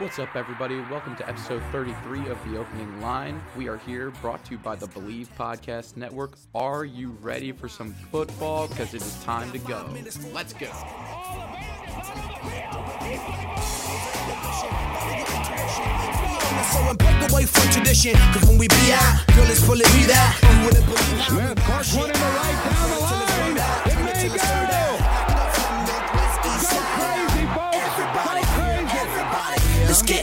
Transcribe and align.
What's 0.00 0.18
up, 0.18 0.34
everybody? 0.34 0.80
Welcome 0.90 1.14
to 1.16 1.28
episode 1.28 1.62
33 1.72 2.28
of 2.28 2.42
The 2.50 2.56
Opening 2.58 3.02
Line. 3.02 3.38
We 3.54 3.68
are 3.68 3.76
here 3.76 4.10
brought 4.22 4.42
to 4.46 4.52
you 4.52 4.58
by 4.58 4.74
the 4.74 4.86
Believe 4.86 5.28
Podcast 5.38 5.98
Network. 5.98 6.38
Are 6.54 6.86
you 6.86 7.10
ready 7.20 7.52
for 7.52 7.68
some 7.68 7.92
football? 8.10 8.66
Because 8.66 8.94
it 8.94 9.02
is 9.02 9.22
time 9.24 9.52
to 9.52 9.58
go. 9.58 9.86
Let's 10.32 10.54
go. 10.54 10.68
So 16.72 16.78
and 16.88 16.98
break 16.98 17.30
away 17.30 17.44
from 17.44 17.70
tradition, 17.70 18.14
cause 18.32 18.48
when 18.48 18.56
we 18.56 18.68
be 18.68 18.92
out, 18.92 19.26
girl, 19.36 19.44
it's 19.50 19.62
fully 19.62 19.84
be 19.84 20.06
that. 20.06 20.40
You 20.40 20.64
wouldn't 20.64 20.86
believe 20.86 21.20
how 21.20 21.28
Smith, 21.28 21.58
Clark 21.66 21.86
one 21.88 22.08
in 22.08 22.14
the 22.14 22.24
right 22.24 22.70
down 22.72 22.90
the 22.90 23.00
line. 23.00 23.69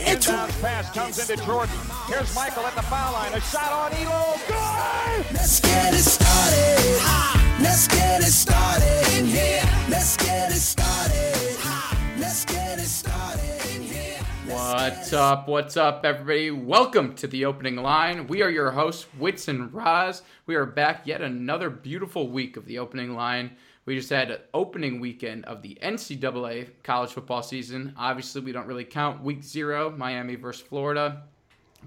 Crazy. 0.08 0.16
Let's 0.16 0.26
get 0.26 0.30
into 0.30 0.30
it. 0.30 0.48
Inbound 0.48 0.62
pass 0.62 0.90
comes 0.94 1.30
into 1.30 1.44
Jordan. 1.44 1.76
Here's 2.06 2.34
Michael 2.34 2.66
at 2.66 2.74
the 2.74 2.82
foul 2.82 3.12
line. 3.12 3.34
A 3.34 3.40
shot 3.40 3.72
on 3.72 3.90
Ehlo. 3.92 4.38
Good. 4.48 5.34
Let's 5.34 5.60
get 5.60 5.92
it 5.92 5.98
started. 5.98 7.00
Ha. 7.00 7.58
Let's 7.62 7.88
get 7.88 8.20
it 8.22 8.32
started 8.32 9.18
in 9.18 9.26
here. 9.26 9.62
Let's 9.90 10.16
get 10.16 10.50
it 10.50 10.54
started. 10.54 11.56
Ha. 11.60 12.16
Let's 12.18 12.44
get 12.46 12.78
it 12.78 12.86
started 12.86 13.76
in 13.76 13.82
here. 13.82 14.18
What's 14.46 15.12
up? 15.12 15.46
What's 15.46 15.76
up, 15.76 16.04
everybody? 16.04 16.50
Welcome 16.52 17.14
to 17.16 17.26
The 17.26 17.44
Opening 17.44 17.76
Line. 17.76 18.26
We 18.28 18.42
are 18.42 18.50
your 18.50 18.70
hosts, 18.70 19.06
Wits 19.18 19.46
and 19.46 19.72
Raz. 19.74 20.22
We 20.46 20.54
are 20.54 20.64
back 20.64 21.06
yet 21.06 21.20
another 21.20 21.68
beautiful 21.68 22.30
week 22.30 22.56
of 22.56 22.64
The 22.64 22.78
Opening 22.78 23.14
Line. 23.14 23.56
We 23.88 23.96
just 23.96 24.10
had 24.10 24.30
an 24.30 24.40
opening 24.52 25.00
weekend 25.00 25.46
of 25.46 25.62
the 25.62 25.78
NCAA 25.82 26.68
college 26.82 27.10
football 27.10 27.42
season. 27.42 27.94
Obviously, 27.96 28.42
we 28.42 28.52
don't 28.52 28.66
really 28.66 28.84
count 28.84 29.22
week 29.22 29.42
zero, 29.42 29.90
Miami 29.90 30.34
versus 30.34 30.60
Florida. 30.60 31.22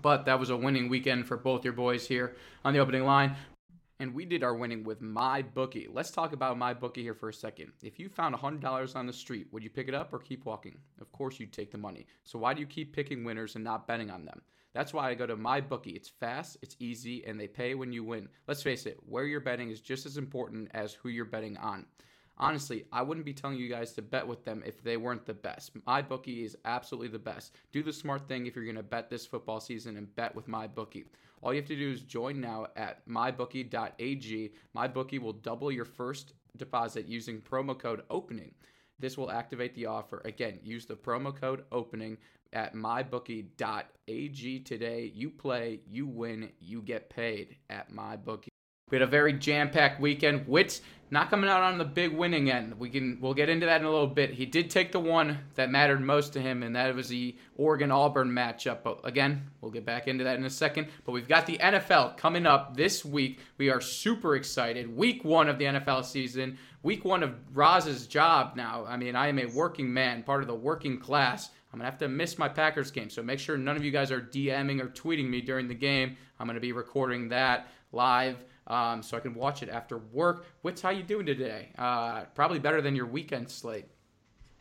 But 0.02 0.25
that 0.25 0.39
was 0.39 0.49
a 0.49 0.57
winning 0.57 0.89
weekend 0.89 1.27
for 1.27 1.38
both 1.38 1.63
your 1.63 1.73
boys 1.73 2.07
here 2.07 2.35
on 2.66 2.73
the 2.73 2.79
opening 2.79 3.05
line. 3.05 3.35
And 3.99 4.16
we 4.16 4.25
did 4.25 4.41
our 4.41 4.55
winning 4.55 4.83
with 4.83 4.99
my 4.99 5.44
bookie. 5.44 5.89
Let's 5.94 6.09
talk 6.09 6.33
about 6.33 6.57
my 6.57 6.73
bookie 6.73 7.03
here 7.03 7.13
for 7.13 7.29
a 7.29 7.33
second. 7.33 7.72
If 7.83 7.99
you 7.99 8.09
found 8.09 8.33
$100 8.33 8.95
on 8.95 9.05
the 9.05 9.13
street, 9.13 9.45
would 9.52 9.61
you 9.61 9.69
pick 9.69 9.88
it 9.88 9.94
up 9.94 10.11
or 10.11 10.17
keep 10.17 10.44
walking? 10.44 10.79
Of 11.02 11.11
course, 11.11 11.39
you'd 11.39 11.53
take 11.53 11.69
the 11.69 11.77
money. 11.77 12.07
So 12.23 12.39
why 12.39 12.55
do 12.55 12.61
you 12.61 12.66
keep 12.66 12.95
picking 12.95 13.23
winners 13.23 13.53
and 13.53 13.63
not 13.63 13.85
betting 13.85 14.09
on 14.09 14.25
them? 14.25 14.41
That's 14.73 14.94
why 14.94 15.09
I 15.09 15.16
go 15.16 15.27
to 15.27 15.36
my 15.36 15.61
bookie. 15.61 15.91
It's 15.91 16.09
fast, 16.09 16.58
it's 16.61 16.75
easy, 16.80 17.25
and 17.25 17.39
they 17.39 17.47
pay 17.47 17.75
when 17.75 17.91
you 17.91 18.03
win. 18.03 18.30
Let's 18.47 18.64
face 18.64 18.86
it, 18.86 18.97
where 19.05 19.25
you're 19.25 19.39
betting 19.39 19.69
is 19.69 19.81
just 19.81 20.05
as 20.05 20.17
important 20.17 20.69
as 20.73 20.94
who 20.94 21.09
you're 21.09 21.25
betting 21.25 21.57
on. 21.57 21.85
Honestly, 22.38 22.85
I 22.91 23.03
wouldn't 23.03 23.25
be 23.25 23.34
telling 23.34 23.57
you 23.57 23.69
guys 23.69 23.94
to 23.94 24.01
bet 24.01 24.25
with 24.25 24.44
them 24.45 24.63
if 24.66 24.81
they 24.81 24.97
weren't 24.97 25.25
the 25.25 25.34
best. 25.34 25.72
My 25.85 26.01
bookie 26.01 26.44
is 26.44 26.57
absolutely 26.66 27.09
the 27.09 27.19
best. 27.19 27.56
Do 27.72 27.84
the 27.84 27.94
smart 27.94 28.28
thing 28.28 28.47
if 28.47 28.56
you're 28.56 28.66
going 28.66 28.78
to 28.78 28.84
bet 28.84 29.09
this 29.09 29.28
football 29.28 29.59
season 29.59 29.97
and 29.97 30.16
bet 30.16 30.34
with 30.34 30.47
my 30.47 30.66
bookie. 30.66 31.06
All 31.44 31.53
you 31.53 31.59
have 31.59 31.68
to 31.68 31.75
do 31.75 31.91
is 31.91 32.01
join 32.01 32.40
now 32.40 32.68
at 32.75 33.07
mybookie.ag. 33.07 34.53
My 34.74 34.88
bookie 34.88 35.19
will 35.19 35.34
double 35.34 35.72
your 35.72 35.85
first 35.85 36.34
deposit 36.57 37.07
using 37.07 37.41
promo 37.41 37.78
code 37.78 38.03
OPENING. 38.09 38.53
This 39.01 39.17
will 39.17 39.31
activate 39.31 39.73
the 39.75 39.88
offer. 39.88 40.22
Again, 40.23 40.59
use 40.63 40.85
the 40.85 40.95
promo 40.95 41.35
code 41.35 41.66
OPENING 41.72 42.17
at 42.53 42.75
mybookie.ag 42.75 44.59
today. 44.59 45.12
You 45.13 45.29
play, 45.31 45.79
you 45.89 46.06
win, 46.06 46.51
you 46.59 46.81
get 46.81 47.09
paid 47.09 47.57
at 47.69 47.91
MyBookie. 47.91 48.50
We 48.91 48.97
had 48.97 49.02
a 49.02 49.07
very 49.07 49.34
jam-packed 49.34 50.00
weekend. 50.00 50.47
Wits 50.47 50.81
not 51.13 51.29
coming 51.29 51.50
out 51.50 51.62
on 51.62 51.78
the 51.78 51.84
big 51.84 52.13
winning 52.13 52.50
end. 52.50 52.79
We 52.79 52.90
can 52.90 53.18
we'll 53.19 53.34
get 53.34 53.50
into 53.50 53.66
that 53.66 53.81
in 53.81 53.85
a 53.85 53.91
little 53.91 54.07
bit. 54.07 54.34
He 54.34 54.46
did 54.46 54.69
take 54.69 54.94
the 54.94 55.00
one 55.00 55.40
that 55.56 55.69
mattered 55.69 56.02
most 56.02 56.31
to 56.34 56.41
him, 56.41 56.63
and 56.63 56.74
that 56.78 56.96
was 56.96 57.09
the 57.09 57.35
Oregon 57.57 57.91
Auburn 57.91 58.30
matchup. 58.30 58.80
But 58.84 59.01
again, 59.03 59.50
we'll 59.59 59.72
get 59.72 59.85
back 59.85 60.07
into 60.07 60.24
that 60.24 60.38
in 60.38 60.46
a 60.46 60.50
second. 60.50 60.88
But 61.06 61.12
we've 61.12 61.28
got 61.28 61.46
the 61.46 61.57
NFL 61.57 62.16
coming 62.16 62.46
up 62.46 62.78
this 62.78 63.03
week. 63.03 63.40
We 63.57 63.69
are 63.69 63.81
super 63.81 64.38
excited. 64.38 64.96
Week 64.96 65.25
one 65.25 65.50
of 65.50 65.57
the 65.57 65.66
NFL 65.66 66.06
season. 66.06 66.57
Week 66.81 67.03
one 67.03 67.24
of 67.24 67.35
Roz's 67.53 68.07
job 68.07 68.56
now. 68.56 68.85
I 68.88 68.96
mean, 68.96 69.16
I 69.16 69.28
am 69.28 69.38
a 69.38 69.46
working 69.47 69.94
man, 69.94 70.24
part 70.24 70.41
of 70.41 70.47
the 70.47 70.56
working 70.56 70.97
class. 70.97 71.50
I'm 71.74 71.80
gonna 71.80 71.90
have 71.90 72.00
to 72.00 72.09
miss 72.09 72.38
my 72.38 72.50
Packers 72.50 72.91
game, 72.91 73.09
so 73.09 73.22
make 73.22 73.40
sure 73.40 73.57
none 73.57 73.78
of 73.78 73.84
you 73.84 73.91
guys 73.91 74.12
are 74.12 74.22
DMing 74.22 74.81
or 74.81 74.88
tweeting 74.88 75.30
me 75.30 75.41
during 75.41 75.68
the 75.68 75.75
game. 75.75 76.18
I'm 76.40 76.47
gonna 76.47 76.59
be 76.59 76.74
recording 76.74 77.30
that 77.30 77.68
live 77.91 78.38
um, 78.71 79.03
so 79.03 79.17
I 79.17 79.19
can 79.19 79.35
watch 79.35 79.61
it 79.61 79.69
after 79.69 79.97
work. 80.13 80.45
Wits 80.63 80.81
how 80.81 80.89
you 80.89 81.03
doing 81.03 81.25
today? 81.25 81.69
Uh, 81.77 82.21
probably 82.33 82.57
better 82.59 82.81
than 82.81 82.95
your 82.95 83.05
weekend 83.05 83.49
slate. 83.51 83.85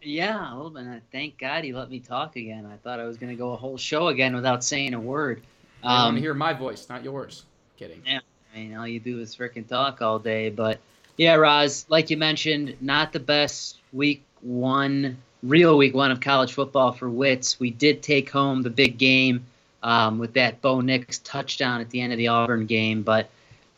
Yeah, 0.03 0.55
well, 0.55 0.77
and 0.77 0.97
uh, 0.97 1.01
thank 1.13 1.39
God 1.39 1.63
he 1.65 1.73
let 1.73 1.91
me 1.91 2.01
talk 2.01 2.37
again. 2.37 2.67
I 2.67 2.77
thought 2.79 3.01
I 3.01 3.05
was 3.05 3.19
going 3.19 3.31
to 3.31 3.37
go 3.37 3.53
a 3.53 3.57
whole 3.57 3.77
show 3.77 4.09
again 4.09 4.35
without 4.35 4.65
saying 4.65 4.95
a 4.95 5.01
word. 5.01 5.43
I 5.83 5.87
want 5.87 6.09
Um, 6.09 6.15
to 6.17 6.21
hear 6.21 6.35
my 6.35 6.53
voice, 6.55 6.89
not 6.89 7.05
yours. 7.05 7.45
Kidding. 7.79 8.03
yeah, 8.07 8.21
I 8.55 8.59
mean, 8.59 8.75
all 8.77 8.87
you 8.89 8.99
do 9.01 9.21
is 9.21 9.35
freaking 9.37 9.67
talk 9.69 10.03
all 10.03 10.19
day. 10.19 10.49
But 10.51 10.79
yeah, 11.17 11.35
Roz, 11.35 11.87
like 11.89 12.11
you 12.11 12.17
mentioned, 12.17 12.77
not 12.81 13.13
the 13.13 13.21
best 13.21 13.77
week 13.93 14.23
one, 14.41 15.19
real 15.43 15.77
week 15.77 15.95
one 15.95 16.11
of 16.11 16.21
college 16.21 16.53
football 16.55 16.93
for 16.93 17.09
Wits. 17.09 17.61
We 17.61 17.71
did 17.71 18.03
take 18.03 18.31
home 18.31 18.63
the 18.63 18.71
big 18.71 18.97
game 18.99 19.45
um, 19.83 20.19
with 20.19 20.33
that 20.35 20.61
Bo 20.63 20.81
Nix 20.81 21.19
touchdown 21.19 21.81
at 21.81 21.91
the 21.91 22.01
end 22.01 22.13
of 22.13 22.19
the 22.19 22.29
Auburn 22.29 22.67
game, 22.67 23.03
but 23.03 23.29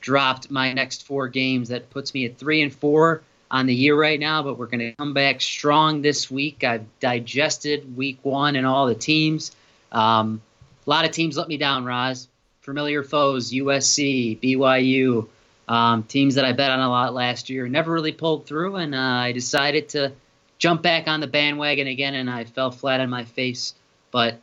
dropped 0.03 0.51
my 0.51 0.75
next 0.75 1.07
four 1.07 1.29
games. 1.29 1.71
That 1.71 1.89
puts 1.89 2.13
me 2.13 2.27
at 2.27 2.37
three 2.37 2.61
and 2.61 2.75
four 2.75 3.23
on 3.51 3.67
the 3.67 3.75
year 3.75 3.99
right 3.99 4.21
now, 4.21 4.43
but 4.43 4.59
we're 4.59 4.67
going 4.67 4.81
to 4.81 4.93
come 4.93 5.15
back 5.15 5.41
strong 5.41 6.03
this 6.03 6.31
week. 6.31 6.65
I've 6.65 6.85
digested 7.01 7.97
week 7.97 8.19
one 8.23 8.57
and 8.57 8.67
all 8.67 8.87
the 8.87 8.95
teams. 8.95 9.53
Um, 9.91 10.43
a 10.87 10.91
lot 10.91 11.05
of 11.05 11.12
teams 11.12 11.37
let 11.37 11.49
me 11.49 11.57
down, 11.57 11.85
Roz. 11.85 12.29
Familiar 12.62 13.03
foes, 13.03 13.53
USC, 13.53 14.41
BYU, 14.41 15.29
um, 15.69 16.03
teams 16.05 16.37
that 16.37 16.45
I 16.45 16.53
bet 16.53 16.71
on 16.71 16.81
a 16.81 16.89
lot 16.89 17.12
last 17.12 17.51
year. 17.51 17.69
Never 17.69 17.93
really 17.93 18.12
pulled 18.12 18.47
through, 18.47 18.77
and 18.77 18.95
uh, 18.95 18.99
I 18.99 19.33
decided 19.33 19.91
to 19.91 20.12
jump 20.59 20.81
back 20.81 21.09
on 21.09 21.21
the 21.21 21.27
bandwagon 21.27 21.89
again, 21.89 22.15
and 22.15 22.31
I 22.31 22.45
fell 22.45 22.71
flat 22.71 23.01
on 23.01 23.11
my 23.11 23.25
face. 23.25 23.75
But 24.12 24.39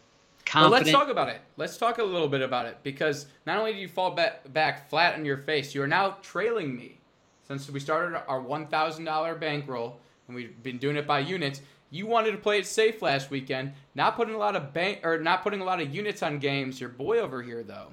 Well, 0.55 0.69
let's 0.69 0.91
talk 0.91 1.09
about 1.09 1.29
it. 1.29 1.41
Let's 1.57 1.77
talk 1.77 1.97
a 1.97 2.03
little 2.03 2.27
bit 2.27 2.41
about 2.41 2.65
it 2.65 2.77
because 2.83 3.27
not 3.45 3.57
only 3.57 3.73
do 3.73 3.79
you 3.79 3.87
fall 3.87 4.11
back, 4.11 4.51
back 4.51 4.89
flat 4.89 5.15
on 5.15 5.25
your 5.25 5.37
face, 5.37 5.75
you 5.75 5.81
are 5.81 5.87
now 5.87 6.17
trailing 6.21 6.75
me. 6.75 6.97
Since 7.47 7.69
we 7.69 7.79
started 7.79 8.21
our 8.27 8.41
$1,000 8.41 9.39
bankroll 9.39 9.99
and 10.27 10.35
we've 10.35 10.61
been 10.61 10.77
doing 10.77 10.95
it 10.95 11.07
by 11.07 11.19
units, 11.19 11.61
you 11.91 12.05
wanted 12.05 12.31
to 12.31 12.37
play 12.37 12.59
it 12.59 12.67
safe 12.67 13.01
last 13.01 13.31
weekend, 13.31 13.73
not 13.95 14.15
putting 14.15 14.35
a 14.35 14.37
lot 14.37 14.55
of 14.55 14.73
bank 14.73 14.99
or 15.03 15.19
not 15.19 15.41
putting 15.41 15.61
a 15.61 15.65
lot 15.65 15.81
of 15.81 15.93
units 15.93 16.21
on 16.21 16.37
games. 16.37 16.79
Your 16.79 16.89
boy 16.89 17.19
over 17.19 17.41
here 17.41 17.63
though, 17.63 17.87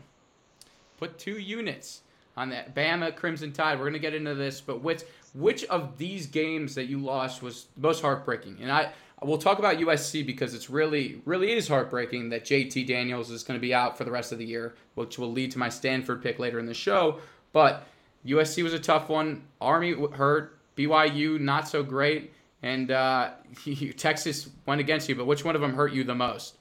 put 0.99 1.19
two 1.19 1.39
units 1.39 2.03
on 2.37 2.51
that 2.51 2.75
Bama 2.75 3.17
Crimson 3.17 3.53
Tide. 3.53 3.79
We're 3.79 3.87
gonna 3.87 3.99
get 3.99 4.15
into 4.15 4.35
this, 4.35 4.61
but 4.61 4.83
which 4.83 5.03
which 5.35 5.65
of 5.65 5.97
these 5.99 6.27
games 6.27 6.75
that 6.75 6.85
you 6.85 6.99
lost 6.99 7.43
was 7.43 7.67
most 7.77 8.03
heartbreaking? 8.03 8.59
And 8.61 8.71
I 8.71 8.93
we'll 9.23 9.39
talk 9.39 9.59
about 9.59 9.79
USC 9.79 10.25
because 10.27 10.55
it's 10.55 10.69
really 10.69 11.21
really 11.25 11.53
is 11.53 11.69
heartbreaking 11.69 12.29
that 12.31 12.45
JT 12.45 12.87
Daniels 12.87 13.31
is 13.31 13.43
going 13.43 13.59
to 13.59 13.63
be 13.63 13.75
out 13.75 13.97
for 13.97 14.05
the 14.05 14.11
rest 14.11 14.33
of 14.33 14.39
the 14.39 14.45
year, 14.45 14.75
which 14.95 15.19
will 15.19 15.33
lead 15.33 15.53
to 15.53 15.59
my 15.59 15.69
Stanford 15.69 16.23
pick 16.23 16.39
later 16.39 16.59
in 16.59 16.67
the 16.67 16.75
show. 16.75 17.21
But 17.53 17.87
USC 18.27 18.63
was 18.63 18.75
a 18.75 18.79
tough 18.79 19.09
one. 19.09 19.45
Army 19.61 19.95
hurt. 20.13 20.53
BYU 20.77 21.41
not 21.41 21.67
so 21.67 21.83
great, 21.83 22.33
and 22.63 22.91
uh, 22.91 23.31
Texas 23.97 24.51
went 24.67 24.81
against 24.81 25.09
you. 25.09 25.15
But 25.15 25.27
which 25.27 25.45
one 25.45 25.55
of 25.55 25.63
them 25.63 25.75
hurt 25.75 25.93
you 25.93 26.05
the 26.05 26.15
most? 26.15 26.57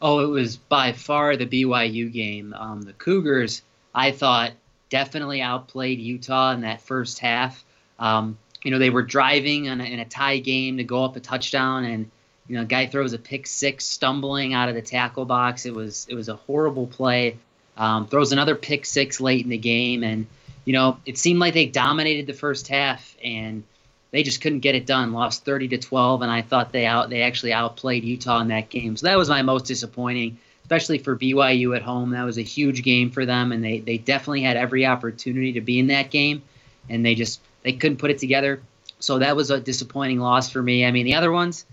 Oh, 0.00 0.20
it 0.20 0.28
was 0.28 0.56
by 0.56 0.92
far 0.92 1.36
the 1.36 1.46
BYU 1.46 2.10
game. 2.10 2.54
Um, 2.54 2.82
the 2.82 2.94
Cougars, 2.94 3.62
I 3.94 4.10
thought, 4.10 4.52
definitely 4.88 5.42
outplayed 5.42 6.00
Utah 6.00 6.52
in 6.52 6.62
that 6.62 6.80
first 6.80 7.18
half. 7.18 7.64
Um, 7.98 8.38
you 8.62 8.70
know, 8.70 8.78
they 8.78 8.90
were 8.90 9.02
driving 9.02 9.66
in 9.66 9.80
a, 9.80 9.84
in 9.84 9.98
a 9.98 10.04
tie 10.04 10.38
game 10.38 10.76
to 10.76 10.84
go 10.84 11.04
up 11.04 11.16
a 11.16 11.20
touchdown, 11.20 11.84
and 11.84 12.10
You 12.48 12.58
know, 12.58 12.64
guy 12.64 12.86
throws 12.86 13.12
a 13.12 13.18
pick 13.18 13.46
six, 13.46 13.84
stumbling 13.84 14.52
out 14.52 14.68
of 14.68 14.74
the 14.74 14.82
tackle 14.82 15.24
box. 15.24 15.66
It 15.66 15.74
was 15.74 16.06
it 16.08 16.14
was 16.14 16.28
a 16.28 16.36
horrible 16.36 16.86
play. 16.86 17.38
Um, 17.76 18.06
throws 18.06 18.32
another 18.32 18.54
pick 18.54 18.84
six 18.84 19.20
late 19.20 19.44
in 19.44 19.50
the 19.50 19.58
game, 19.58 20.02
and 20.02 20.26
you 20.64 20.72
know, 20.72 20.98
it 21.06 21.18
seemed 21.18 21.40
like 21.40 21.54
they 21.54 21.66
dominated 21.66 22.26
the 22.26 22.34
first 22.34 22.68
half, 22.68 23.16
and 23.24 23.64
they 24.10 24.22
just 24.22 24.40
couldn't 24.40 24.60
get 24.60 24.74
it 24.74 24.86
done. 24.86 25.12
Lost 25.12 25.44
30 25.44 25.68
to 25.68 25.78
12, 25.78 26.22
and 26.22 26.30
I 26.30 26.42
thought 26.42 26.72
they 26.72 26.86
out 26.86 27.10
they 27.10 27.22
actually 27.22 27.52
outplayed 27.52 28.04
Utah 28.04 28.40
in 28.40 28.48
that 28.48 28.68
game. 28.68 28.96
So 28.96 29.06
that 29.06 29.16
was 29.16 29.28
my 29.28 29.42
most 29.42 29.64
disappointing, 29.64 30.38
especially 30.64 30.98
for 30.98 31.16
BYU 31.16 31.74
at 31.74 31.82
home. 31.82 32.10
That 32.10 32.24
was 32.24 32.38
a 32.38 32.42
huge 32.42 32.82
game 32.82 33.10
for 33.10 33.24
them, 33.24 33.52
and 33.52 33.64
they 33.64 33.80
they 33.80 33.98
definitely 33.98 34.42
had 34.42 34.56
every 34.56 34.84
opportunity 34.86 35.52
to 35.54 35.60
be 35.60 35.78
in 35.78 35.88
that 35.88 36.10
game, 36.10 36.42
and 36.88 37.04
they 37.04 37.14
just 37.14 37.40
they 37.62 37.72
couldn't 37.72 37.98
put 37.98 38.10
it 38.10 38.18
together. 38.18 38.60
So 38.98 39.18
that 39.18 39.36
was 39.36 39.50
a 39.50 39.60
disappointing 39.60 40.20
loss 40.20 40.50
for 40.50 40.62
me. 40.62 40.84
I 40.84 40.90
mean, 40.92 41.06
the 41.06 41.14
other 41.14 41.32
ones, 41.32 41.64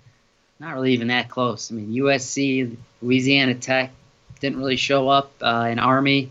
not 0.60 0.74
really 0.74 0.94
even 0.94 1.08
that 1.08 1.30
close. 1.30 1.72
I 1.72 1.76
mean, 1.76 1.94
USC, 1.94 2.76
Louisiana 3.02 3.56
Tech 3.56 3.92
didn't 4.40 4.58
really 4.58 4.78
show 4.78 5.10
up, 5.10 5.32
uh, 5.42 5.68
in 5.70 5.80
Army. 5.80 6.30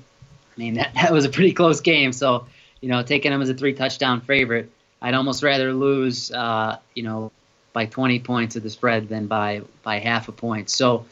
I 0.56 0.60
mean, 0.60 0.74
that, 0.74 0.94
that 0.94 1.12
was 1.12 1.24
a 1.24 1.28
pretty 1.28 1.52
close 1.52 1.80
game. 1.80 2.12
So, 2.12 2.46
you 2.80 2.88
know, 2.88 3.02
taking 3.02 3.30
them 3.30 3.42
as 3.42 3.48
a 3.48 3.54
three 3.54 3.74
touchdown 3.74 4.20
favorite, 4.20 4.70
I'd 5.00 5.14
almost 5.14 5.42
rather 5.42 5.72
lose, 5.72 6.32
uh, 6.32 6.78
you 6.94 7.04
know, 7.04 7.30
by 7.72 7.86
20 7.86 8.18
points 8.20 8.56
of 8.56 8.62
the 8.62 8.70
spread 8.70 9.08
than 9.08 9.26
by 9.26 9.62
by 9.82 9.98
half 9.98 10.28
a 10.28 10.32
point. 10.32 10.68
So, 10.70 11.06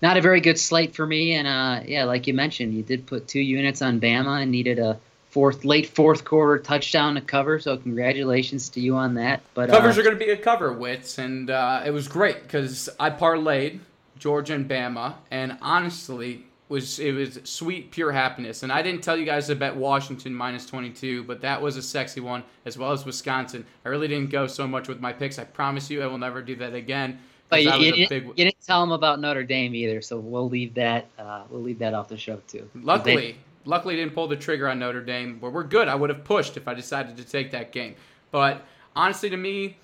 not 0.00 0.16
a 0.16 0.20
very 0.20 0.40
good 0.40 0.58
slate 0.58 0.94
for 0.94 1.06
me. 1.06 1.34
And 1.34 1.46
uh, 1.46 1.82
yeah, 1.86 2.04
like 2.04 2.26
you 2.26 2.34
mentioned, 2.34 2.74
you 2.74 2.82
did 2.82 3.06
put 3.06 3.28
two 3.28 3.40
units 3.40 3.82
on 3.82 4.00
Bama 4.00 4.42
and 4.42 4.50
needed 4.50 4.78
a 4.78 4.98
fourth 5.38 5.64
late 5.64 5.86
fourth 5.86 6.24
quarter 6.24 6.60
touchdown 6.60 7.14
to 7.14 7.20
cover. 7.20 7.60
So 7.60 7.76
congratulations 7.76 8.68
to 8.70 8.80
you 8.80 8.96
on 8.96 9.14
that. 9.14 9.40
But 9.54 9.70
Covers 9.70 9.96
uh, 9.96 10.00
are 10.00 10.02
going 10.02 10.18
to 10.18 10.24
be 10.24 10.32
a 10.32 10.36
cover, 10.36 10.72
Wits, 10.72 11.18
and 11.18 11.48
uh, 11.48 11.82
it 11.86 11.92
was 11.92 12.08
great 12.08 12.42
because 12.42 12.88
I 12.98 13.10
parlayed 13.10 13.78
Georgia 14.18 14.54
and 14.54 14.68
Bama, 14.68 15.14
and 15.30 15.56
honestly, 15.62 16.44
was 16.68 16.98
it 16.98 17.12
was 17.12 17.38
sweet 17.44 17.92
pure 17.92 18.10
happiness. 18.10 18.64
And 18.64 18.72
I 18.72 18.82
didn't 18.82 19.04
tell 19.04 19.16
you 19.16 19.24
guys 19.24 19.46
to 19.46 19.54
bet 19.54 19.76
Washington 19.76 20.34
minus 20.34 20.66
22, 20.66 21.22
but 21.22 21.40
that 21.42 21.62
was 21.62 21.76
a 21.76 21.82
sexy 21.82 22.18
one 22.18 22.42
as 22.64 22.76
well 22.76 22.90
as 22.90 23.06
Wisconsin. 23.06 23.64
I 23.84 23.90
really 23.90 24.08
didn't 24.08 24.30
go 24.30 24.48
so 24.48 24.66
much 24.66 24.88
with 24.88 24.98
my 25.00 25.12
picks. 25.12 25.38
I 25.38 25.44
promise 25.44 25.88
you, 25.88 26.02
I 26.02 26.08
will 26.08 26.18
never 26.18 26.42
do 26.42 26.56
that 26.56 26.74
again. 26.74 27.20
But 27.48 27.62
you, 27.62 27.72
you 27.74 27.92
didn't, 27.92 28.08
big- 28.08 28.26
you 28.26 28.44
didn't 28.44 28.66
tell 28.66 28.80
them 28.80 28.90
about 28.90 29.20
Notre 29.20 29.44
Dame 29.44 29.76
either, 29.76 30.02
so 30.02 30.18
we'll 30.18 30.48
leave 30.48 30.74
that 30.74 31.06
uh, 31.16 31.44
we'll 31.48 31.62
leave 31.62 31.78
that 31.78 31.94
off 31.94 32.08
the 32.08 32.18
show 32.18 32.42
too. 32.48 32.68
Luckily, 32.74 33.38
luckily 33.64 33.96
didn't 33.96 34.14
pull 34.14 34.28
the 34.28 34.36
trigger 34.36 34.68
on 34.68 34.78
Notre 34.78 35.02
Dame, 35.02 35.38
but 35.40 35.52
we're 35.52 35.64
good. 35.64 35.88
I 35.88 35.94
would 35.94 36.10
have 36.10 36.24
pushed 36.24 36.56
if 36.56 36.68
I 36.68 36.74
decided 36.74 37.16
to 37.16 37.24
take 37.24 37.50
that 37.52 37.72
game. 37.72 37.94
But 38.30 38.64
honestly, 38.94 39.30
to 39.30 39.36
me, 39.36 39.76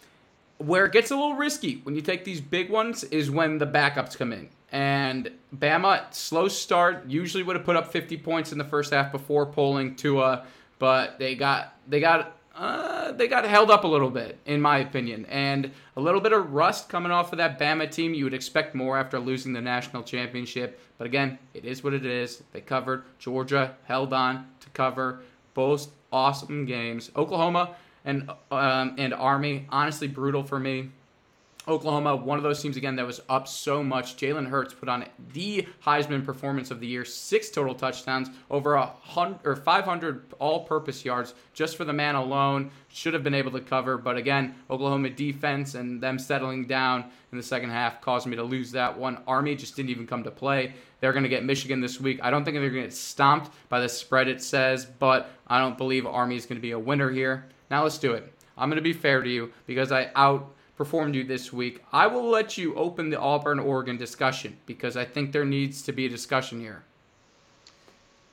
where 0.58 0.86
it 0.86 0.92
gets 0.92 1.10
a 1.10 1.16
little 1.16 1.34
risky 1.34 1.80
when 1.82 1.94
you 1.94 2.00
take 2.00 2.24
these 2.24 2.40
big 2.40 2.70
ones 2.70 3.04
is 3.04 3.30
when 3.30 3.58
the 3.58 3.66
backups 3.66 4.16
come 4.16 4.32
in. 4.32 4.48
And 4.72 5.30
Bama, 5.56 6.12
slow 6.12 6.48
start, 6.48 7.06
usually 7.06 7.42
would 7.42 7.56
have 7.56 7.64
put 7.64 7.76
up 7.76 7.92
50 7.92 8.16
points 8.18 8.50
in 8.50 8.58
the 8.58 8.64
first 8.64 8.92
half 8.92 9.12
before 9.12 9.46
pulling 9.46 9.94
Tua, 9.94 10.46
but 10.78 11.18
they 11.18 11.36
got 11.36 11.76
they 11.86 12.00
got 12.00 12.36
uh, 12.56 13.12
they 13.12 13.26
got 13.26 13.44
held 13.44 13.70
up 13.70 13.84
a 13.84 13.86
little 13.86 14.10
bit, 14.10 14.38
in 14.46 14.60
my 14.60 14.78
opinion, 14.78 15.26
and 15.26 15.70
a 15.96 16.00
little 16.00 16.20
bit 16.20 16.32
of 16.32 16.52
rust 16.52 16.88
coming 16.88 17.10
off 17.10 17.32
of 17.32 17.38
that 17.38 17.58
Bama 17.58 17.90
team. 17.90 18.14
You 18.14 18.24
would 18.24 18.34
expect 18.34 18.74
more 18.74 18.96
after 18.96 19.18
losing 19.18 19.52
the 19.52 19.60
national 19.60 20.02
championship, 20.02 20.80
but 20.96 21.06
again, 21.06 21.38
it 21.52 21.64
is 21.64 21.82
what 21.82 21.94
it 21.94 22.06
is. 22.06 22.42
They 22.52 22.60
covered. 22.60 23.04
Georgia 23.18 23.74
held 23.84 24.12
on 24.12 24.46
to 24.60 24.70
cover. 24.70 25.22
Both 25.54 25.88
awesome 26.12 26.64
games. 26.64 27.10
Oklahoma 27.16 27.76
and 28.04 28.30
um, 28.50 28.94
and 28.98 29.14
Army, 29.14 29.66
honestly, 29.70 30.08
brutal 30.08 30.44
for 30.44 30.60
me. 30.60 30.90
Oklahoma, 31.66 32.14
one 32.14 32.36
of 32.36 32.44
those 32.44 32.60
teams 32.60 32.76
again 32.76 32.96
that 32.96 33.06
was 33.06 33.22
up 33.28 33.48
so 33.48 33.82
much. 33.82 34.16
Jalen 34.16 34.48
Hurts 34.48 34.74
put 34.74 34.88
on 34.88 35.06
the 35.32 35.66
Heisman 35.84 36.24
performance 36.24 36.70
of 36.70 36.78
the 36.78 36.86
year, 36.86 37.04
six 37.04 37.48
total 37.50 37.74
touchdowns, 37.74 38.28
over 38.50 38.74
a 38.74 38.86
hundred 38.86 39.40
or 39.44 39.56
500 39.56 40.24
all-purpose 40.38 41.04
yards 41.04 41.34
just 41.54 41.76
for 41.76 41.84
the 41.84 41.92
man 41.92 42.16
alone. 42.16 42.70
Should 42.88 43.14
have 43.14 43.24
been 43.24 43.34
able 43.34 43.50
to 43.52 43.60
cover, 43.60 43.96
but 43.96 44.16
again, 44.16 44.54
Oklahoma 44.70 45.10
defense 45.10 45.74
and 45.74 46.00
them 46.00 46.18
settling 46.18 46.66
down 46.66 47.04
in 47.32 47.38
the 47.38 47.42
second 47.42 47.70
half 47.70 48.00
caused 48.00 48.26
me 48.26 48.36
to 48.36 48.42
lose 48.42 48.70
that 48.72 48.96
one. 48.96 49.18
Army 49.26 49.56
just 49.56 49.74
didn't 49.74 49.90
even 49.90 50.06
come 50.06 50.22
to 50.24 50.30
play. 50.30 50.74
They're 51.00 51.12
going 51.12 51.24
to 51.24 51.28
get 51.28 51.44
Michigan 51.44 51.80
this 51.80 52.00
week. 52.00 52.20
I 52.22 52.30
don't 52.30 52.44
think 52.44 52.54
they're 52.54 52.68
going 52.70 52.82
to 52.82 52.88
get 52.88 52.94
stomped 52.94 53.50
by 53.68 53.80
the 53.80 53.88
spread 53.88 54.28
it 54.28 54.42
says, 54.42 54.84
but 54.84 55.30
I 55.46 55.58
don't 55.58 55.78
believe 55.78 56.06
Army 56.06 56.36
is 56.36 56.46
going 56.46 56.56
to 56.56 56.62
be 56.62 56.70
a 56.72 56.78
winner 56.78 57.10
here. 57.10 57.46
Now 57.70 57.82
let's 57.82 57.98
do 57.98 58.12
it. 58.12 58.32
I'm 58.56 58.68
going 58.68 58.76
to 58.76 58.82
be 58.82 58.92
fair 58.92 59.22
to 59.22 59.28
you 59.28 59.52
because 59.66 59.90
I 59.90 60.10
outperformed 60.76 61.14
you 61.14 61.24
this 61.24 61.52
week. 61.52 61.82
I 61.92 62.06
will 62.06 62.28
let 62.28 62.58
you 62.58 62.74
open 62.74 63.10
the 63.10 63.18
Auburn 63.18 63.58
Oregon 63.58 63.96
discussion 63.96 64.56
because 64.66 64.96
I 64.96 65.04
think 65.04 65.32
there 65.32 65.44
needs 65.44 65.82
to 65.82 65.92
be 65.92 66.06
a 66.06 66.08
discussion 66.08 66.60
here. 66.60 66.82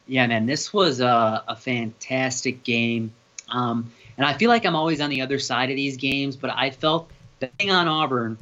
Yeah, 0.07 0.27
man, 0.27 0.45
this 0.45 0.73
was 0.73 0.99
a, 0.99 1.43
a 1.47 1.55
fantastic 1.55 2.63
game. 2.63 3.13
Um, 3.49 3.91
and 4.17 4.25
I 4.25 4.33
feel 4.33 4.49
like 4.49 4.65
I'm 4.65 4.75
always 4.75 5.01
on 5.01 5.09
the 5.09 5.21
other 5.21 5.39
side 5.39 5.69
of 5.69 5.75
these 5.75 5.97
games, 5.97 6.35
but 6.35 6.51
I 6.51 6.71
felt 6.71 7.09
betting 7.39 7.71
on 7.71 7.87
Auburn, 7.87 8.37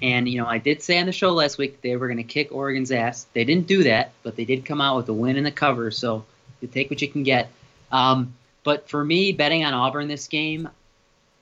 and 0.00 0.28
you 0.28 0.40
know, 0.40 0.46
I 0.46 0.58
did 0.58 0.82
say 0.82 0.98
on 0.98 1.06
the 1.06 1.12
show 1.12 1.32
last 1.32 1.58
week 1.58 1.80
they 1.82 1.96
were 1.96 2.06
going 2.06 2.18
to 2.18 2.22
kick 2.22 2.52
Oregon's 2.52 2.92
ass. 2.92 3.26
They 3.32 3.44
didn't 3.44 3.66
do 3.66 3.82
that, 3.84 4.12
but 4.22 4.36
they 4.36 4.44
did 4.44 4.64
come 4.64 4.80
out 4.80 4.96
with 4.96 5.08
a 5.08 5.12
win 5.12 5.36
and 5.36 5.46
a 5.46 5.50
cover. 5.50 5.90
So 5.90 6.24
you 6.60 6.68
take 6.68 6.90
what 6.90 7.02
you 7.02 7.08
can 7.08 7.24
get. 7.24 7.50
Um, 7.90 8.34
but 8.64 8.88
for 8.88 9.04
me, 9.04 9.32
betting 9.32 9.64
on 9.64 9.74
Auburn 9.74 10.08
this 10.08 10.28
game, 10.28 10.68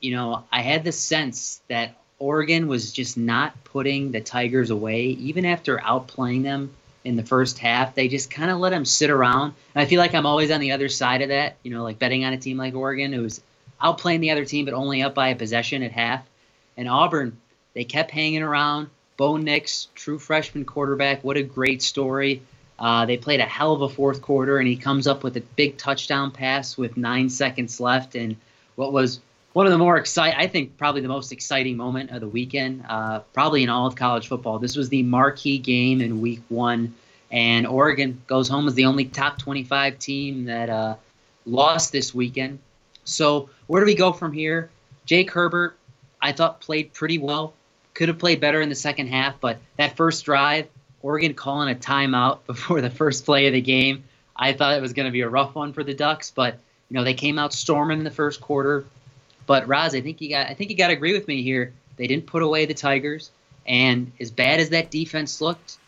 you 0.06 0.14
know, 0.14 0.44
I 0.52 0.62
had 0.62 0.84
the 0.84 0.92
sense 0.92 1.60
that 1.66 1.96
Oregon 2.20 2.68
was 2.68 2.92
just 2.92 3.18
not 3.18 3.64
putting 3.64 4.12
the 4.12 4.20
Tigers 4.20 4.70
away, 4.70 5.06
even 5.06 5.44
after 5.44 5.78
outplaying 5.78 6.44
them 6.44 6.70
in 7.02 7.16
the 7.16 7.24
first 7.24 7.58
half. 7.58 7.96
They 7.96 8.06
just 8.06 8.30
kind 8.30 8.52
of 8.52 8.58
let 8.58 8.70
them 8.70 8.84
sit 8.84 9.10
around. 9.10 9.54
And 9.74 9.82
I 9.82 9.86
feel 9.86 9.98
like 9.98 10.14
I'm 10.14 10.24
always 10.24 10.52
on 10.52 10.60
the 10.60 10.70
other 10.70 10.88
side 10.88 11.22
of 11.22 11.30
that, 11.30 11.56
you 11.64 11.72
know, 11.72 11.82
like 11.82 11.98
betting 11.98 12.24
on 12.24 12.32
a 12.32 12.38
team 12.38 12.56
like 12.56 12.76
Oregon 12.76 13.12
who's 13.12 13.40
outplaying 13.82 14.20
the 14.20 14.30
other 14.30 14.44
team, 14.44 14.64
but 14.64 14.74
only 14.74 15.02
up 15.02 15.12
by 15.12 15.30
a 15.30 15.34
possession 15.34 15.82
at 15.82 15.90
half. 15.90 16.24
And 16.76 16.88
Auburn, 16.88 17.36
they 17.74 17.82
kept 17.82 18.12
hanging 18.12 18.44
around. 18.44 18.88
Bo 19.16 19.38
Nix, 19.38 19.88
true 19.96 20.20
freshman 20.20 20.64
quarterback, 20.64 21.24
what 21.24 21.36
a 21.36 21.42
great 21.42 21.82
story. 21.82 22.42
Uh, 22.78 23.06
they 23.06 23.16
played 23.16 23.40
a 23.40 23.44
hell 23.44 23.72
of 23.72 23.82
a 23.82 23.88
fourth 23.88 24.22
quarter, 24.22 24.58
and 24.58 24.68
he 24.68 24.76
comes 24.76 25.08
up 25.08 25.24
with 25.24 25.36
a 25.36 25.40
big 25.40 25.78
touchdown 25.78 26.30
pass 26.30 26.78
with 26.78 26.96
nine 26.96 27.28
seconds 27.28 27.80
left. 27.80 28.14
And 28.14 28.36
what 28.76 28.92
was 28.92 29.18
one 29.56 29.64
of 29.64 29.72
the 29.72 29.78
more 29.78 29.96
exciting, 29.96 30.38
I 30.38 30.48
think, 30.48 30.76
probably 30.76 31.00
the 31.00 31.08
most 31.08 31.32
exciting 31.32 31.78
moment 31.78 32.10
of 32.10 32.20
the 32.20 32.28
weekend, 32.28 32.84
uh, 32.86 33.20
probably 33.32 33.62
in 33.62 33.70
all 33.70 33.86
of 33.86 33.96
college 33.96 34.28
football. 34.28 34.58
This 34.58 34.76
was 34.76 34.90
the 34.90 35.02
marquee 35.02 35.56
game 35.56 36.02
in 36.02 36.20
week 36.20 36.42
one, 36.50 36.94
and 37.30 37.66
Oregon 37.66 38.20
goes 38.26 38.50
home 38.50 38.68
as 38.68 38.74
the 38.74 38.84
only 38.84 39.06
top 39.06 39.38
25 39.38 39.98
team 39.98 40.44
that 40.44 40.68
uh, 40.68 40.96
lost 41.46 41.90
this 41.90 42.14
weekend. 42.14 42.58
So, 43.04 43.48
where 43.66 43.80
do 43.80 43.86
we 43.86 43.94
go 43.94 44.12
from 44.12 44.34
here? 44.34 44.68
Jake 45.06 45.30
Herbert, 45.30 45.78
I 46.20 46.32
thought, 46.32 46.60
played 46.60 46.92
pretty 46.92 47.16
well. 47.16 47.54
Could 47.94 48.08
have 48.08 48.18
played 48.18 48.42
better 48.42 48.60
in 48.60 48.68
the 48.68 48.74
second 48.74 49.06
half, 49.06 49.40
but 49.40 49.56
that 49.78 49.96
first 49.96 50.26
drive, 50.26 50.66
Oregon 51.00 51.32
calling 51.32 51.70
a 51.70 51.74
timeout 51.74 52.40
before 52.46 52.82
the 52.82 52.90
first 52.90 53.24
play 53.24 53.46
of 53.46 53.54
the 53.54 53.62
game, 53.62 54.04
I 54.36 54.52
thought 54.52 54.76
it 54.76 54.82
was 54.82 54.92
going 54.92 55.06
to 55.06 55.12
be 55.12 55.22
a 55.22 55.30
rough 55.30 55.54
one 55.54 55.72
for 55.72 55.82
the 55.82 55.94
Ducks, 55.94 56.30
but 56.30 56.58
you 56.90 56.94
know 56.96 57.04
they 57.04 57.14
came 57.14 57.38
out 57.38 57.54
storming 57.54 57.96
in 57.96 58.04
the 58.04 58.10
first 58.10 58.42
quarter. 58.42 58.84
But 59.46 59.66
Roz, 59.68 59.94
I 59.94 60.00
think 60.00 60.20
you 60.20 60.30
got 60.30 60.48
I 60.48 60.54
think 60.54 60.70
you 60.70 60.76
got 60.76 60.88
to 60.88 60.92
agree 60.92 61.12
with 61.12 61.28
me 61.28 61.42
here. 61.42 61.72
They 61.96 62.06
didn't 62.06 62.26
put 62.26 62.42
away 62.42 62.66
the 62.66 62.74
Tigers, 62.74 63.30
and 63.66 64.12
as 64.20 64.30
bad 64.30 64.60
as 64.60 64.70
that 64.70 64.90
defense 64.90 65.40
looked, 65.40 65.78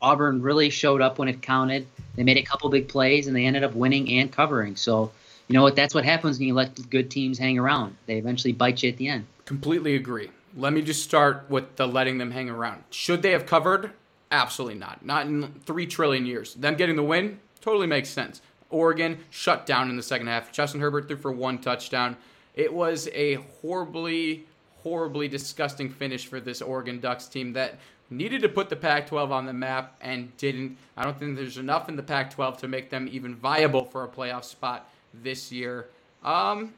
Auburn 0.00 0.42
really 0.42 0.70
showed 0.70 1.00
up 1.00 1.18
when 1.18 1.28
it 1.28 1.42
counted. 1.42 1.86
They 2.14 2.22
made 2.22 2.36
a 2.36 2.42
couple 2.42 2.68
big 2.68 2.88
plays, 2.88 3.26
and 3.26 3.34
they 3.34 3.44
ended 3.44 3.64
up 3.64 3.74
winning 3.74 4.10
and 4.12 4.30
covering. 4.30 4.76
So 4.76 5.10
you 5.48 5.54
know 5.54 5.62
what? 5.62 5.76
That's 5.76 5.94
what 5.94 6.04
happens 6.04 6.38
when 6.38 6.48
you 6.48 6.54
let 6.54 6.90
good 6.90 7.10
teams 7.10 7.38
hang 7.38 7.58
around. 7.58 7.96
They 8.06 8.18
eventually 8.18 8.52
bite 8.52 8.82
you 8.82 8.90
at 8.90 8.98
the 8.98 9.08
end. 9.08 9.26
Completely 9.46 9.94
agree. 9.94 10.30
Let 10.56 10.72
me 10.72 10.82
just 10.82 11.02
start 11.02 11.46
with 11.48 11.76
the 11.76 11.86
letting 11.86 12.18
them 12.18 12.30
hang 12.30 12.50
around. 12.50 12.84
Should 12.90 13.22
they 13.22 13.32
have 13.32 13.46
covered? 13.46 13.92
Absolutely 14.30 14.78
not. 14.78 15.04
Not 15.04 15.26
in 15.26 15.54
three 15.64 15.86
trillion 15.86 16.26
years. 16.26 16.54
Them 16.54 16.74
getting 16.74 16.96
the 16.96 17.02
win 17.02 17.40
totally 17.60 17.86
makes 17.86 18.10
sense. 18.10 18.42
Oregon 18.70 19.18
shut 19.30 19.64
down 19.64 19.88
in 19.88 19.96
the 19.96 20.02
second 20.02 20.26
half. 20.26 20.52
Justin 20.52 20.80
Herbert 20.80 21.08
threw 21.08 21.16
for 21.16 21.32
one 21.32 21.58
touchdown. 21.58 22.16
It 22.54 22.72
was 22.72 23.08
a 23.14 23.34
horribly, 23.60 24.46
horribly 24.82 25.28
disgusting 25.28 25.90
finish 25.90 26.26
for 26.26 26.40
this 26.40 26.60
Oregon 26.60 27.00
Ducks 27.00 27.26
team 27.26 27.52
that 27.54 27.78
needed 28.10 28.42
to 28.42 28.48
put 28.48 28.68
the 28.68 28.76
Pac 28.76 29.06
12 29.06 29.30
on 29.32 29.46
the 29.46 29.52
map 29.52 29.96
and 30.00 30.34
didn't. 30.36 30.76
I 30.96 31.04
don't 31.04 31.18
think 31.18 31.36
there's 31.36 31.58
enough 31.58 31.88
in 31.88 31.96
the 31.96 32.02
Pac 32.02 32.32
12 32.32 32.58
to 32.58 32.68
make 32.68 32.90
them 32.90 33.08
even 33.10 33.34
viable 33.34 33.84
for 33.84 34.04
a 34.04 34.08
playoff 34.08 34.44
spot 34.44 34.90
this 35.14 35.52
year. 35.52 35.88
Um, 36.24 36.74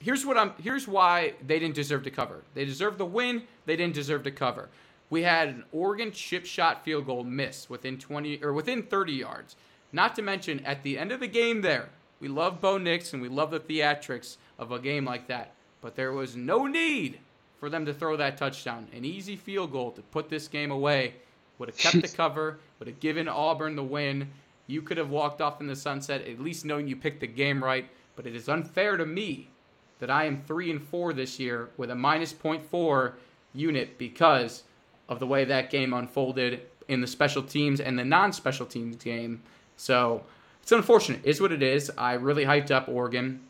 here's 0.00 0.24
what 0.24 0.36
I'm 0.36 0.52
here's 0.62 0.86
why 0.86 1.34
they 1.46 1.58
didn't 1.58 1.74
deserve 1.74 2.04
to 2.04 2.10
cover. 2.10 2.42
They 2.54 2.64
deserved 2.64 2.98
the 2.98 3.06
win, 3.06 3.42
they 3.66 3.76
didn't 3.76 3.94
deserve 3.94 4.22
to 4.24 4.30
cover. 4.30 4.68
We 5.10 5.22
had 5.22 5.48
an 5.48 5.64
Oregon 5.72 6.12
chip 6.12 6.44
shot 6.44 6.84
field 6.84 7.06
goal 7.06 7.24
miss 7.24 7.70
within 7.70 7.98
20 7.98 8.42
or 8.42 8.52
within 8.52 8.82
30 8.82 9.12
yards. 9.12 9.56
Not 9.90 10.14
to 10.16 10.22
mention 10.22 10.60
at 10.66 10.82
the 10.82 10.98
end 10.98 11.12
of 11.12 11.20
the 11.20 11.26
game 11.26 11.62
there, 11.62 11.88
we 12.20 12.28
love 12.28 12.60
Bo 12.60 12.76
Nix 12.76 13.12
and 13.12 13.22
we 13.22 13.28
love 13.28 13.50
the 13.50 13.60
theatrics 13.60 14.36
of 14.58 14.72
a 14.72 14.78
game 14.78 15.04
like 15.04 15.26
that. 15.28 15.52
But 15.80 15.94
there 15.94 16.12
was 16.12 16.36
no 16.36 16.66
need 16.66 17.20
for 17.58 17.70
them 17.70 17.86
to 17.86 17.94
throw 17.94 18.16
that 18.16 18.36
touchdown. 18.36 18.88
An 18.92 19.04
easy 19.04 19.36
field 19.36 19.72
goal 19.72 19.90
to 19.92 20.02
put 20.02 20.28
this 20.28 20.48
game 20.48 20.70
away 20.70 21.14
would 21.58 21.68
have 21.68 21.78
kept 21.78 22.00
the 22.00 22.08
cover, 22.16 22.58
would 22.78 22.88
have 22.88 23.00
given 23.00 23.28
Auburn 23.28 23.76
the 23.76 23.82
win. 23.82 24.28
You 24.66 24.82
could 24.82 24.98
have 24.98 25.10
walked 25.10 25.40
off 25.40 25.60
in 25.60 25.66
the 25.66 25.76
sunset, 25.76 26.22
at 26.22 26.40
least 26.40 26.64
knowing 26.64 26.88
you 26.88 26.96
picked 26.96 27.20
the 27.20 27.26
game 27.26 27.62
right. 27.62 27.88
But 28.16 28.26
it 28.26 28.34
is 28.34 28.48
unfair 28.48 28.96
to 28.96 29.06
me 29.06 29.50
that 29.98 30.10
I 30.10 30.24
am 30.24 30.42
three 30.42 30.70
and 30.70 30.82
four 30.82 31.12
this 31.12 31.38
year 31.38 31.70
with 31.76 31.90
a 31.90 31.94
minus 31.94 32.32
0.4 32.32 33.12
unit 33.54 33.98
because 33.98 34.64
of 35.08 35.18
the 35.18 35.26
way 35.26 35.44
that 35.44 35.70
game 35.70 35.92
unfolded 35.92 36.62
in 36.88 37.00
the 37.00 37.06
special 37.06 37.42
teams 37.42 37.80
and 37.80 37.98
the 37.98 38.04
non-special 38.04 38.66
teams 38.66 38.96
game. 38.96 39.42
So 39.76 40.24
it's 40.62 40.72
unfortunate. 40.72 41.20
Is 41.24 41.40
what 41.40 41.52
it 41.52 41.62
is. 41.62 41.90
I 41.96 42.14
really 42.14 42.44
hyped 42.44 42.70
up 42.70 42.88
Oregon. 42.88 43.40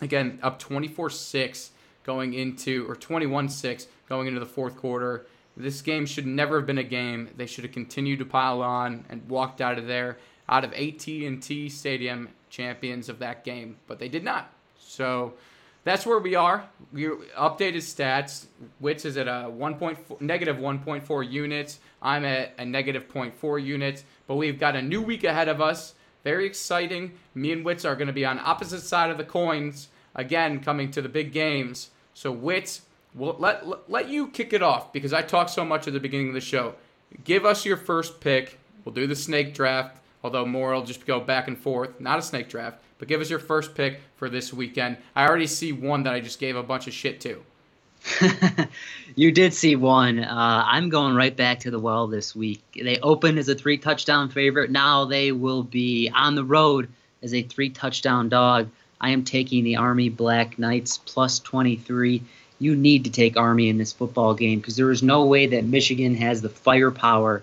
Again, 0.00 0.38
up 0.42 0.62
24-6 0.62 1.70
going 2.04 2.34
into 2.34 2.88
or 2.88 2.96
21-6 2.96 3.86
going 4.08 4.28
into 4.28 4.40
the 4.40 4.46
fourth 4.46 4.76
quarter. 4.76 5.26
This 5.56 5.82
game 5.82 6.06
should 6.06 6.26
never 6.26 6.58
have 6.58 6.66
been 6.66 6.78
a 6.78 6.84
game. 6.84 7.30
They 7.36 7.46
should 7.46 7.64
have 7.64 7.72
continued 7.72 8.20
to 8.20 8.24
pile 8.24 8.62
on 8.62 9.04
and 9.08 9.28
walked 9.28 9.60
out 9.60 9.78
of 9.78 9.86
there 9.86 10.18
out 10.48 10.64
of 10.64 10.72
AT&T 10.72 11.68
Stadium 11.68 12.28
champions 12.48 13.08
of 13.08 13.18
that 13.18 13.44
game, 13.44 13.76
but 13.86 13.98
they 13.98 14.08
did 14.08 14.24
not. 14.24 14.52
So 14.78 15.34
that's 15.84 16.06
where 16.06 16.18
we 16.18 16.34
are. 16.34 16.68
We 16.92 17.04
updated 17.04 17.82
stats. 17.82 18.46
Wits 18.80 19.04
is 19.04 19.16
at 19.16 19.28
a 19.28 19.50
1.4, 19.50 20.20
negative 20.20 20.56
1.4 20.56 21.30
units. 21.30 21.80
I'm 22.00 22.24
at 22.24 22.54
a 22.58 22.64
negative 22.64 23.08
0.4 23.08 23.62
units. 23.62 24.04
But 24.26 24.36
we've 24.36 24.58
got 24.58 24.76
a 24.76 24.82
new 24.82 25.02
week 25.02 25.24
ahead 25.24 25.48
of 25.48 25.60
us. 25.60 25.94
Very 26.24 26.46
exciting. 26.46 27.12
Me 27.34 27.52
and 27.52 27.64
Wits 27.64 27.84
are 27.84 27.96
going 27.96 28.08
to 28.08 28.12
be 28.12 28.24
on 28.24 28.38
opposite 28.38 28.80
side 28.80 29.10
of 29.10 29.18
the 29.18 29.24
coins 29.24 29.88
again, 30.14 30.60
coming 30.60 30.90
to 30.90 31.00
the 31.00 31.08
big 31.08 31.32
games. 31.32 31.90
So 32.14 32.32
Wits, 32.32 32.82
we'll 33.14 33.36
let, 33.38 33.66
let 33.66 33.90
let 33.90 34.08
you 34.08 34.28
kick 34.28 34.52
it 34.52 34.62
off 34.62 34.92
because 34.92 35.12
I 35.12 35.22
talked 35.22 35.50
so 35.50 35.64
much 35.64 35.86
at 35.86 35.92
the 35.92 36.00
beginning 36.00 36.28
of 36.28 36.34
the 36.34 36.40
show. 36.40 36.74
Give 37.24 37.44
us 37.44 37.64
your 37.64 37.76
first 37.76 38.20
pick. 38.20 38.58
We'll 38.84 38.94
do 38.94 39.06
the 39.06 39.16
snake 39.16 39.54
draft. 39.54 39.98
Although 40.22 40.46
more 40.46 40.74
will 40.74 40.84
just 40.84 41.06
go 41.06 41.20
back 41.20 41.46
and 41.48 41.56
forth. 41.56 42.00
Not 42.00 42.18
a 42.18 42.22
snake 42.22 42.48
draft. 42.48 42.82
But 42.98 43.08
give 43.08 43.20
us 43.20 43.30
your 43.30 43.38
first 43.38 43.74
pick 43.74 44.00
for 44.16 44.28
this 44.28 44.52
weekend. 44.52 44.96
I 45.14 45.26
already 45.26 45.46
see 45.46 45.72
one 45.72 46.02
that 46.02 46.14
I 46.14 46.20
just 46.20 46.40
gave 46.40 46.56
a 46.56 46.62
bunch 46.62 46.88
of 46.88 46.92
shit 46.92 47.20
to. 47.20 47.44
you 49.16 49.32
did 49.32 49.52
see 49.54 49.76
one. 49.76 50.20
Uh, 50.20 50.64
I'm 50.66 50.88
going 50.88 51.14
right 51.14 51.36
back 51.36 51.60
to 51.60 51.70
the 51.70 51.78
well 51.78 52.06
this 52.06 52.34
week. 52.34 52.62
They 52.74 52.98
opened 52.98 53.38
as 53.38 53.48
a 53.48 53.54
three 53.54 53.78
touchdown 53.78 54.30
favorite. 54.30 54.70
Now 54.70 55.04
they 55.04 55.32
will 55.32 55.62
be 55.62 56.10
on 56.14 56.34
the 56.34 56.44
road 56.44 56.88
as 57.22 57.34
a 57.34 57.42
three 57.42 57.70
touchdown 57.70 58.28
dog. 58.28 58.68
I 59.00 59.10
am 59.10 59.24
taking 59.24 59.64
the 59.64 59.76
Army 59.76 60.08
Black 60.08 60.58
Knights 60.58 60.98
plus 60.98 61.38
23. 61.40 62.22
You 62.58 62.74
need 62.74 63.04
to 63.04 63.10
take 63.10 63.36
Army 63.36 63.68
in 63.68 63.78
this 63.78 63.92
football 63.92 64.34
game 64.34 64.58
because 64.58 64.76
there 64.76 64.90
is 64.90 65.02
no 65.02 65.24
way 65.24 65.46
that 65.46 65.64
Michigan 65.64 66.14
has 66.16 66.42
the 66.42 66.48
firepower 66.48 67.42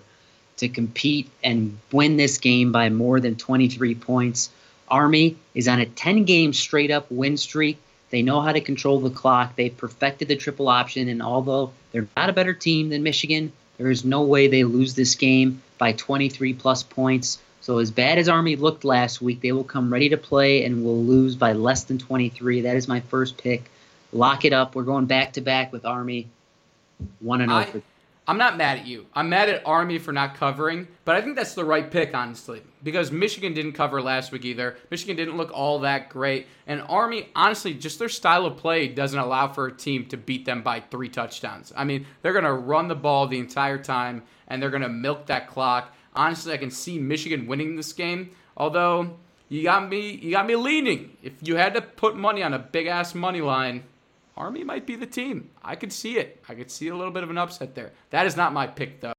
to 0.58 0.68
compete 0.68 1.30
and 1.42 1.78
win 1.92 2.16
this 2.16 2.38
game 2.38 2.72
by 2.72 2.90
more 2.90 3.20
than 3.20 3.36
23 3.36 3.94
points. 3.94 4.50
Army 4.88 5.36
is 5.54 5.68
on 5.68 5.80
a 5.80 5.86
10 5.86 6.24
game 6.24 6.52
straight 6.52 6.90
up 6.90 7.10
win 7.10 7.36
streak. 7.36 7.78
They 8.16 8.22
know 8.22 8.40
how 8.40 8.52
to 8.52 8.62
control 8.62 8.98
the 8.98 9.10
clock. 9.10 9.56
They've 9.56 9.76
perfected 9.76 10.28
the 10.28 10.36
triple 10.36 10.68
option, 10.68 11.10
and 11.10 11.20
although 11.20 11.72
they're 11.92 12.08
not 12.16 12.30
a 12.30 12.32
better 12.32 12.54
team 12.54 12.88
than 12.88 13.02
Michigan, 13.02 13.52
there 13.76 13.90
is 13.90 14.06
no 14.06 14.22
way 14.22 14.48
they 14.48 14.64
lose 14.64 14.94
this 14.94 15.14
game 15.16 15.60
by 15.76 15.92
23 15.92 16.54
plus 16.54 16.82
points. 16.82 17.38
So, 17.60 17.76
as 17.76 17.90
bad 17.90 18.16
as 18.16 18.30
Army 18.30 18.56
looked 18.56 18.84
last 18.86 19.20
week, 19.20 19.42
they 19.42 19.52
will 19.52 19.64
come 19.64 19.92
ready 19.92 20.08
to 20.08 20.16
play 20.16 20.64
and 20.64 20.82
will 20.82 21.04
lose 21.04 21.36
by 21.36 21.52
less 21.52 21.84
than 21.84 21.98
23. 21.98 22.62
That 22.62 22.76
is 22.76 22.88
my 22.88 23.00
first 23.00 23.36
pick. 23.36 23.70
Lock 24.14 24.46
it 24.46 24.54
up. 24.54 24.74
We're 24.74 24.84
going 24.84 25.04
back 25.04 25.34
to 25.34 25.42
back 25.42 25.70
with 25.70 25.84
Army. 25.84 26.26
1 27.20 27.42
and 27.42 27.50
0 27.50 27.82
I'm 28.28 28.38
not 28.38 28.56
mad 28.56 28.78
at 28.78 28.86
you. 28.86 29.06
I'm 29.14 29.28
mad 29.28 29.48
at 29.48 29.62
Army 29.64 29.98
for 29.98 30.10
not 30.10 30.34
covering, 30.34 30.88
but 31.04 31.14
I 31.14 31.22
think 31.22 31.36
that's 31.36 31.54
the 31.54 31.64
right 31.64 31.88
pick, 31.88 32.12
honestly, 32.12 32.60
because 32.82 33.12
Michigan 33.12 33.54
didn't 33.54 33.74
cover 33.74 34.02
last 34.02 34.32
week 34.32 34.44
either. 34.44 34.76
Michigan 34.90 35.14
didn't 35.16 35.36
look 35.36 35.52
all 35.52 35.78
that 35.80 36.08
great. 36.08 36.48
And 36.66 36.82
Army, 36.88 37.28
honestly, 37.36 37.72
just 37.72 38.00
their 38.00 38.08
style 38.08 38.44
of 38.44 38.56
play 38.56 38.88
doesn't 38.88 39.18
allow 39.18 39.52
for 39.52 39.66
a 39.68 39.72
team 39.72 40.06
to 40.06 40.16
beat 40.16 40.44
them 40.44 40.62
by 40.62 40.80
three 40.80 41.08
touchdowns. 41.08 41.72
I 41.76 41.84
mean, 41.84 42.04
they're 42.22 42.32
going 42.32 42.44
to 42.44 42.52
run 42.52 42.88
the 42.88 42.96
ball 42.96 43.28
the 43.28 43.38
entire 43.38 43.78
time, 43.78 44.24
and 44.48 44.60
they're 44.60 44.70
going 44.70 44.82
to 44.82 44.88
milk 44.88 45.26
that 45.26 45.46
clock. 45.46 45.94
Honestly, 46.12 46.52
I 46.52 46.56
can 46.56 46.70
see 46.70 46.98
Michigan 46.98 47.46
winning 47.46 47.76
this 47.76 47.92
game, 47.92 48.30
although 48.56 49.16
you 49.48 49.62
got 49.62 49.88
me 49.88 50.10
you 50.10 50.32
got 50.32 50.46
me 50.46 50.56
leaning. 50.56 51.16
If 51.22 51.34
you 51.42 51.56
had 51.56 51.74
to 51.74 51.80
put 51.80 52.16
money 52.16 52.42
on 52.42 52.54
a 52.54 52.58
big 52.58 52.86
ass 52.86 53.14
money 53.14 53.40
line, 53.40 53.84
Army 54.36 54.64
might 54.64 54.86
be 54.86 54.96
the 54.96 55.06
team. 55.06 55.50
I 55.62 55.76
could 55.76 55.92
see 55.92 56.18
it. 56.18 56.42
I 56.48 56.54
could 56.54 56.70
see 56.70 56.88
a 56.88 56.96
little 56.96 57.12
bit 57.12 57.22
of 57.22 57.30
an 57.30 57.38
upset 57.38 57.74
there. 57.74 57.92
That 58.10 58.26
is 58.26 58.36
not 58.36 58.52
my 58.52 58.66
pick, 58.66 59.00
though. 59.00 59.12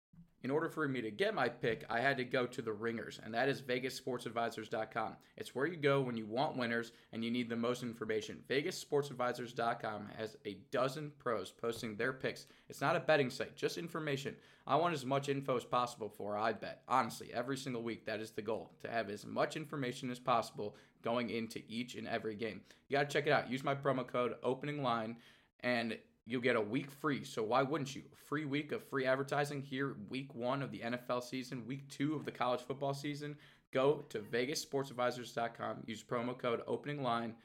In 0.43 0.51
order 0.51 0.69
for 0.69 0.87
me 0.87 1.01
to 1.01 1.09
get 1.09 1.33
my 1.33 1.49
pick, 1.49 1.83
I 1.89 1.99
had 1.99 2.15
to 2.17 2.23
go 2.23 2.45
to 2.45 2.61
the 2.61 2.71
ringers, 2.71 3.19
and 3.21 3.33
that 3.33 3.49
is 3.49 3.61
VegasSportsAdvisors.com. 3.61 5.15
It's 5.35 5.55
where 5.55 5.65
you 5.65 5.75
go 5.75 5.99
when 5.99 6.15
you 6.15 6.27
want 6.27 6.55
winners 6.55 6.91
and 7.11 7.25
you 7.25 7.31
need 7.31 7.49
the 7.49 7.55
most 7.55 7.81
information. 7.81 8.43
VegasSportsAdvisors.com 8.47 10.09
has 10.15 10.37
a 10.45 10.59
dozen 10.71 11.11
pros 11.17 11.51
posting 11.51 11.95
their 11.95 12.13
picks. 12.13 12.45
It's 12.69 12.79
not 12.79 12.95
a 12.95 13.01
betting 13.01 13.31
site, 13.31 13.57
just 13.57 13.79
information. 13.79 14.35
I 14.67 14.75
want 14.75 14.93
as 14.93 15.05
much 15.05 15.27
info 15.27 15.57
as 15.57 15.65
possible 15.65 16.07
for 16.07 16.37
I 16.37 16.53
bet. 16.53 16.83
Honestly, 16.87 17.31
every 17.33 17.57
single 17.57 17.81
week, 17.81 18.05
that 18.05 18.21
is 18.21 18.31
the 18.31 18.41
goal 18.41 18.71
to 18.83 18.91
have 18.91 19.09
as 19.09 19.25
much 19.25 19.57
information 19.57 20.11
as 20.11 20.19
possible 20.19 20.75
going 21.07 21.29
into 21.29 21.61
each 21.69 21.95
and 21.95 22.05
every 22.05 22.35
game. 22.35 22.59
You 22.89 22.97
got 22.97 23.09
to 23.09 23.13
check 23.13 23.27
it 23.27 23.31
out. 23.31 23.49
Use 23.49 23.63
my 23.63 23.73
promo 23.73 24.05
code 24.05 24.35
opening 24.43 24.83
line 24.83 25.15
and 25.61 25.97
you'll 26.25 26.41
get 26.41 26.57
a 26.57 26.61
week 26.61 26.91
free. 26.91 27.23
So 27.23 27.41
why 27.43 27.61
wouldn't 27.61 27.95
you? 27.95 28.01
Free 28.25 28.43
week 28.43 28.73
of 28.73 28.83
free 28.83 29.05
advertising 29.05 29.61
here, 29.61 29.95
week 30.09 30.35
one 30.35 30.61
of 30.61 30.69
the 30.69 30.79
NFL 30.79 31.23
season, 31.23 31.65
week 31.65 31.87
two 31.87 32.13
of 32.13 32.25
the 32.25 32.31
college 32.31 32.59
football 32.59 32.93
season. 32.93 33.37
Go 33.71 34.03
to 34.09 34.19
VegasSportsAdvisors.com. 34.19 35.83
Use 35.85 36.03
promo 36.03 36.37
code 36.37 36.61
opening 36.67 37.01
line. 37.01 37.35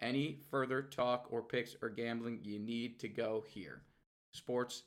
Any 0.00 0.38
further 0.48 0.80
talk 0.80 1.26
or 1.30 1.42
picks 1.42 1.74
or 1.82 1.88
gambling, 1.88 2.38
you 2.44 2.60
need 2.60 3.00
to 3.00 3.08
go 3.08 3.42
here. 3.48 3.82
Sports, 4.32 4.84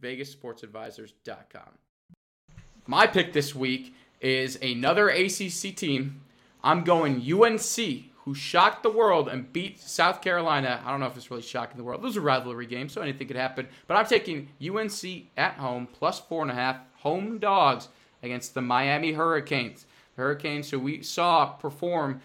VegasSportsAdvisors.com. 0.00 1.78
My 2.86 3.06
pick 3.06 3.34
this 3.34 3.54
week 3.54 3.94
is 4.22 4.56
another 4.62 5.10
ACC 5.10 5.76
team 5.76 6.22
I'm 6.62 6.84
going 6.84 7.20
UNC, 7.20 7.76
who 8.24 8.34
shocked 8.34 8.82
the 8.82 8.90
world 8.90 9.28
and 9.28 9.52
beat 9.52 9.80
South 9.80 10.20
Carolina. 10.20 10.82
I 10.84 10.90
don't 10.90 11.00
know 11.00 11.06
if 11.06 11.16
it's 11.16 11.30
really 11.30 11.42
shocking 11.42 11.76
the 11.76 11.84
world. 11.84 12.02
Those 12.02 12.16
a 12.16 12.20
rivalry 12.20 12.66
game, 12.66 12.88
so 12.88 13.00
anything 13.00 13.28
could 13.28 13.36
happen. 13.36 13.68
But 13.86 13.96
I'm 13.96 14.06
taking 14.06 14.48
UNC 14.60 15.26
at 15.36 15.54
home, 15.54 15.86
plus 15.92 16.20
four 16.20 16.42
and 16.42 16.50
a 16.50 16.54
half, 16.54 16.78
home 16.96 17.38
dogs 17.38 17.88
against 18.22 18.54
the 18.54 18.62
Miami 18.62 19.12
Hurricanes. 19.12 19.86
The 20.16 20.22
Hurricanes, 20.22 20.70
who 20.70 20.80
we 20.80 21.02
saw 21.02 21.46
perform 21.46 22.20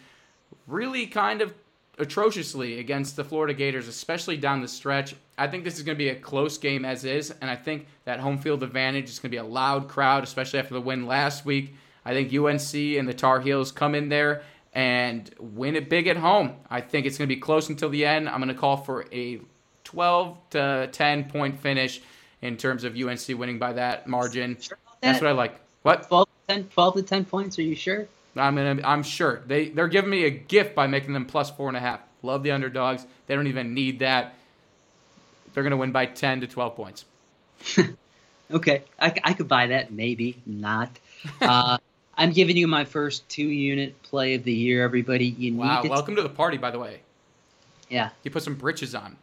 really 0.66 1.06
kind 1.06 1.42
of 1.42 1.54
atrociously 2.00 2.80
against 2.80 3.16
the 3.16 3.24
Florida 3.24 3.54
Gators, 3.54 3.88
especially 3.88 4.38
down 4.38 4.62
the 4.62 4.68
stretch. 4.68 5.16
I 5.38 5.48
think 5.48 5.64
this 5.64 5.78
is 5.78 5.84
going 5.84 5.96
to 5.96 6.04
be 6.04 6.10
a 6.10 6.16
close 6.16 6.58
game 6.58 6.84
as 6.84 7.06
is, 7.06 7.32
and 7.42 7.50
I 7.50 7.56
think 7.56 7.86
that 8.06 8.20
home 8.20 8.38
field 8.38 8.64
advantage 8.64 9.10
is 9.10 9.20
going 9.20 9.30
to 9.30 9.36
be 9.36 9.38
a 9.38 9.44
loud 9.44 9.88
crowd, 9.88 10.24
especially 10.24 10.60
after 10.60 10.74
the 10.74 10.82
win 10.82 11.06
last 11.06 11.46
week. 11.46 11.76
I 12.06 12.14
think 12.14 12.34
UNC 12.34 12.74
and 12.74 13.08
the 13.08 13.14
Tar 13.14 13.40
Heels 13.40 13.72
come 13.72 13.96
in 13.96 14.10
there 14.10 14.44
and 14.74 15.30
win 15.40 15.76
it 15.76 15.90
big 15.90 16.08
at 16.08 16.18
home. 16.18 16.56
I 16.70 16.82
think 16.82 17.06
it's 17.06 17.18
going 17.18 17.28
to 17.30 17.36
be 17.36 17.40
close 17.40 17.70
until 17.70 17.90
the 17.90 18.06
end. 18.06 18.30
I'm 18.30 18.40
going 18.42 18.54
to 18.54 18.60
call 18.60 18.78
for 18.78 19.06
a 19.12 19.40
12 19.84 20.38
to 20.52 20.90
10 20.92 21.26
point 21.26 21.60
finish 21.60 22.02
in 22.42 22.58
terms 22.58 22.84
of 22.84 22.96
UNC 22.96 23.28
winning 23.38 23.60
by 23.60 23.74
that 23.74 24.08
margin. 24.08 24.58
Sure 24.60 24.78
that? 25.02 25.14
That's 25.14 25.22
what 25.22 25.30
I 25.30 25.34
like. 25.34 25.60
What? 25.84 26.08
12 26.08 26.28
to 26.48 26.56
10, 26.56 26.64
12 26.70 26.94
to 26.96 27.04
10 27.04 27.26
points. 27.26 27.60
Are 27.60 27.64
you 27.64 27.76
sure? 27.76 28.08
I'm 28.36 28.56
gonna, 28.56 28.80
I'm 28.86 29.04
sure 29.04 29.42
they 29.46 29.70
they're 29.70 29.90
giving 29.90 30.10
me 30.10 30.24
a 30.24 30.30
gift 30.30 30.74
by 30.74 30.88
making 30.88 31.14
them 31.14 31.26
plus 31.26 31.50
four 31.50 31.68
and 31.68 31.76
a 31.76 31.82
half. 31.82 32.00
Love 32.24 32.44
the 32.44 32.52
underdogs. 32.52 33.06
They 33.28 33.36
don't 33.36 33.48
even 33.48 33.74
need 33.74 34.00
that. 34.00 34.36
They're 35.54 35.64
gonna 35.64 35.78
win 35.78 35.92
by 35.92 36.06
10 36.06 36.42
to 36.42 36.48
12 36.48 36.76
points. 36.76 37.06
okay, 38.52 38.84
I, 39.00 39.14
I 39.24 39.34
could 39.34 39.48
buy 39.48 39.68
that. 39.68 39.92
Maybe 39.92 40.42
not. 40.46 40.90
Uh, 41.40 41.78
I'm 42.18 42.32
giving 42.32 42.58
you 42.58 42.68
my 42.68 42.86
first 42.86 43.28
two 43.30 43.48
unit 43.48 44.02
play 44.04 44.36
of 44.36 44.44
the 44.44 44.54
year, 44.54 44.84
everybody. 44.84 45.26
You 45.26 45.56
wow, 45.56 45.84
welcome 45.84 46.16
to 46.16 46.22
the 46.22 46.30
party, 46.30 46.58
by 46.58 46.72
the 46.72 46.80
way. 46.80 47.02
Yeah. 47.90 48.10
You 48.24 48.32
put 48.32 48.44
some 48.44 48.56
britches 48.56 48.96
on. 48.96 49.18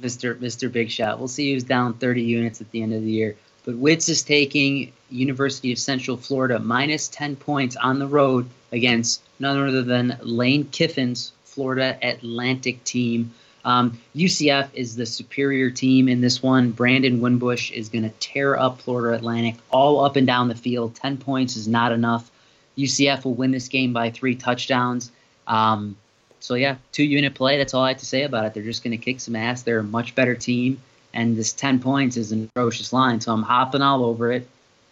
Mr. 0.00 0.36
Mr. 0.38 0.70
Big 0.70 0.90
Shot. 0.90 1.18
We'll 1.18 1.28
see 1.28 1.52
who's 1.52 1.64
down 1.64 1.94
30 1.94 2.22
units 2.22 2.60
at 2.60 2.70
the 2.70 2.82
end 2.82 2.92
of 2.92 3.02
the 3.02 3.10
year. 3.10 3.36
But 3.64 3.76
Wits 3.76 4.08
is 4.08 4.22
taking 4.22 4.92
University 5.10 5.72
of 5.72 5.78
Central 5.78 6.16
Florida 6.16 6.58
minus 6.58 7.08
10 7.08 7.36
points 7.36 7.76
on 7.76 7.98
the 7.98 8.06
road 8.06 8.48
against 8.72 9.22
none 9.38 9.56
other 9.56 9.82
than 9.82 10.18
Lane 10.20 10.64
Kiffin's 10.64 11.32
Florida 11.44 11.96
Atlantic 12.02 12.82
team. 12.84 13.32
Um, 13.64 13.98
UCF 14.14 14.68
is 14.74 14.94
the 14.96 15.06
superior 15.06 15.70
team 15.70 16.08
in 16.08 16.20
this 16.20 16.42
one. 16.42 16.70
Brandon 16.70 17.20
Wimbush 17.20 17.70
is 17.70 17.88
going 17.88 18.02
to 18.04 18.10
tear 18.20 18.58
up 18.58 18.80
Florida 18.80 19.16
Atlantic 19.16 19.54
all 19.70 20.04
up 20.04 20.16
and 20.16 20.26
down 20.26 20.48
the 20.48 20.54
field. 20.54 20.94
10 20.96 21.16
points 21.16 21.56
is 21.56 21.66
not 21.66 21.90
enough. 21.92 22.30
UCF 22.76 23.24
will 23.24 23.34
win 23.34 23.52
this 23.52 23.68
game 23.68 23.92
by 23.92 24.10
three 24.10 24.34
touchdowns. 24.34 25.10
Um, 25.46 25.96
so, 26.40 26.54
yeah, 26.56 26.76
two 26.92 27.04
unit 27.04 27.34
play. 27.34 27.56
That's 27.56 27.72
all 27.72 27.84
I 27.84 27.88
have 27.90 27.98
to 27.98 28.06
say 28.06 28.24
about 28.24 28.44
it. 28.44 28.52
They're 28.54 28.62
just 28.62 28.84
going 28.84 28.90
to 28.96 29.02
kick 29.02 29.18
some 29.20 29.34
ass. 29.36 29.62
They're 29.62 29.78
a 29.78 29.84
much 29.84 30.14
better 30.14 30.34
team. 30.34 30.80
and 31.14 31.36
this 31.36 31.52
10 31.52 31.78
points 31.80 32.16
is 32.16 32.32
an 32.32 32.50
atrocious 32.54 32.92
line. 32.92 33.20
So 33.20 33.32
I'm 33.32 33.42
hopping 33.44 33.80
all 33.82 34.04
over 34.04 34.32
it. 34.32 34.46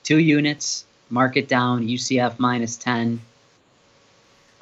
Two 0.05 0.19
units, 0.19 0.85
mark 1.11 1.37
it 1.37 1.49
down. 1.49 1.87
UCF 1.87 2.38
minus 2.38 2.76
10. 2.76 3.21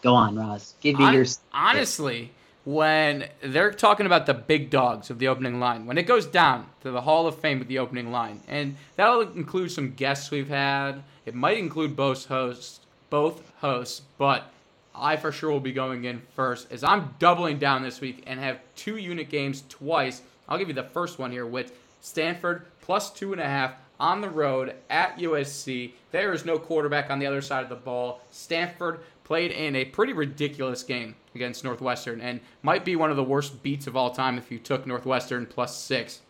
Go 0.02 0.14
on, 0.14 0.36
Roz. 0.36 0.74
Give 0.80 0.98
me 0.98 1.04
Hon- 1.04 1.14
your. 1.14 1.26
honestly, 1.52 2.30
when 2.64 3.28
they're 3.42 3.72
talking 3.72 4.06
about 4.06 4.26
the 4.26 4.34
big 4.34 4.70
dogs 4.70 5.10
of 5.10 5.18
the 5.18 5.28
opening 5.28 5.58
line, 5.58 5.86
when 5.86 5.98
it 5.98 6.06
goes 6.06 6.26
down 6.26 6.66
to 6.82 6.90
the 6.90 7.00
Hall 7.00 7.26
of 7.26 7.38
Fame 7.38 7.58
with 7.58 7.68
the 7.68 7.78
opening 7.78 8.12
line, 8.12 8.40
and 8.48 8.76
that'll 8.96 9.22
include 9.22 9.72
some 9.72 9.94
guests 9.94 10.30
we've 10.30 10.48
had. 10.48 11.02
It 11.24 11.34
might 11.34 11.58
include 11.58 11.96
both 11.96 12.26
hosts, 12.26 12.80
both 13.08 13.50
hosts, 13.60 14.02
but 14.18 14.52
I 14.94 15.16
for 15.16 15.32
sure 15.32 15.50
will 15.50 15.60
be 15.60 15.72
going 15.72 16.04
in 16.04 16.20
first 16.34 16.70
as 16.70 16.84
I'm 16.84 17.14
doubling 17.18 17.58
down 17.58 17.82
this 17.82 18.00
week 18.00 18.24
and 18.26 18.38
have 18.38 18.60
two 18.76 18.96
unit 18.96 19.30
games 19.30 19.64
twice. 19.68 20.20
I'll 20.48 20.58
give 20.58 20.68
you 20.68 20.74
the 20.74 20.82
first 20.82 21.18
one 21.18 21.30
here 21.30 21.46
with 21.46 21.72
Stanford 22.00 22.66
plus 22.82 23.10
two 23.10 23.32
and 23.32 23.40
a 23.40 23.46
half 23.46 23.74
on 23.98 24.20
the 24.20 24.28
road 24.28 24.74
at 24.88 25.18
USC. 25.18 25.92
There 26.10 26.32
is 26.32 26.44
no 26.44 26.58
quarterback 26.58 27.10
on 27.10 27.18
the 27.18 27.26
other 27.26 27.42
side 27.42 27.62
of 27.62 27.68
the 27.68 27.76
ball. 27.76 28.20
Stanford 28.30 29.00
played 29.24 29.52
in 29.52 29.76
a 29.76 29.84
pretty 29.84 30.12
ridiculous 30.12 30.82
game 30.82 31.14
against 31.34 31.64
Northwestern 31.64 32.20
and 32.20 32.40
might 32.62 32.84
be 32.84 32.96
one 32.96 33.10
of 33.10 33.16
the 33.16 33.24
worst 33.24 33.62
beats 33.62 33.86
of 33.86 33.96
all 33.96 34.10
time 34.10 34.38
if 34.38 34.50
you 34.50 34.58
took 34.58 34.86
Northwestern 34.86 35.46
plus 35.46 35.76
six. 35.76 36.20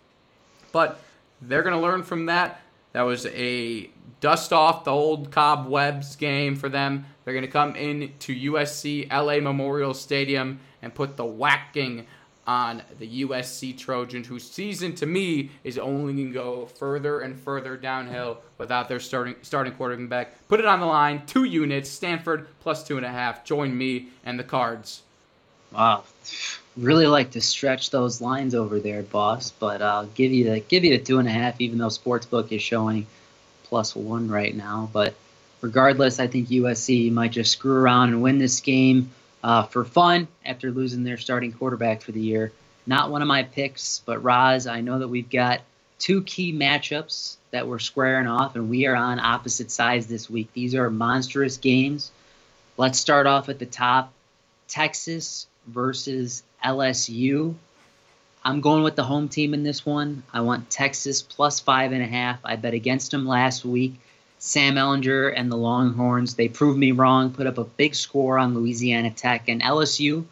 But 0.73 1.01
they're 1.41 1.63
going 1.63 1.75
to 1.75 1.81
learn 1.81 2.03
from 2.03 2.27
that. 2.27 2.61
That 2.93 3.03
was 3.03 3.27
a 3.27 3.91
dust 4.21 4.53
off 4.53 4.85
the 4.85 4.91
old 4.91 5.31
cobwebs 5.31 6.17
game 6.17 6.57
for 6.57 6.69
them. 6.69 7.07
They're 7.25 7.35
going 7.35 7.47
to 7.47 7.51
come 7.51 7.77
in 7.77 8.13
to 8.21 8.53
USC 8.53 9.11
LA 9.11 9.41
Memorial 9.41 9.95
Stadium 9.95 10.61
and 10.83 10.95
put 10.95 11.17
the 11.17 11.25
whacking 11.25 12.07
on 12.47 12.83
the 12.99 13.25
USC 13.25 13.77
Trojans, 13.77 14.27
whose 14.27 14.49
season 14.49 14.95
to 14.97 15.07
me 15.07 15.51
is 15.63 15.79
only 15.79 16.15
going 16.15 16.29
to 16.29 16.33
go 16.33 16.67
further 16.67 17.21
and 17.21 17.39
further 17.39 17.77
downhill 17.77 18.39
without 18.59 18.89
their 18.89 19.01
starting 19.01 19.37
starting 19.43 19.73
quarterback. 19.75 20.49
Put 20.49 20.61
it 20.61 20.67
on 20.67 20.81
the 20.81 20.87
line. 20.87 21.25
Two 21.27 21.45
units. 21.45 21.91
Stanford 21.91 22.49
plus 22.61 22.83
two 22.87 22.97
and 22.97 23.07
a 23.07 23.11
half. 23.11 23.45
Join 23.45 23.77
me 23.77 24.09
and 24.25 24.39
the 24.39 24.45
Cards. 24.45 25.03
Wow. 25.73 26.05
Really 26.77 27.07
like 27.07 27.33
to 27.33 27.41
stretch 27.41 27.91
those 27.91 28.21
lines 28.21 28.55
over 28.55 28.81
there, 28.81 29.03
boss. 29.03 29.51
But 29.51 29.83
I'll 29.83 30.07
give 30.07 30.33
you 30.33 30.51
the 30.51 30.61
give 30.61 30.85
you 30.85 30.97
the 30.97 31.05
two 31.05 31.19
and 31.19 31.29
a 31.29 31.33
half, 31.33 31.61
even 31.61 31.79
though 31.79 31.89
Sportsbook 31.89 32.53
is 32.53 32.63
showing 32.63 33.07
plus 33.65 33.95
one 33.95 34.29
right 34.29 34.55
now. 34.55 34.91
But 34.93 35.15
regardless, 35.61 36.19
I 36.19 36.27
think 36.27 36.49
USC 36.49 37.13
might 37.13 37.33
just 37.33 37.53
screw 37.53 37.77
around 37.77 38.09
and 38.09 38.23
win 38.23 38.39
this 38.39 38.61
game 38.61 39.11
uh, 39.43 39.65
for 39.65 39.85
fun 39.85 40.29
after 40.45 40.71
losing 40.71 41.05
their 41.05 41.17
starting 41.17 41.53
quarterback 41.53 42.03
for 42.03 42.13
the 42.13 42.21
year. 42.21 42.53
Not 42.87 43.11
one 43.11 43.23
of 43.23 43.29
my 43.29 43.43
picks, 43.43 44.03
but 44.05 44.23
Roz, 44.23 44.67
I 44.67 44.81
know 44.81 44.99
that 44.99 45.09
we've 45.09 45.31
got 45.31 45.61
two 45.99 46.23
key 46.23 46.53
matchups 46.53 47.37
that 47.51 47.67
we're 47.67 47.79
squaring 47.79 48.27
off, 48.27 48.57
and 48.57 48.71
we 48.71 48.87
are 48.87 48.97
on 48.97 49.21
opposite 49.21 49.71
sides 49.71 50.07
this 50.07 50.31
week. 50.31 50.53
These 50.53 50.75
are 50.75 50.91
monstrous 50.91 51.59
games. 51.59 52.11
Let's 52.77 52.99
start 52.99 53.27
off 53.27 53.49
at 53.49 53.59
the 53.59 53.67
top. 53.67 54.13
Texas 54.69 55.47
versus 55.67 56.43
LSU. 56.65 57.55
I'm 58.43 58.61
going 58.61 58.83
with 58.83 58.97
the 58.97 59.05
home 59.05 59.29
team 59.29 59.53
in 59.53 59.63
this 59.63 59.85
one. 59.85 60.23
I 60.33 60.41
want 60.41 60.71
Texas 60.71 61.21
plus 61.21 61.61
five 61.61 61.93
and 61.93 62.03
a 62.03 62.07
half. 62.07 62.39
I 62.45 62.57
bet 62.57 62.73
against 62.73 63.11
them 63.11 63.27
last 63.27 63.65
week. 63.65 64.01
Sam 64.43 64.77
Ehlinger 64.77 65.35
and 65.37 65.53
the 65.53 65.57
Longhorns, 65.57 66.35
they 66.35 66.49
proved 66.49 66.79
me 66.79 66.93
wrong, 66.93 67.31
put 67.31 67.47
up 67.47 67.59
a 67.59 67.65
big 67.65 67.95
score 67.95 68.39
on 68.39 68.55
Louisiana 68.55 69.11
Tech. 69.11 69.49
And 69.49 69.61
LSU, 69.61 70.25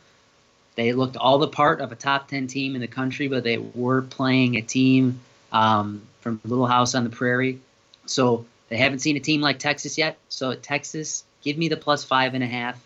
they 0.77 0.95
looked 0.95 1.19
all 1.19 1.37
the 1.37 1.47
part 1.47 1.83
of 1.83 1.93
a 1.93 1.95
top 1.95 2.27
10 2.29 2.47
team 2.47 2.75
in 2.75 2.81
the 2.81 2.89
country, 2.89 3.29
but 3.29 3.45
they 3.45 3.59
were 3.59 4.01
playing 4.01 4.57
a 4.57 4.63
team 4.63 5.21
um, 5.53 6.01
from 6.23 6.41
Little 6.47 6.67
House 6.67 6.95
on 6.95 7.05
the 7.05 7.11
Prairie. 7.11 7.61
So 8.07 8.47
they 8.71 8.79
haven't 8.79 9.01
seen 9.01 9.19
a 9.19 9.21
team 9.21 9.43
like 9.43 9.59
Texas 9.59 9.99
yet. 9.99 10.17
So 10.31 10.55
Texas, 10.55 11.25
give 11.43 11.59
me 11.59 11.69
the 11.69 11.77
plus 11.77 12.03
five 12.03 12.33
and 12.33 12.43
a 12.43 12.47
half. 12.47 12.83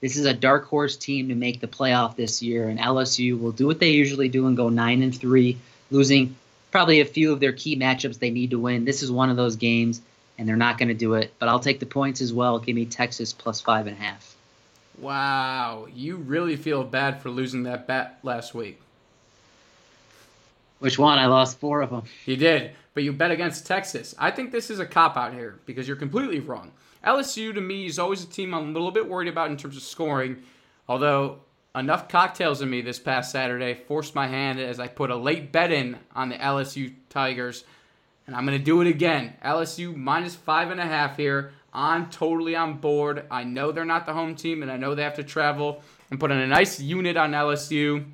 This 0.00 0.16
is 0.16 0.24
a 0.24 0.32
dark 0.32 0.66
horse 0.66 0.96
team 0.96 1.30
to 1.30 1.34
make 1.34 1.60
the 1.60 1.66
playoff 1.66 2.14
this 2.14 2.42
year, 2.42 2.68
and 2.68 2.78
LSU 2.78 3.38
will 3.38 3.52
do 3.52 3.66
what 3.66 3.80
they 3.80 3.90
usually 3.90 4.28
do 4.28 4.46
and 4.46 4.56
go 4.56 4.68
nine 4.68 5.02
and 5.02 5.14
three, 5.14 5.58
losing 5.90 6.36
probably 6.70 7.00
a 7.00 7.04
few 7.04 7.32
of 7.32 7.40
their 7.40 7.52
key 7.52 7.76
matchups 7.76 8.18
they 8.18 8.30
need 8.30 8.50
to 8.50 8.58
win. 8.58 8.84
This 8.84 9.02
is 9.02 9.10
one 9.10 9.28
of 9.28 9.36
those 9.36 9.56
games, 9.56 10.00
and 10.40 10.48
they're 10.48 10.56
not 10.56 10.78
going 10.78 10.88
to 10.88 10.94
do 10.94 11.14
it. 11.14 11.34
But 11.38 11.50
I'll 11.50 11.60
take 11.60 11.80
the 11.80 11.86
points 11.86 12.22
as 12.22 12.32
well. 12.32 12.58
Give 12.58 12.74
me 12.74 12.86
Texas 12.86 13.34
plus 13.34 13.60
five 13.60 13.86
and 13.86 13.94
a 13.94 14.00
half. 14.00 14.34
Wow, 14.98 15.86
you 15.94 16.16
really 16.16 16.56
feel 16.56 16.82
bad 16.82 17.20
for 17.20 17.28
losing 17.28 17.64
that 17.64 17.86
bet 17.86 18.18
last 18.22 18.54
week. 18.54 18.80
Which 20.78 20.98
one? 20.98 21.18
I 21.18 21.26
lost 21.26 21.60
four 21.60 21.82
of 21.82 21.90
them. 21.90 22.04
You 22.24 22.36
did, 22.36 22.70
but 22.94 23.02
you 23.02 23.12
bet 23.12 23.30
against 23.30 23.66
Texas. 23.66 24.14
I 24.18 24.30
think 24.30 24.50
this 24.50 24.70
is 24.70 24.78
a 24.78 24.86
cop 24.86 25.18
out 25.18 25.34
here 25.34 25.58
because 25.66 25.86
you're 25.86 25.96
completely 25.96 26.40
wrong. 26.40 26.72
LSU 27.06 27.54
to 27.54 27.60
me 27.60 27.84
is 27.84 27.98
always 27.98 28.24
a 28.24 28.26
team 28.26 28.54
I'm 28.54 28.70
a 28.70 28.72
little 28.72 28.90
bit 28.90 29.06
worried 29.06 29.28
about 29.28 29.50
in 29.50 29.58
terms 29.58 29.76
of 29.76 29.82
scoring, 29.82 30.42
although 30.88 31.40
enough 31.74 32.08
cocktails 32.08 32.62
in 32.62 32.70
me 32.70 32.80
this 32.80 32.98
past 32.98 33.30
Saturday 33.30 33.74
forced 33.74 34.14
my 34.14 34.26
hand 34.26 34.58
as 34.58 34.80
I 34.80 34.88
put 34.88 35.10
a 35.10 35.16
late 35.16 35.52
bet 35.52 35.70
in 35.70 35.98
on 36.14 36.30
the 36.30 36.36
LSU 36.36 36.94
Tigers, 37.10 37.64
and 38.26 38.36
I'm 38.36 38.46
going 38.46 38.58
to 38.58 38.64
do 38.64 38.80
it 38.80 38.86
again. 38.86 39.34
LSU 39.44 39.94
minus 39.94 40.34
five 40.34 40.70
and 40.70 40.80
a 40.80 40.86
half 40.86 41.16
here. 41.16 41.52
I'm 41.72 42.10
totally 42.10 42.56
on 42.56 42.78
board. 42.78 43.24
I 43.30 43.44
know 43.44 43.72
they're 43.72 43.84
not 43.84 44.06
the 44.06 44.12
home 44.12 44.34
team, 44.34 44.62
and 44.62 44.70
I 44.70 44.76
know 44.76 44.94
they 44.94 45.02
have 45.02 45.16
to 45.16 45.24
travel 45.24 45.82
and 46.10 46.18
put 46.18 46.30
in 46.30 46.38
a 46.38 46.46
nice 46.46 46.80
unit 46.80 47.16
on 47.16 47.32
LSU. 47.32 48.04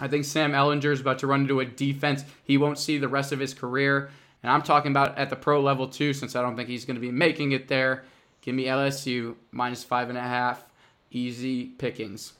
I 0.00 0.08
think 0.08 0.24
Sam 0.24 0.52
Ehlinger 0.52 0.92
is 0.92 1.00
about 1.00 1.20
to 1.20 1.26
run 1.26 1.42
into 1.42 1.60
a 1.60 1.64
defense 1.64 2.24
he 2.44 2.58
won't 2.58 2.78
see 2.78 2.98
the 2.98 3.08
rest 3.08 3.32
of 3.32 3.38
his 3.38 3.54
career. 3.54 4.10
And 4.42 4.52
I'm 4.52 4.62
talking 4.62 4.90
about 4.90 5.16
at 5.16 5.30
the 5.30 5.36
pro 5.36 5.60
level 5.60 5.88
too, 5.88 6.12
since 6.12 6.36
I 6.36 6.42
don't 6.42 6.56
think 6.56 6.68
he's 6.68 6.84
going 6.84 6.96
to 6.96 7.00
be 7.00 7.10
making 7.10 7.52
it 7.52 7.68
there. 7.68 8.04
Give 8.42 8.54
me 8.54 8.66
LSU 8.66 9.34
minus 9.50 9.82
five 9.82 10.08
and 10.08 10.18
a 10.18 10.22
half. 10.22 10.64
Easy 11.10 11.66
pickings. 11.66 12.34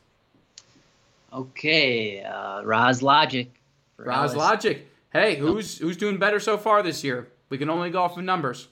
Okay, 1.33 2.23
uh, 2.23 2.63
Roz 2.63 3.03
Logic. 3.03 3.49
Roz 3.97 4.35
LSU. 4.35 4.37
Logic. 4.37 4.89
Hey, 5.17 5.37
who's 5.37 5.79
who's 5.79 5.97
doing 5.97 6.19
better 6.19 6.39
so 6.39 6.59
far 6.59 6.83
this 6.83 7.03
year? 7.03 7.29
We 7.49 7.57
can 7.57 7.71
only 7.71 7.91
go 7.91 8.03
off 8.03 8.19
of 8.19 8.25
numbers. 8.25 8.69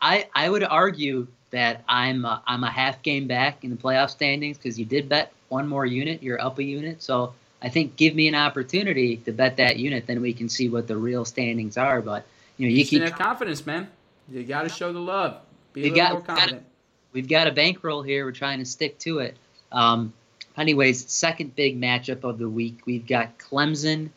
I, 0.00 0.28
I 0.34 0.48
would 0.48 0.62
argue 0.62 1.26
that 1.50 1.82
I'm 1.88 2.24
a, 2.24 2.42
I'm 2.46 2.62
a 2.62 2.70
half 2.70 3.02
game 3.02 3.26
back 3.26 3.64
in 3.64 3.70
the 3.70 3.76
playoff 3.76 4.10
standings 4.10 4.56
because 4.56 4.78
you 4.78 4.84
did 4.84 5.08
bet 5.08 5.32
one 5.48 5.66
more 5.66 5.84
unit. 5.84 6.22
You're 6.22 6.40
up 6.40 6.58
a 6.58 6.62
unit, 6.62 7.02
so 7.02 7.34
I 7.60 7.70
think 7.70 7.96
give 7.96 8.14
me 8.14 8.28
an 8.28 8.36
opportunity 8.36 9.16
to 9.18 9.32
bet 9.32 9.56
that 9.56 9.78
unit, 9.78 10.06
then 10.06 10.22
we 10.22 10.32
can 10.32 10.48
see 10.48 10.68
what 10.68 10.86
the 10.86 10.96
real 10.96 11.24
standings 11.24 11.76
are. 11.76 12.00
But 12.00 12.24
you 12.56 12.66
know, 12.66 12.70
you 12.70 12.78
You 12.78 12.84
keep 12.84 13.02
have 13.02 13.18
confidence, 13.18 13.66
man. 13.66 13.88
You 14.30 14.44
got 14.44 14.62
to 14.62 14.68
show 14.68 14.92
the 14.92 15.00
love. 15.00 15.38
Be 15.72 15.80
a 15.80 15.84
little 15.84 15.96
got- 15.96 16.12
more 16.12 16.22
confident. 16.22 16.62
we've 17.12 17.28
got 17.28 17.48
a 17.48 17.52
bankroll 17.52 18.02
here. 18.02 18.24
We're 18.24 18.32
trying 18.32 18.60
to 18.60 18.64
stick 18.64 18.98
to 19.00 19.18
it. 19.18 19.36
Um, 19.72 20.12
anyways, 20.56 21.10
second 21.10 21.56
big 21.56 21.80
matchup 21.80 22.22
of 22.22 22.38
the 22.38 22.48
week, 22.48 22.80
we've 22.86 23.06
got 23.06 23.38
Clemson 23.38 24.10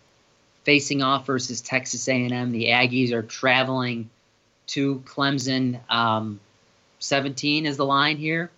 facing 0.63 1.01
off 1.01 1.25
versus 1.25 1.61
Texas 1.61 2.07
A&M. 2.07 2.51
The 2.51 2.67
Aggies 2.67 3.11
are 3.11 3.21
traveling 3.21 4.09
to 4.67 4.99
Clemson. 5.05 5.79
Um, 5.89 6.39
17 6.99 7.65
is 7.65 7.77
the 7.77 7.85
line 7.85 8.17
here. 8.17 8.49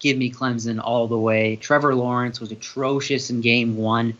Give 0.00 0.16
me 0.16 0.30
Clemson 0.30 0.80
all 0.82 1.08
the 1.08 1.18
way. 1.18 1.56
Trevor 1.56 1.94
Lawrence 1.94 2.40
was 2.40 2.52
atrocious 2.52 3.30
in 3.30 3.40
game 3.40 3.76
one. 3.76 4.14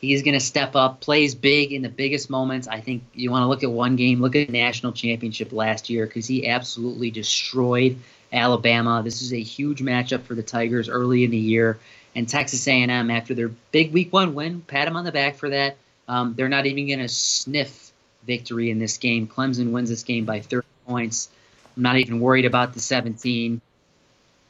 He's 0.00 0.22
going 0.22 0.34
to 0.34 0.40
step 0.40 0.76
up, 0.76 1.00
plays 1.00 1.34
big 1.34 1.72
in 1.72 1.82
the 1.82 1.88
biggest 1.88 2.28
moments. 2.28 2.68
I 2.68 2.80
think 2.80 3.02
you 3.14 3.30
want 3.30 3.42
to 3.42 3.46
look 3.46 3.62
at 3.62 3.70
one 3.70 3.96
game, 3.96 4.20
look 4.20 4.36
at 4.36 4.46
the 4.48 4.52
national 4.52 4.92
championship 4.92 5.52
last 5.52 5.88
year 5.88 6.06
because 6.06 6.26
he 6.26 6.46
absolutely 6.46 7.10
destroyed 7.10 7.98
Alabama. 8.32 9.02
This 9.02 9.22
is 9.22 9.32
a 9.32 9.40
huge 9.40 9.82
matchup 9.82 10.22
for 10.24 10.34
the 10.34 10.42
Tigers 10.42 10.88
early 10.88 11.24
in 11.24 11.30
the 11.30 11.38
year. 11.38 11.78
And 12.14 12.28
Texas 12.28 12.66
A&M, 12.68 13.10
after 13.10 13.34
their 13.34 13.48
big 13.48 13.92
Week 13.92 14.12
One 14.12 14.34
win, 14.34 14.60
pat 14.62 14.86
them 14.86 14.96
on 14.96 15.04
the 15.04 15.12
back 15.12 15.36
for 15.36 15.50
that. 15.50 15.76
Um, 16.08 16.34
they're 16.36 16.48
not 16.48 16.66
even 16.66 16.86
going 16.86 17.00
to 17.00 17.08
sniff 17.08 17.92
victory 18.26 18.70
in 18.70 18.78
this 18.78 18.96
game. 18.96 19.26
Clemson 19.26 19.70
wins 19.70 19.88
this 19.88 20.02
game 20.02 20.24
by 20.24 20.40
30 20.40 20.66
points. 20.86 21.28
I'm 21.76 21.82
not 21.82 21.96
even 21.96 22.20
worried 22.20 22.44
about 22.44 22.74
the 22.74 22.80
17. 22.80 23.60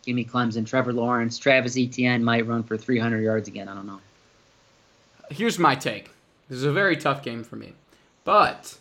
Give 0.04 0.14
me 0.14 0.24
Clemson. 0.24 0.66
Trevor 0.66 0.92
Lawrence, 0.92 1.38
Travis 1.38 1.76
Etienne 1.76 2.22
might 2.22 2.46
run 2.46 2.62
for 2.62 2.76
300 2.76 3.20
yards 3.20 3.48
again. 3.48 3.68
I 3.68 3.74
don't 3.74 3.86
know. 3.86 4.00
Here's 5.30 5.58
my 5.58 5.74
take. 5.74 6.10
This 6.48 6.58
is 6.58 6.64
a 6.64 6.72
very 6.72 6.96
tough 6.96 7.24
game 7.24 7.42
for 7.42 7.56
me, 7.56 7.72
but 8.22 8.78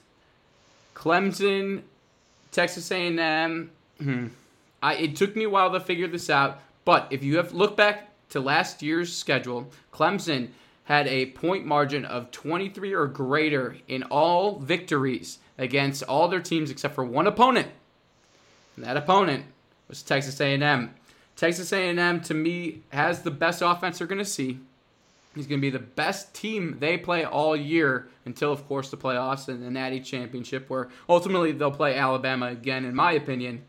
Clemson, 0.93 1.81
Texas 2.51 2.91
A&M. 2.91 3.71
hmm, 3.99 4.27
I 4.83 4.93
it 4.95 5.15
took 5.15 5.35
me 5.35 5.45
a 5.45 5.49
while 5.49 5.71
to 5.71 5.79
figure 5.79 6.07
this 6.07 6.29
out, 6.29 6.61
but 6.83 7.07
if 7.09 7.23
you 7.23 7.37
have 7.37 7.53
look 7.53 7.75
back 7.75 8.11
to 8.29 8.39
last 8.39 8.83
year's 8.83 9.15
schedule, 9.15 9.71
Clemson 9.91 10.49
had 10.85 11.07
a 11.07 11.27
point 11.27 11.65
margin 11.65 12.05
of 12.05 12.31
23 12.31 12.93
or 12.93 13.07
greater 13.07 13.77
in 13.87 14.03
all 14.03 14.59
victories 14.59 15.39
against 15.57 16.03
all 16.03 16.27
their 16.27 16.41
teams 16.41 16.69
except 16.71 16.95
for 16.95 17.03
one 17.03 17.27
opponent. 17.27 17.67
And 18.75 18.85
that 18.85 18.97
opponent 18.97 19.45
was 19.87 20.01
Texas 20.01 20.39
A&M. 20.39 20.93
Texas 21.35 21.73
A&M 21.73 22.21
to 22.21 22.33
me 22.33 22.81
has 22.89 23.21
the 23.21 23.31
best 23.31 23.61
offense 23.61 23.97
they're 23.97 24.07
going 24.07 24.19
to 24.19 24.25
see. 24.25 24.59
He's 25.33 25.47
going 25.47 25.59
to 25.59 25.65
be 25.65 25.69
the 25.69 25.79
best 25.79 26.33
team 26.33 26.77
they 26.79 26.97
play 26.97 27.25
all 27.25 27.57
year 27.57 28.07
until, 28.23 28.53
of 28.53 28.65
course, 28.67 28.89
the 28.89 28.97
playoffs 28.97 29.49
and 29.49 29.61
the 29.61 29.69
Natty 29.69 29.99
Championship, 29.99 30.69
where 30.69 30.87
ultimately 31.09 31.51
they'll 31.51 31.71
play 31.71 31.97
Alabama 31.97 32.47
again, 32.47 32.85
in 32.85 32.95
my 32.95 33.11
opinion. 33.11 33.63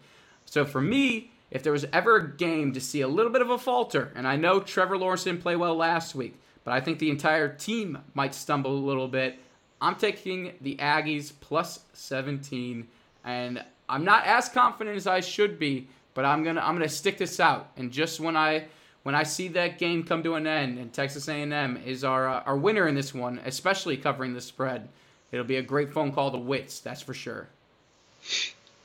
So 0.45 0.65
for 0.65 0.81
me, 0.81 1.33
if 1.51 1.65
there 1.65 1.73
was 1.73 1.87
ever 1.93 2.17
a 2.17 2.37
game 2.37 2.73
to 2.73 2.81
see 2.81 3.01
a 3.01 3.09
little 3.09 3.33
bit 3.33 3.43
of 3.43 3.51
a 3.51 3.59
falter, 3.59 4.13
and 4.15 4.29
I 4.29 4.37
know 4.37 4.61
Trevor 4.61 4.97
Lawrence 4.97 5.25
didn't 5.25 5.43
play 5.43 5.57
well 5.57 5.75
last 5.75 6.15
week, 6.15 6.39
but 6.67 6.73
I 6.75 6.81
think 6.81 6.99
the 6.99 7.11
entire 7.11 7.49
team 7.49 7.97
might 8.15 8.35
stumble 8.35 8.73
a 8.73 8.87
little 8.87 9.07
bit. 9.07 9.39
I'm 9.81 9.95
taking 9.95 10.53
the 10.61 10.75
Aggies 10.79 11.33
plus 11.39 11.79
17, 11.93 12.89
and 13.25 13.65
I'm 13.89 14.05
not 14.05 14.27
as 14.27 14.49
confident 14.49 14.97
as 14.97 15.07
I 15.07 15.21
should 15.21 15.61
be, 15.61 15.87
but 16.13 16.25
I'm 16.25 16.43
gonna 16.43 16.61
I'm 16.61 16.75
gonna 16.75 16.89
stick 16.89 17.19
this 17.19 17.39
out. 17.39 17.71
And 17.77 17.93
just 17.93 18.19
when 18.19 18.37
I 18.37 18.65
when 19.05 19.15
I 19.15 19.23
see 19.23 19.47
that 19.49 19.79
game 19.79 20.03
come 20.03 20.25
to 20.25 20.35
an 20.35 20.49
end, 20.49 20.81
and 20.81 20.93
Texas 20.93 21.29
A&M 21.29 21.81
is 21.87 22.03
our 22.03 22.29
uh, 22.29 22.43
our 22.45 22.57
winner 22.57 22.89
in 22.89 22.97
this 22.97 23.15
one, 23.15 23.41
especially 23.45 23.97
covering 23.97 24.35
the 24.35 24.41
spread, 24.41 24.89
it'll 25.31 25.47
be 25.47 25.59
a 25.59 25.63
great 25.63 25.93
phone 25.93 26.11
call 26.11 26.33
to 26.33 26.39
Wits, 26.39 26.81
that's 26.81 27.01
for 27.01 27.15
sure. 27.15 27.47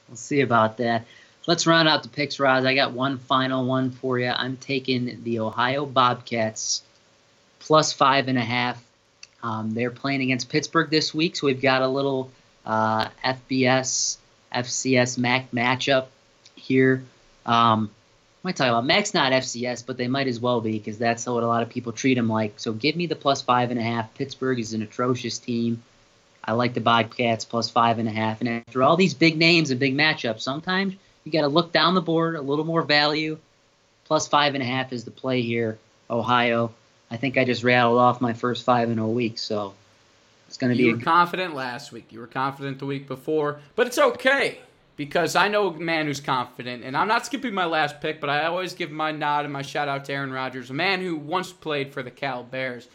We'll 0.08 0.17
see 0.17 0.41
about 0.41 0.78
that. 0.78 1.08
Let's 1.48 1.65
round 1.65 1.88
out 1.88 2.04
the 2.04 2.10
picks, 2.10 2.39
Roz. 2.39 2.63
I 2.63 2.76
got 2.76 2.94
one 2.94 3.17
final 3.17 3.65
one 3.65 3.89
for 3.89 4.20
you. 4.20 4.30
I'm 4.30 4.58
taking 4.58 5.24
the 5.24 5.39
Ohio 5.39 5.88
Bobcats 5.88 6.84
plus 7.62 7.93
five 7.93 8.28
and 8.28 8.38
a 8.38 8.43
half. 8.43 8.84
Um, 9.43 9.74
they're 9.74 9.91
playing 9.91 10.21
against 10.21 10.50
Pittsburgh 10.50 10.89
this 10.89 11.13
week, 11.13 11.36
so 11.36 11.47
we've 11.47 11.62
got 11.62 11.82
a 11.82 11.88
little 11.88 12.30
uh, 12.65 13.08
FBS, 13.24 14.17
FCS 14.54 15.17
MAC 15.17 15.52
matchup 15.52 16.08
here. 16.56 17.04
Um, 17.45 17.89
might 18.43 18.56
talk 18.56 18.67
about 18.67 18.86
MAC's 18.86 19.13
not 19.13 19.32
FCS, 19.32 19.86
but 19.86 19.97
they 19.97 20.08
might 20.08 20.28
as 20.28 20.39
well 20.39 20.62
be 20.62 20.74
because 20.74 20.97
that's 20.97 21.26
what 21.28 21.43
a 21.43 21.47
lot 21.47 21.63
of 21.63 21.69
people 21.69 21.91
treat 21.91 22.15
them 22.15 22.28
like. 22.28 22.60
So 22.60 22.74
give 22.74 22.95
me 22.95 23.06
the 23.06 23.15
plus 23.15 23.41
five 23.41 23.71
and 23.71 23.80
a 23.80 23.84
half. 23.84 24.13
Pittsburgh 24.15 24.60
is 24.60 24.74
an 24.74 24.82
atrocious 24.82 25.38
team. 25.38 25.84
I 26.43 26.54
like 26.54 26.74
the 26.74 26.82
Bobcats 26.82 27.45
plus 27.45 27.69
five 27.69 28.00
and 28.00 28.08
a 28.08 28.12
half. 28.12 28.41
And 28.41 28.50
after 28.50 28.82
all 28.82 28.97
these 28.97 29.13
big 29.13 29.38
names 29.38 29.69
and 29.69 29.80
big 29.80 29.95
matchups, 29.95 30.41
sometimes 30.41 30.95
you 31.24 31.32
got 31.32 31.41
to 31.41 31.47
look 31.47 31.71
down 31.71 31.93
the 31.93 32.02
board, 32.02 32.36
a 32.36 32.41
little 32.41 32.65
more 32.65 32.82
value. 32.82 33.38
Plus 34.06 34.28
five 34.28 34.56
and 34.56 34.63
a 34.63 34.65
half 34.65 34.91
is 34.91 35.06
the 35.06 35.12
play 35.12 35.41
here. 35.41 35.78
Ohio. 36.10 36.74
I 37.12 37.17
think 37.17 37.38
I 37.38 37.43
just 37.43 37.63
rattled 37.63 38.00
off 38.00 38.21
my 38.21 38.32
first 38.32 38.63
five 38.63 38.89
in 38.89 38.97
a 38.97 39.08
week, 39.08 39.38
so 39.38 39.74
it's 40.47 40.58
going 40.58 40.71
to 40.71 40.78
be. 40.78 40.86
You 40.86 40.95
a 40.95 41.02
confident 41.02 41.54
last 41.54 41.91
week. 41.91 42.06
You 42.10 42.19
were 42.19 42.28
confident 42.28 42.80
the 42.80 42.86
week 42.86 43.06
before, 43.06 43.60
but 43.76 43.86
it's 43.86 44.00
okay 44.00 44.60
because 44.95 45.36
I 45.36 45.50
know 45.50 45.67
a 45.67 45.78
man 45.78 46.06
who's 46.06 46.21
confident, 46.21 46.84
and 46.86 46.95
I'm 46.95 47.10
not 47.10 47.26
skipping 47.26 47.54
my 47.54 47.65
last 47.65 48.00
pick, 48.00 48.21
but 48.21 48.30
I 48.30 48.45
always 48.45 48.74
give 48.74 48.91
my 48.91 49.12
nod 49.12 49.43
and 49.43 49.52
my 49.52 49.62
shout 49.62 49.89
out 49.89 50.06
to 50.06 50.13
Aaron 50.13 50.32
Rodgers, 50.32 50.69
a 50.69 50.74
man 50.74 51.02
who 51.02 51.17
once 51.17 51.52
played 51.52 51.93
for 51.93 52.02
the 52.02 52.12
Cal 52.12 52.43
Bears. 52.43 52.88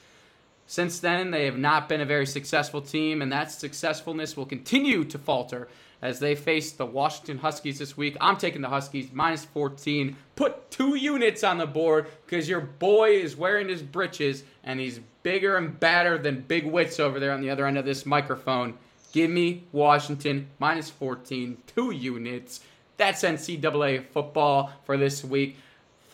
Since 0.66 0.98
then, 0.98 1.30
they 1.30 1.44
have 1.44 1.58
not 1.58 1.88
been 1.88 2.00
a 2.00 2.06
very 2.06 2.26
successful 2.26 2.80
team, 2.80 3.20
and 3.20 3.30
that 3.32 3.52
successfulness 3.52 4.36
will 4.36 4.46
continue 4.46 5.04
to 5.04 5.18
falter 5.18 5.68
as 6.02 6.18
they 6.18 6.34
face 6.34 6.72
the 6.72 6.86
Washington 6.86 7.38
Huskies 7.38 7.78
this 7.78 7.96
week. 7.96 8.16
I'm 8.20 8.36
taking 8.36 8.60
the 8.60 8.68
Huskies 8.68 9.10
minus 9.12 9.44
14. 9.44 10.16
Put 10.34 10.70
two 10.70 10.96
units 10.96 11.42
on 11.42 11.58
the 11.58 11.66
board 11.66 12.06
because 12.24 12.48
your 12.48 12.60
boy 12.60 13.10
is 13.10 13.36
wearing 13.36 13.68
his 13.68 13.82
britches 13.82 14.44
and 14.64 14.80
he's 14.80 15.00
bigger 15.22 15.56
and 15.56 15.78
badder 15.78 16.18
than 16.18 16.42
Big 16.42 16.66
Wits 16.66 17.00
over 17.00 17.18
there 17.18 17.32
on 17.32 17.40
the 17.40 17.50
other 17.50 17.66
end 17.66 17.78
of 17.78 17.84
this 17.84 18.06
microphone. 18.06 18.74
Give 19.12 19.30
me 19.30 19.64
Washington 19.72 20.48
minus 20.58 20.90
14, 20.90 21.58
two 21.66 21.90
units. 21.90 22.60
That's 22.96 23.22
NCAA 23.22 24.06
football 24.06 24.72
for 24.84 24.96
this 24.96 25.24
week. 25.24 25.58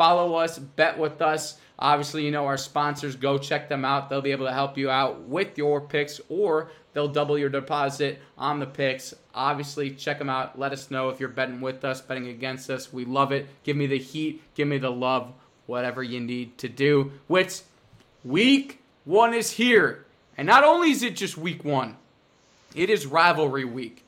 Follow 0.03 0.35
us, 0.35 0.59
bet 0.59 0.99
with 0.99 1.23
us. 1.23 1.61
Obviously, 1.79 2.25
you 2.25 2.33
know 2.33 2.45
our 2.47 2.57
sponsors. 2.57 3.15
Go 3.15 3.39
check 3.39 3.69
them 3.69 3.85
out. 3.85 4.11
They'll 4.11 4.21
be 4.21 4.33
able 4.33 4.47
to 4.47 4.53
help 4.53 4.77
you 4.77 4.91
out 4.91 5.21
with 5.29 5.57
your 5.57 5.81
picks 5.81 6.21
or 6.29 6.73
they'll 6.93 7.07
double 7.07 7.39
your 7.39 7.49
deposit 7.49 8.21
on 8.37 8.59
the 8.59 8.67
picks. 8.67 9.15
Obviously, 9.33 9.93
check 9.93 10.19
them 10.19 10.29
out. 10.29 10.59
Let 10.59 10.73
us 10.73 10.91
know 10.91 11.11
if 11.11 11.21
you're 11.21 11.29
betting 11.29 11.61
with 11.61 11.85
us, 11.85 12.01
betting 12.01 12.27
against 12.27 12.69
us. 12.69 12.93
We 12.93 13.05
love 13.05 13.31
it. 13.31 13.49
Give 13.63 13.77
me 13.77 13.87
the 13.87 13.97
heat. 13.97 14.43
Give 14.57 14.67
me 14.67 14.79
the 14.79 14.91
love. 14.91 15.33
Whatever 15.67 16.03
you 16.03 16.19
need 16.19 16.59
to 16.59 16.69
do. 16.69 17.13
Which 17.29 17.61
week 18.25 18.81
one 19.05 19.33
is 19.33 19.53
here. 19.53 20.05
And 20.37 20.49
not 20.49 20.65
only 20.65 20.91
is 20.91 21.05
it 21.05 21.15
just 21.15 21.39
week 21.39 21.65
one, 21.65 21.97
it 22.75 22.91
is 22.91 23.07
rivalry 23.07 23.65
week 23.65 24.05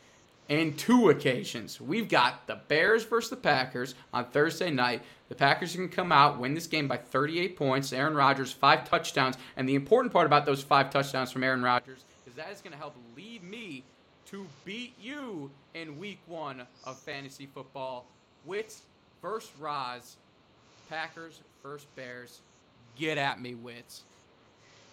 in 0.49 0.75
two 0.75 1.09
occasions. 1.11 1.81
We've 1.81 2.09
got 2.09 2.47
the 2.47 2.61
Bears 2.69 3.05
versus 3.05 3.31
the 3.31 3.37
Packers 3.37 3.95
on 4.13 4.27
Thursday 4.27 4.71
night. 4.71 5.03
The 5.29 5.35
Packers 5.35 5.75
can 5.75 5.89
come 5.89 6.13
out, 6.13 6.39
win 6.39 6.55
this 6.55 6.67
game 6.67 6.87
by 6.87 6.99
38 6.99 7.57
points. 7.57 7.93
Aaron 7.93 8.15
Rodgers, 8.15 8.53
five 8.53 8.89
touchdowns. 8.89 9.37
And 9.57 9.69
the 9.69 9.75
important 9.75 10.13
part 10.13 10.27
about 10.27 10.45
those 10.47 10.63
five 10.63 10.91
touchdowns 10.91 11.33
from 11.33 11.43
Aaron 11.43 11.63
Rodgers 11.63 12.05
is 12.27 12.35
that 12.35 12.51
is 12.53 12.61
going 12.61 12.73
to 12.73 12.79
help 12.79 12.95
lead 13.17 13.43
me 13.43 13.83
to 14.27 14.47
beat 14.65 14.95
you 15.01 15.51
in 15.75 15.99
week 15.99 16.19
one 16.27 16.63
of 16.85 16.99
fantasy 16.99 17.47
football. 17.55 18.05
Wits 18.45 18.83
first 19.23 19.51
Roz. 19.59 20.17
Packers 20.91 21.41
first 21.63 21.87
Bears. 21.97 22.41
Get 22.97 23.19
at 23.19 23.41
me, 23.41 23.55
Wits. 23.55 24.03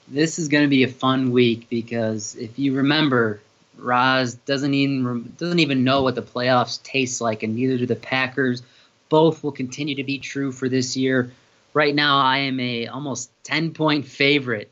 this 0.07 0.39
is 0.39 0.47
going 0.47 0.63
to 0.63 0.69
be 0.69 0.83
a 0.83 0.87
fun 0.87 1.31
week 1.31 1.67
because 1.69 2.35
if 2.35 2.57
you 2.57 2.73
remember, 2.73 3.41
Roz 3.77 4.35
doesn't 4.35 4.73
even 4.73 5.33
doesn't 5.37 5.59
even 5.59 5.83
know 5.83 6.01
what 6.01 6.15
the 6.15 6.21
playoffs 6.21 6.81
taste 6.83 7.21
like, 7.21 7.43
and 7.43 7.55
neither 7.55 7.77
do 7.77 7.85
the 7.85 7.95
Packers. 7.95 8.63
Both 9.11 9.43
will 9.43 9.51
continue 9.51 9.95
to 9.95 10.05
be 10.05 10.19
true 10.19 10.53
for 10.53 10.69
this 10.69 10.95
year. 10.95 11.33
Right 11.73 11.93
now, 11.93 12.19
I 12.19 12.37
am 12.37 12.61
a 12.61 12.87
almost 12.87 13.29
ten 13.43 13.73
point 13.73 14.05
favorite, 14.07 14.71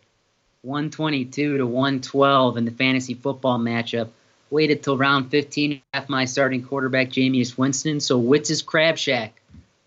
one 0.61 0.89
twenty 0.89 1.25
two 1.25 1.57
to 1.57 1.67
one 1.67 1.99
twelve 1.99 2.55
in 2.55 2.63
the 2.63 2.71
fantasy 2.71 3.15
football 3.15 3.59
matchup. 3.59 4.07
Waited 4.49 4.81
till 4.81 4.97
round 4.97 5.29
fifteen 5.29 5.71
to 5.71 5.81
have 5.93 6.07
my 6.07 6.23
starting 6.23 6.63
quarterback 6.63 7.09
Jameis 7.09 7.57
Winston. 7.57 7.99
So 7.99 8.17
Witz's 8.17 8.61
Crab 8.61 8.97
Shack 8.97 9.41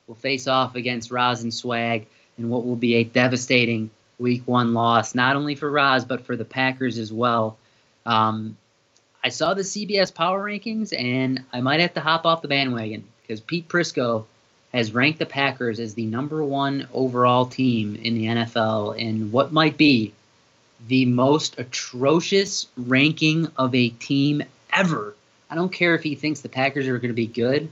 will 0.06 0.16
face 0.16 0.46
off 0.46 0.76
against 0.76 1.10
Roz 1.10 1.42
and 1.42 1.52
Swag 1.52 2.06
in 2.36 2.50
what 2.50 2.66
will 2.66 2.76
be 2.76 2.96
a 2.96 3.04
devastating 3.04 3.88
week 4.18 4.42
one 4.44 4.74
loss, 4.74 5.14
not 5.14 5.34
only 5.34 5.54
for 5.54 5.70
Roz, 5.70 6.04
but 6.04 6.26
for 6.26 6.36
the 6.36 6.44
Packers 6.44 6.98
as 6.98 7.10
well. 7.10 7.56
Um, 8.04 8.58
I 9.24 9.30
saw 9.30 9.54
the 9.54 9.62
CBS 9.62 10.14
power 10.14 10.44
rankings, 10.44 10.92
and 10.92 11.42
I 11.54 11.62
might 11.62 11.80
have 11.80 11.94
to 11.94 12.00
hop 12.00 12.26
off 12.26 12.42
the 12.42 12.48
bandwagon 12.48 13.04
because 13.22 13.40
Pete 13.40 13.66
Prisco 13.66 14.26
has 14.72 14.94
ranked 14.94 15.18
the 15.18 15.26
Packers 15.26 15.78
as 15.78 15.94
the 15.94 16.06
number 16.06 16.42
one 16.42 16.88
overall 16.92 17.46
team 17.46 17.94
in 17.96 18.14
the 18.14 18.24
NFL 18.26 18.96
in 18.96 19.30
what 19.30 19.52
might 19.52 19.76
be 19.76 20.12
the 20.88 21.04
most 21.04 21.58
atrocious 21.58 22.66
ranking 22.76 23.48
of 23.56 23.74
a 23.74 23.90
team 23.90 24.42
ever. 24.72 25.14
I 25.50 25.54
don't 25.54 25.72
care 25.72 25.94
if 25.94 26.02
he 26.02 26.14
thinks 26.14 26.40
the 26.40 26.48
Packers 26.48 26.88
are 26.88 26.98
going 26.98 27.10
to 27.10 27.14
be 27.14 27.26
good, 27.26 27.70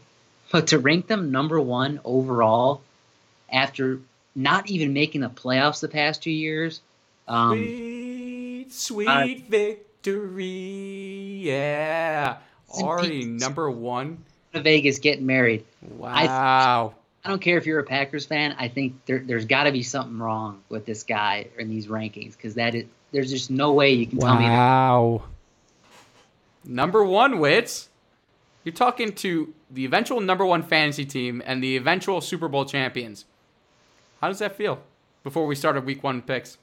but 0.52 0.68
to 0.68 0.78
rank 0.78 1.06
them 1.06 1.32
number 1.32 1.58
one 1.60 2.00
overall 2.04 2.82
after 3.50 4.00
not 4.34 4.68
even 4.68 4.92
making 4.92 5.22
the 5.22 5.30
playoffs 5.30 5.80
the 5.80 5.88
past 5.88 6.22
two 6.22 6.30
years. 6.30 6.80
Um, 7.26 7.58
Sweet, 7.58 8.72
sweet 8.72 9.08
uh, 9.08 9.26
victory. 9.48 11.40
Yeah. 11.42 12.36
Already 12.70 13.24
number 13.24 13.70
one. 13.70 14.24
To 14.52 14.62
Vegas 14.62 14.98
getting 14.98 15.26
married. 15.26 15.64
Wow. 15.82 16.94
I 17.24 17.28
don't 17.28 17.40
care 17.40 17.58
if 17.58 17.66
you're 17.66 17.80
a 17.80 17.84
Packers 17.84 18.24
fan. 18.24 18.56
I 18.58 18.68
think 18.68 19.04
there, 19.06 19.18
there's 19.18 19.44
got 19.44 19.64
to 19.64 19.72
be 19.72 19.82
something 19.82 20.18
wrong 20.18 20.62
with 20.68 20.86
this 20.86 21.02
guy 21.02 21.48
in 21.58 21.68
these 21.68 21.86
rankings 21.86 22.36
because 22.36 22.54
that 22.54 22.74
is 22.74 22.86
there's 23.12 23.30
just 23.30 23.50
no 23.50 23.72
way 23.72 23.92
you 23.92 24.06
can 24.06 24.18
tell 24.18 24.36
me 24.36 24.44
that. 24.44 24.50
wow. 24.50 25.24
Number 26.64 27.04
one, 27.04 27.38
Wits. 27.38 27.88
You're 28.62 28.74
talking 28.74 29.12
to 29.16 29.52
the 29.70 29.84
eventual 29.84 30.20
number 30.20 30.44
one 30.44 30.62
fantasy 30.62 31.04
team 31.04 31.42
and 31.46 31.62
the 31.62 31.76
eventual 31.76 32.20
Super 32.20 32.46
Bowl 32.46 32.64
champions. 32.64 33.24
How 34.20 34.28
does 34.28 34.38
that 34.40 34.54
feel 34.54 34.80
before 35.24 35.46
we 35.46 35.54
start 35.54 35.72
started 35.72 35.86
week 35.86 36.02
one 36.02 36.20
picks? 36.20 36.58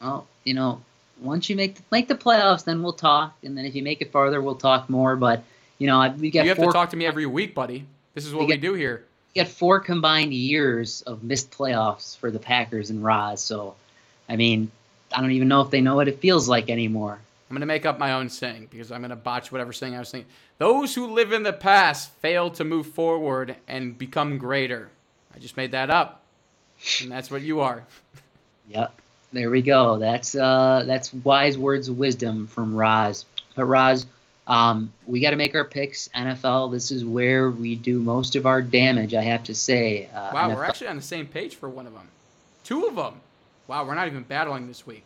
Well, 0.00 0.26
you 0.44 0.54
know, 0.54 0.80
once 1.20 1.50
you 1.50 1.56
make 1.56 1.74
the, 1.74 1.82
make 1.90 2.06
the 2.06 2.14
playoffs, 2.14 2.64
then 2.64 2.82
we'll 2.82 2.92
talk, 2.92 3.36
and 3.42 3.58
then 3.58 3.64
if 3.64 3.74
you 3.74 3.82
make 3.82 4.00
it 4.00 4.12
farther, 4.12 4.40
we'll 4.40 4.54
talk 4.54 4.88
more. 4.88 5.16
But 5.16 5.42
you 5.78 5.86
know, 5.86 6.14
we 6.18 6.30
got 6.30 6.42
You 6.44 6.48
have 6.50 6.58
four 6.58 6.66
to 6.66 6.72
talk 6.72 6.90
to 6.90 6.96
me 6.96 7.06
every 7.06 7.26
week, 7.26 7.54
buddy. 7.54 7.84
This 8.14 8.26
is 8.26 8.34
what 8.34 8.46
We 8.46 8.54
we 8.54 8.56
do 8.56 8.74
here. 8.74 9.04
we 9.34 9.42
got 9.42 9.50
four 9.50 9.80
combined 9.80 10.34
years 10.34 11.02
of 11.02 11.22
missed 11.22 11.50
playoffs 11.50 12.16
for 12.16 12.30
the 12.30 12.38
Packers 12.38 12.90
and 12.90 13.02
Roz. 13.04 13.40
So, 13.42 13.74
I 14.28 14.36
mean, 14.36 14.70
I 15.12 15.20
don't 15.20 15.30
even 15.32 15.48
know 15.48 15.60
if 15.60 15.70
they 15.70 15.80
know 15.80 15.94
what 15.96 16.08
it 16.08 16.18
feels 16.20 16.48
like 16.48 16.68
anymore. 16.70 17.18
I'm 17.48 17.54
going 17.54 17.60
to 17.60 17.66
make 17.66 17.86
up 17.86 17.98
my 17.98 18.12
own 18.12 18.28
saying 18.28 18.68
because 18.70 18.92
I'm 18.92 19.00
going 19.00 19.10
to 19.10 19.16
botch 19.16 19.50
whatever 19.50 19.72
saying 19.72 19.94
I 19.94 20.00
was 20.00 20.08
saying. 20.10 20.26
Those 20.58 20.94
who 20.94 21.06
live 21.06 21.32
in 21.32 21.44
the 21.44 21.52
past 21.52 22.10
fail 22.14 22.50
to 22.50 22.64
move 22.64 22.88
forward 22.88 23.56
and 23.68 23.96
become 23.96 24.36
greater. 24.36 24.90
I 25.34 25.38
just 25.38 25.56
made 25.56 25.70
that 25.72 25.88
up. 25.88 26.22
And 27.00 27.10
that's 27.10 27.30
what 27.30 27.42
you 27.42 27.60
are. 27.60 27.84
Yep. 28.70 29.00
There 29.32 29.48
we 29.48 29.62
go. 29.62 29.98
That's 29.98 30.34
uh 30.34 30.84
that's 30.86 31.12
wise 31.14 31.56
words 31.56 31.88
of 31.88 31.96
wisdom 31.96 32.46
from 32.46 32.74
Roz. 32.74 33.24
But 33.54 33.64
Roz, 33.64 34.04
um, 34.48 34.90
we 35.06 35.20
got 35.20 35.30
to 35.30 35.36
make 35.36 35.54
our 35.54 35.64
picks. 35.64 36.08
NFL. 36.08 36.72
This 36.72 36.90
is 36.90 37.04
where 37.04 37.50
we 37.50 37.76
do 37.76 38.00
most 38.00 38.34
of 38.34 38.46
our 38.46 38.62
damage. 38.62 39.14
I 39.14 39.22
have 39.22 39.44
to 39.44 39.54
say. 39.54 40.08
Uh, 40.12 40.30
Wow, 40.32 40.48
NFL 40.48 40.56
we're 40.56 40.64
actually 40.64 40.88
on 40.88 40.96
the 40.96 41.02
same 41.02 41.26
page 41.26 41.54
for 41.54 41.68
one 41.68 41.86
of 41.86 41.92
them. 41.92 42.08
Two 42.64 42.86
of 42.86 42.96
them. 42.96 43.20
Wow, 43.68 43.84
we're 43.84 43.94
not 43.94 44.06
even 44.08 44.22
battling 44.22 44.66
this 44.66 44.86
week. 44.86 45.04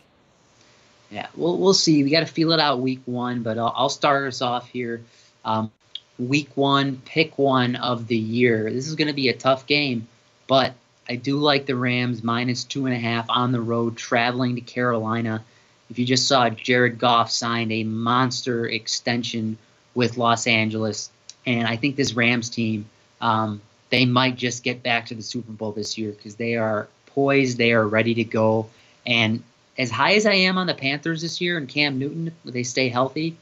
Yeah, 1.10 1.26
we'll 1.36 1.58
we'll 1.58 1.74
see. 1.74 2.04
We 2.04 2.10
got 2.10 2.20
to 2.20 2.32
feel 2.32 2.52
it 2.52 2.60
out 2.60 2.80
week 2.80 3.00
one, 3.04 3.42
but 3.42 3.58
I'll, 3.58 3.74
I'll 3.76 3.88
start 3.88 4.26
us 4.28 4.40
off 4.40 4.68
here. 4.68 5.02
Um, 5.44 5.70
week 6.18 6.50
one, 6.54 7.02
pick 7.04 7.36
one 7.36 7.74
of 7.76 8.06
the 8.06 8.16
year. 8.16 8.70
This 8.70 8.86
is 8.86 8.94
going 8.94 9.08
to 9.08 9.14
be 9.14 9.28
a 9.28 9.36
tough 9.36 9.66
game, 9.66 10.06
but 10.46 10.72
I 11.08 11.16
do 11.16 11.38
like 11.38 11.66
the 11.66 11.74
Rams 11.74 12.22
minus 12.22 12.62
two 12.62 12.86
and 12.86 12.94
a 12.94 12.98
half 12.98 13.26
on 13.28 13.50
the 13.50 13.60
road 13.60 13.96
traveling 13.96 14.54
to 14.54 14.60
Carolina. 14.60 15.44
If 15.92 15.98
you 15.98 16.06
just 16.06 16.26
saw 16.26 16.48
Jared 16.48 16.98
Goff 16.98 17.30
signed 17.30 17.70
a 17.70 17.84
monster 17.84 18.66
extension 18.66 19.58
with 19.94 20.16
Los 20.16 20.46
Angeles, 20.46 21.10
and 21.44 21.68
I 21.68 21.76
think 21.76 21.96
this 21.96 22.14
Rams 22.14 22.48
team, 22.48 22.86
um, 23.20 23.60
they 23.90 24.06
might 24.06 24.36
just 24.36 24.62
get 24.62 24.82
back 24.82 25.04
to 25.08 25.14
the 25.14 25.20
Super 25.20 25.52
Bowl 25.52 25.70
this 25.70 25.98
year 25.98 26.12
because 26.12 26.36
they 26.36 26.56
are 26.56 26.88
poised, 27.08 27.58
they 27.58 27.74
are 27.74 27.86
ready 27.86 28.14
to 28.14 28.24
go, 28.24 28.70
and 29.06 29.42
as 29.76 29.90
high 29.90 30.14
as 30.14 30.24
I 30.24 30.32
am 30.32 30.56
on 30.56 30.66
the 30.66 30.72
Panthers 30.72 31.20
this 31.20 31.42
year 31.42 31.58
and 31.58 31.68
Cam 31.68 31.98
Newton, 31.98 32.32
they 32.46 32.62
stay 32.62 32.88
healthy. 32.88 33.36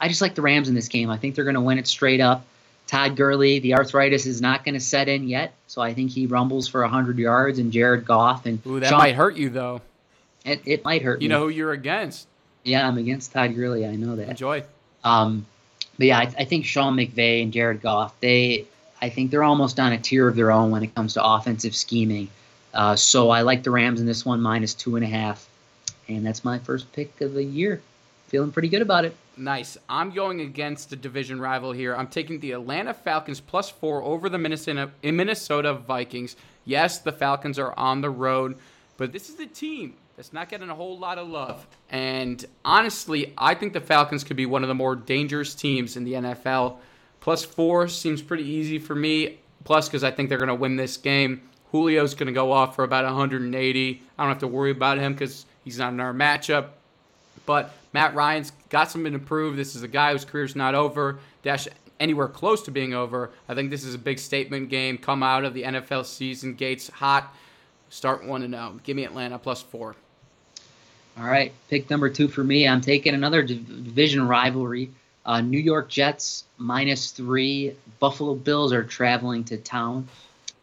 I 0.00 0.08
just 0.08 0.22
like 0.22 0.34
the 0.34 0.40
Rams 0.40 0.70
in 0.70 0.74
this 0.74 0.88
game. 0.88 1.10
I 1.10 1.18
think 1.18 1.34
they're 1.34 1.44
going 1.44 1.52
to 1.52 1.60
win 1.60 1.76
it 1.76 1.86
straight 1.86 2.22
up. 2.22 2.46
Todd 2.86 3.14
Gurley, 3.14 3.58
the 3.58 3.74
arthritis 3.74 4.24
is 4.24 4.40
not 4.40 4.64
going 4.64 4.74
to 4.74 4.80
set 4.80 5.10
in 5.10 5.28
yet, 5.28 5.52
so 5.66 5.82
I 5.82 5.92
think 5.92 6.12
he 6.12 6.26
rumbles 6.26 6.66
for 6.66 6.80
100 6.80 7.18
yards. 7.18 7.58
And 7.58 7.72
Jared 7.72 8.06
Goff 8.06 8.46
and 8.46 8.64
Ooh, 8.66 8.80
that 8.80 8.88
Sean- 8.88 9.00
might 9.00 9.14
hurt 9.14 9.36
you 9.36 9.50
though. 9.50 9.82
It, 10.44 10.62
it 10.66 10.84
might 10.84 11.02
hurt. 11.02 11.22
You 11.22 11.28
me. 11.28 11.34
know 11.34 11.40
who 11.40 11.48
you're 11.48 11.72
against. 11.72 12.28
Yeah, 12.64 12.86
I'm 12.86 12.98
against 12.98 13.32
Todd 13.32 13.54
Gurley. 13.54 13.86
I 13.86 13.96
know 13.96 14.16
that. 14.16 14.28
Enjoy. 14.28 14.64
Um, 15.02 15.46
but 15.98 16.06
yeah, 16.06 16.18
I, 16.18 16.32
I 16.38 16.44
think 16.44 16.64
Sean 16.64 16.96
McVay 16.96 17.42
and 17.42 17.52
Jared 17.52 17.82
Goff, 17.82 18.18
they, 18.20 18.66
I 19.00 19.10
think 19.10 19.30
they're 19.30 19.42
almost 19.42 19.78
on 19.78 19.92
a 19.92 19.98
tier 19.98 20.28
of 20.28 20.36
their 20.36 20.50
own 20.50 20.70
when 20.70 20.82
it 20.82 20.94
comes 20.94 21.14
to 21.14 21.24
offensive 21.24 21.74
scheming. 21.74 22.28
Uh, 22.72 22.96
so 22.96 23.30
I 23.30 23.42
like 23.42 23.62
the 23.62 23.70
Rams 23.70 24.00
in 24.00 24.06
this 24.06 24.24
one 24.24 24.40
minus 24.40 24.74
two 24.74 24.96
and 24.96 25.04
a 25.04 25.08
half, 25.08 25.48
and 26.08 26.26
that's 26.26 26.44
my 26.44 26.58
first 26.58 26.90
pick 26.92 27.20
of 27.20 27.34
the 27.34 27.44
year. 27.44 27.80
Feeling 28.28 28.50
pretty 28.50 28.68
good 28.68 28.82
about 28.82 29.04
it. 29.04 29.14
Nice. 29.36 29.76
I'm 29.88 30.10
going 30.10 30.40
against 30.40 30.90
the 30.90 30.96
division 30.96 31.40
rival 31.40 31.72
here. 31.72 31.94
I'm 31.94 32.06
taking 32.08 32.40
the 32.40 32.52
Atlanta 32.52 32.94
Falcons 32.94 33.40
plus 33.40 33.70
four 33.70 34.02
over 34.02 34.28
the 34.28 34.38
Minnesota, 34.38 34.90
Minnesota 35.02 35.74
Vikings. 35.74 36.36
Yes, 36.64 36.98
the 36.98 37.12
Falcons 37.12 37.58
are 37.58 37.78
on 37.78 38.00
the 38.00 38.10
road, 38.10 38.56
but 38.96 39.12
this 39.12 39.28
is 39.28 39.38
a 39.38 39.46
team 39.46 39.94
that's 40.16 40.32
not 40.32 40.48
getting 40.48 40.70
a 40.70 40.74
whole 40.74 40.98
lot 40.98 41.18
of 41.18 41.28
love. 41.28 41.66
And 41.90 42.44
honestly, 42.64 43.32
I 43.36 43.54
think 43.54 43.72
the 43.72 43.80
Falcons 43.80 44.22
could 44.22 44.36
be 44.36 44.46
one 44.46 44.62
of 44.62 44.68
the 44.68 44.74
more 44.74 44.94
dangerous 44.94 45.54
teams 45.54 45.96
in 45.96 46.04
the 46.04 46.12
NFL. 46.12 46.76
Plus 47.20 47.44
four 47.44 47.88
seems 47.88 48.22
pretty 48.22 48.44
easy 48.44 48.78
for 48.78 48.94
me. 48.94 49.38
Plus, 49.64 49.88
because 49.88 50.04
I 50.04 50.10
think 50.10 50.28
they're 50.28 50.38
going 50.38 50.48
to 50.48 50.54
win 50.54 50.76
this 50.76 50.96
game. 50.96 51.42
Julio's 51.72 52.14
going 52.14 52.26
to 52.26 52.32
go 52.32 52.52
off 52.52 52.76
for 52.76 52.84
about 52.84 53.04
180. 53.04 54.02
I 54.18 54.22
don't 54.22 54.30
have 54.30 54.38
to 54.40 54.46
worry 54.46 54.70
about 54.70 54.98
him 54.98 55.14
because 55.14 55.46
he's 55.64 55.78
not 55.78 55.92
in 55.92 56.00
our 56.00 56.12
matchup. 56.12 56.68
But 57.46 57.72
Matt 57.92 58.14
Ryan's 58.14 58.52
got 58.68 58.90
something 58.90 59.12
to 59.12 59.18
prove. 59.18 59.56
This 59.56 59.74
is 59.74 59.82
a 59.82 59.88
guy 59.88 60.12
whose 60.12 60.24
career's 60.24 60.54
not 60.54 60.74
over, 60.74 61.18
dash 61.42 61.66
anywhere 61.98 62.28
close 62.28 62.62
to 62.62 62.70
being 62.70 62.94
over. 62.94 63.30
I 63.48 63.54
think 63.54 63.70
this 63.70 63.84
is 63.84 63.94
a 63.94 63.98
big 63.98 64.18
statement 64.18 64.68
game. 64.68 64.98
Come 64.98 65.22
out 65.22 65.44
of 65.44 65.54
the 65.54 65.62
NFL 65.62 66.04
season 66.04 66.54
gates 66.54 66.88
hot. 66.88 67.34
Start 67.88 68.24
1 68.24 68.50
0. 68.50 68.80
Give 68.82 68.96
me 68.96 69.04
Atlanta 69.04 69.38
plus 69.38 69.62
four. 69.62 69.96
All 71.16 71.24
right, 71.24 71.52
pick 71.70 71.90
number 71.90 72.10
two 72.10 72.26
for 72.26 72.42
me. 72.42 72.66
I'm 72.66 72.80
taking 72.80 73.14
another 73.14 73.42
division 73.42 74.26
rivalry. 74.26 74.90
Uh, 75.24 75.40
New 75.40 75.58
York 75.58 75.88
Jets 75.88 76.44
minus 76.58 77.12
three. 77.12 77.76
Buffalo 78.00 78.34
Bills 78.34 78.72
are 78.72 78.82
traveling 78.82 79.44
to 79.44 79.56
town. 79.56 80.08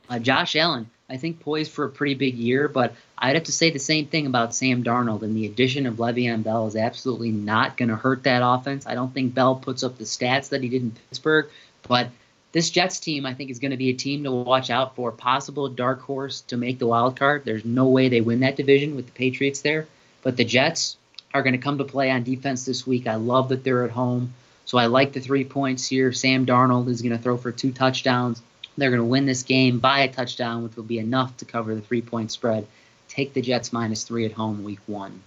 Uh, 0.10 0.20
Josh 0.20 0.58
Allen, 0.58 0.90
I 1.10 1.18
think 1.18 1.40
poised 1.40 1.72
for 1.72 1.86
a 1.86 1.90
pretty 1.90 2.16
big 2.16 2.36
year, 2.36 2.68
but 2.68 2.94
I'd 3.18 3.36
have 3.36 3.46
to 3.46 3.52
say 3.52 3.70
the 3.70 3.80
same 3.80 4.08
thing 4.08 4.26
about 4.26 4.54
Sam 4.54 4.84
Darnold. 4.84 5.22
And 5.22 5.36
the 5.36 5.46
addition 5.46 5.86
of 5.86 5.96
Le'Veon 5.96 6.44
Bell 6.44 6.68
is 6.68 6.76
absolutely 6.76 7.32
not 7.32 7.78
going 7.78 7.90
to 7.90 7.96
hurt 7.96 8.24
that 8.24 8.42
offense. 8.44 8.86
I 8.86 8.94
don't 8.94 9.14
think 9.14 9.34
Bell 9.34 9.56
puts 9.56 9.84
up 9.84 9.98
the 9.98 10.04
stats 10.04 10.50
that 10.50 10.62
he 10.62 10.70
did 10.70 10.82
in 10.82 10.92
Pittsburgh, 10.92 11.48
but 11.88 12.10
this 12.52 12.70
Jets 12.70 13.00
team, 13.00 13.26
I 13.26 13.34
think, 13.34 13.50
is 13.50 13.60
going 13.60 13.72
to 13.72 13.78
be 13.78 13.90
a 13.90 13.94
team 13.94 14.26
to 14.26 14.32
watch 14.32 14.70
out 14.70 14.96
for. 14.96 15.14
Possible 15.14 15.70
dark 15.70 16.02
horse 16.02 16.42
to 16.42 16.58
make 16.58 16.78
the 16.78 16.88
wild 16.88 17.16
card. 17.16 17.46
There's 17.46 17.64
no 17.64 17.88
way 17.88 18.10
they 18.10 18.20
win 18.20 18.42
that 18.42 18.58
division 18.58 18.98
with 18.98 19.06
the 19.06 19.14
Patriots 19.14 19.62
there. 19.62 19.88
But 20.22 20.38
the 20.38 20.46
Jets 20.46 20.98
are 21.34 21.44
going 21.44 21.54
to 21.54 21.60
come 21.60 21.78
to 21.78 21.84
play 21.84 22.12
on 22.12 22.24
defense 22.24 22.66
this 22.66 22.86
week. 22.86 23.08
I 23.08 23.16
love 23.16 23.50
that 23.50 23.64
they're 23.64 23.86
at 23.86 23.92
home. 23.92 24.34
So 24.66 24.78
I 24.78 24.86
like 24.86 25.14
the 25.14 25.20
three 25.20 25.44
points 25.44 25.88
here. 25.88 26.12
Sam 26.12 26.46
Darnold 26.46 26.88
is 26.88 27.02
going 27.02 27.16
to 27.16 27.22
throw 27.22 27.38
for 27.38 27.52
two 27.52 27.72
touchdowns. 27.72 28.42
They're 28.78 28.90
going 28.90 29.02
to 29.02 29.06
win 29.06 29.26
this 29.26 29.44
game 29.44 29.80
by 29.80 30.00
a 30.00 30.12
touchdown, 30.12 30.64
which 30.64 30.76
will 30.76 30.84
be 30.84 31.00
enough 31.00 31.36
to 31.38 31.46
cover 31.46 31.76
the 31.76 31.82
three 31.82 32.02
point 32.02 32.32
spread. 32.32 32.68
Take 33.10 33.34
the 33.34 33.42
Jets 33.42 33.74
minus 33.74 34.04
three 34.04 34.26
at 34.26 34.32
home 34.32 34.64
week 34.64 34.80
one. 34.88 35.22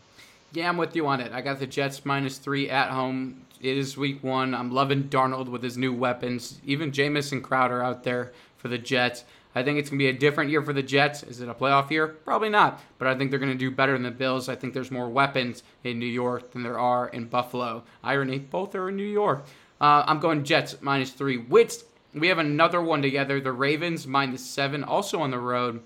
Yeah, 0.52 0.68
I'm 0.68 0.76
with 0.76 0.96
you 0.96 1.06
on 1.06 1.20
it. 1.20 1.32
I 1.32 1.40
got 1.40 1.58
the 1.58 1.66
Jets 1.66 2.06
minus 2.06 2.38
three 2.38 2.70
at 2.70 2.90
home. 2.90 3.42
It 3.60 3.76
is 3.76 3.96
week 3.96 4.22
one. 4.22 4.54
I'm 4.54 4.72
loving 4.72 5.04
Darnold 5.04 5.48
with 5.48 5.62
his 5.62 5.76
new 5.76 5.92
weapons. 5.92 6.60
Even 6.64 6.92
Jamison 6.92 7.42
Crowder 7.42 7.82
out 7.82 8.04
there 8.04 8.32
for 8.58 8.68
the 8.68 8.78
Jets. 8.78 9.24
I 9.54 9.62
think 9.62 9.78
it's 9.78 9.88
going 9.88 9.98
to 9.98 10.04
be 10.04 10.08
a 10.08 10.12
different 10.12 10.50
year 10.50 10.62
for 10.62 10.72
the 10.72 10.82
Jets. 10.82 11.22
Is 11.22 11.40
it 11.40 11.48
a 11.48 11.54
playoff 11.54 11.90
year? 11.90 12.08
Probably 12.08 12.48
not. 12.48 12.80
But 12.98 13.08
I 13.08 13.14
think 13.14 13.30
they're 13.30 13.38
going 13.38 13.52
to 13.52 13.58
do 13.58 13.70
better 13.70 13.92
than 13.92 14.02
the 14.02 14.10
Bills. 14.10 14.48
I 14.48 14.56
think 14.56 14.74
there's 14.74 14.90
more 14.90 15.08
weapons 15.08 15.62
in 15.84 15.98
New 15.98 16.06
York 16.06 16.52
than 16.52 16.62
there 16.62 16.78
are 16.78 17.08
in 17.08 17.26
Buffalo. 17.26 17.84
Irony, 18.02 18.38
both 18.38 18.74
are 18.74 18.88
in 18.88 18.96
New 18.96 19.02
York. 19.04 19.44
Uh, 19.80 20.04
I'm 20.06 20.18
going 20.18 20.44
Jets 20.44 20.76
minus 20.80 21.10
three. 21.10 21.36
Which 21.36 21.74
we 22.14 22.28
have 22.28 22.38
another 22.38 22.80
one 22.80 23.02
together. 23.02 23.40
The 23.40 23.52
Ravens 23.52 24.06
minus 24.06 24.44
seven, 24.44 24.82
also 24.84 25.20
on 25.20 25.30
the 25.30 25.38
road. 25.38 25.82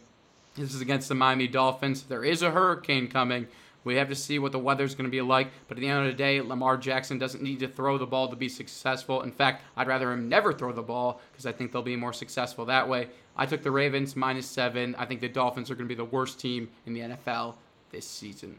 This 0.57 0.75
is 0.75 0.81
against 0.81 1.09
the 1.09 1.15
Miami 1.15 1.47
Dolphins. 1.47 2.03
There 2.03 2.25
is 2.25 2.43
a 2.43 2.51
hurricane 2.51 3.09
coming. 3.09 3.47
We 3.85 3.95
have 3.95 4.09
to 4.09 4.15
see 4.15 4.39
what 4.39 4.53
the 4.53 4.59
weather's 4.59 4.95
going 4.95 5.07
to 5.07 5.11
be 5.11 5.23
like. 5.23 5.51
But 5.67 5.79
at 5.79 5.81
the 5.81 5.89
end 5.89 6.01
of 6.01 6.07
the 6.07 6.19
day, 6.19 6.41
Lamar 6.41 6.77
Jackson 6.77 7.19
doesn't 7.19 7.43
need 7.43 7.61
to 7.61 7.69
throw 7.69 7.97
the 7.97 8.07
ball 8.07 8.29
to 8.29 8.37
be 8.37 8.49
successful. 8.49 9.23
In 9.23 9.33
fact, 9.33 9.63
I'd 9.77 9.87
rather 9.87 10.13
him 10.13 10.29
never 10.29 10.53
throw 10.53 10.73
the 10.73 10.83
ball 10.83 11.21
because 11.33 11.47
I 11.47 11.53
think 11.53 11.73
they'll 11.73 11.83
be 11.83 11.97
more 11.97 12.13
successful 12.13 12.67
that 12.67 12.89
way. 12.89 13.09
I 13.39 13.47
took 13.47 13.63
the 13.63 13.71
Ravens 13.71 14.17
minus 14.17 14.47
seven. 14.47 14.97
I 14.99 15.07
think 15.07 15.21
the 15.21 15.29
Dolphins 15.29 15.71
are 15.71 15.77
going 15.77 15.89
to 15.89 15.95
be 15.95 15.97
the 15.97 16.05
worst 16.05 16.41
team 16.41 16.69
in 16.87 16.95
the 16.95 17.01
NFL 17.01 17.55
this 17.93 18.07
season. 18.07 18.59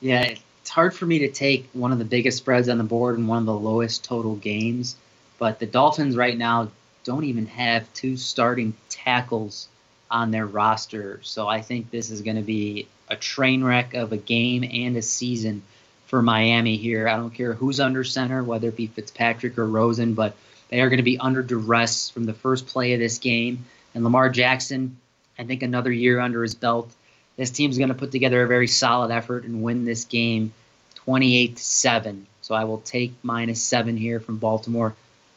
Yeah, 0.00 0.22
it's 0.22 0.70
hard 0.70 0.94
for 0.94 1.06
me 1.06 1.20
to 1.20 1.30
take 1.30 1.68
one 1.74 1.92
of 1.92 1.98
the 1.98 2.04
biggest 2.04 2.38
spreads 2.38 2.68
on 2.68 2.78
the 2.78 2.84
board 2.84 3.18
and 3.18 3.28
one 3.28 3.38
of 3.38 3.46
the 3.46 3.54
lowest 3.54 4.02
total 4.02 4.36
games. 4.36 4.96
But 5.38 5.58
the 5.58 5.66
Dolphins 5.66 6.16
right 6.16 6.36
now 6.36 6.70
don't 7.04 7.24
even 7.24 7.46
have 7.46 7.92
two 7.92 8.16
starting 8.16 8.74
tackles 8.88 9.68
on 10.10 10.30
their 10.30 10.46
roster. 10.46 11.20
So 11.22 11.46
I 11.46 11.60
think 11.60 11.90
this 11.90 12.10
is 12.10 12.22
going 12.22 12.36
to 12.36 12.42
be 12.42 12.88
a 13.08 13.16
train 13.16 13.62
wreck 13.62 13.94
of 13.94 14.12
a 14.12 14.16
game 14.16 14.64
and 14.64 14.96
a 14.96 15.02
season 15.02 15.62
for 16.06 16.22
Miami 16.22 16.76
here. 16.76 17.08
I 17.08 17.16
don't 17.16 17.30
care 17.30 17.52
who's 17.52 17.80
under 17.80 18.04
center, 18.04 18.42
whether 18.42 18.68
it 18.68 18.76
be 18.76 18.86
Fitzpatrick 18.86 19.58
or 19.58 19.66
Rosen, 19.66 20.14
but 20.14 20.34
they 20.68 20.80
are 20.80 20.88
going 20.88 20.98
to 20.98 21.02
be 21.02 21.18
under 21.18 21.42
duress 21.42 22.10
from 22.10 22.24
the 22.24 22.34
first 22.34 22.66
play 22.66 22.92
of 22.92 23.00
this 23.00 23.18
game. 23.18 23.64
And 23.94 24.04
Lamar 24.04 24.28
Jackson, 24.28 24.96
I 25.38 25.44
think 25.44 25.62
another 25.62 25.92
year 25.92 26.20
under 26.20 26.42
his 26.42 26.54
belt. 26.54 26.92
This 27.36 27.50
team's 27.50 27.78
going 27.78 27.88
to 27.88 27.94
put 27.94 28.12
together 28.12 28.42
a 28.42 28.48
very 28.48 28.66
solid 28.66 29.10
effort 29.10 29.44
and 29.44 29.62
win 29.62 29.84
this 29.84 30.04
game 30.04 30.52
28 30.94 31.58
7. 31.58 32.26
So 32.40 32.54
I 32.54 32.64
will 32.64 32.78
take 32.78 33.12
minus 33.22 33.62
seven 33.62 33.96
here 33.96 34.20
from 34.20 34.38
Baltimore, 34.38 34.94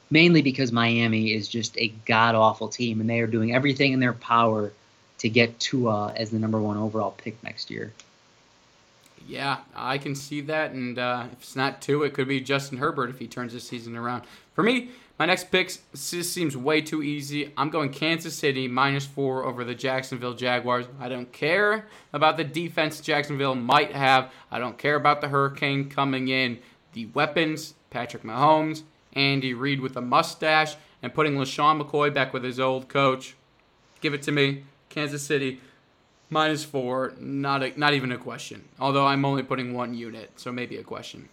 mainly 0.10 0.42
because 0.42 0.72
Miami 0.72 1.34
is 1.34 1.48
just 1.48 1.78
a 1.78 1.90
god 2.06 2.36
awful 2.36 2.70
team 2.70 3.02
and 3.02 3.10
they 3.10 3.20
are 3.20 3.28
doing 3.28 3.54
everything 3.54 3.94
in 3.94 4.00
their 4.00 4.14
power 4.14 4.72
to 5.20 5.30
get 5.30 5.60
Tua 5.60 6.14
as 6.16 6.30
the 6.30 6.40
number 6.40 6.60
one 6.60 6.78
overall 6.78 7.12
pick 7.12 7.42
next 7.44 7.70
year. 7.70 7.92
Yeah, 9.28 9.58
I 9.76 9.98
can 9.98 10.16
see 10.16 10.42
that. 10.42 10.72
And 10.72 10.98
uh, 10.98 11.26
if 11.32 11.40
it's 11.40 11.56
not 11.56 11.82
two, 11.82 12.04
it 12.04 12.14
could 12.14 12.28
be 12.28 12.40
Justin 12.40 12.78
Herbert 12.78 13.10
if 13.10 13.20
he 13.20 13.28
turns 13.28 13.54
this 13.54 13.68
season 13.68 13.96
around. 13.96 14.24
For 14.56 14.64
me, 14.64 14.90
my 15.20 15.26
next 15.26 15.52
pick 15.52 15.70
seems 15.94 16.56
way 16.56 16.80
too 16.80 17.04
easy. 17.04 17.52
I'm 17.58 17.70
going 17.70 17.90
Kansas 17.90 18.34
City 18.34 18.70
minus 18.70 19.06
four 19.06 19.44
over 19.44 19.66
the 19.66 19.76
Jacksonville 19.76 20.34
Jaguars. 20.34 20.86
I 20.98 21.10
don't 21.10 21.30
care 21.34 21.88
about 22.14 22.38
the 22.38 22.46
defense 22.46 23.02
Jacksonville 23.02 23.56
might 23.56 23.92
have. 23.92 24.32
I 24.50 24.60
don't 24.60 24.78
care 24.78 24.96
about 24.96 25.20
the 25.20 25.28
hurricane 25.28 25.90
coming 25.90 26.30
in. 26.30 26.60
The 26.94 27.08
weapons, 27.08 27.74
Patrick 27.90 28.24
Mahomes, 28.24 28.84
Andy 29.12 29.54
Reid 29.54 29.82
with 29.82 29.98
a 29.98 30.02
mustache, 30.02 30.78
and 31.04 31.14
putting 31.14 31.36
LeSean 31.36 31.82
McCoy 31.82 32.14
back 32.14 32.32
with 32.32 32.46
his 32.46 32.60
old 32.60 32.88
coach. 32.88 33.36
Give 34.00 34.14
it 34.14 34.22
to 34.24 34.32
me. 34.32 34.64
Kansas 34.88 35.22
City 35.22 35.60
minus 36.30 36.64
four. 36.64 37.14
Not 37.20 37.62
a, 37.62 37.78
not 37.78 37.94
even 37.94 38.14
a 38.14 38.18
question. 38.18 38.70
Although 38.80 39.06
I'm 39.06 39.26
only 39.26 39.44
putting 39.44 39.74
one 39.74 39.94
unit, 39.94 40.32
so 40.38 40.54
maybe 40.54 40.78
a 40.78 40.84
question. 40.84 41.28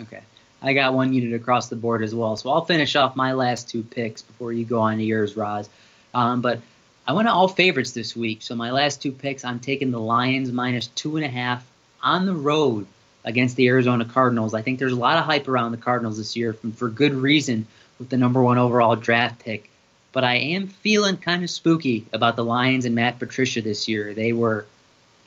Okay. 0.00 0.22
I 0.60 0.72
got 0.72 0.94
one 0.94 1.12
unit 1.12 1.34
across 1.34 1.68
the 1.68 1.76
board 1.76 2.02
as 2.02 2.14
well. 2.14 2.36
So 2.36 2.50
I'll 2.50 2.64
finish 2.64 2.96
off 2.96 3.14
my 3.14 3.32
last 3.32 3.68
two 3.68 3.82
picks 3.82 4.22
before 4.22 4.52
you 4.52 4.64
go 4.64 4.80
on 4.80 4.98
to 4.98 5.04
yours, 5.04 5.36
Roz. 5.36 5.68
Um, 6.12 6.40
but 6.40 6.60
I 7.06 7.12
went 7.12 7.28
to 7.28 7.32
all 7.32 7.48
favorites 7.48 7.92
this 7.92 8.16
week. 8.16 8.42
So 8.42 8.54
my 8.54 8.72
last 8.72 9.00
two 9.00 9.12
picks, 9.12 9.44
I'm 9.44 9.60
taking 9.60 9.90
the 9.90 10.00
Lions 10.00 10.50
minus 10.50 10.88
two 10.88 11.16
and 11.16 11.24
a 11.24 11.28
half 11.28 11.64
on 12.02 12.26
the 12.26 12.34
road 12.34 12.86
against 13.24 13.56
the 13.56 13.68
Arizona 13.68 14.04
Cardinals. 14.04 14.54
I 14.54 14.62
think 14.62 14.78
there's 14.78 14.92
a 14.92 14.96
lot 14.96 15.18
of 15.18 15.24
hype 15.24 15.48
around 15.48 15.72
the 15.72 15.78
Cardinals 15.78 16.18
this 16.18 16.36
year 16.36 16.52
for, 16.52 16.68
for 16.70 16.88
good 16.88 17.14
reason 17.14 17.66
with 17.98 18.08
the 18.08 18.16
number 18.16 18.42
one 18.42 18.58
overall 18.58 18.96
draft 18.96 19.40
pick. 19.40 19.70
But 20.12 20.24
I 20.24 20.36
am 20.36 20.66
feeling 20.66 21.16
kind 21.18 21.44
of 21.44 21.50
spooky 21.50 22.06
about 22.12 22.36
the 22.36 22.44
Lions 22.44 22.84
and 22.84 22.94
Matt 22.94 23.18
Patricia 23.18 23.62
this 23.62 23.86
year. 23.86 24.14
They 24.14 24.32
were 24.32 24.66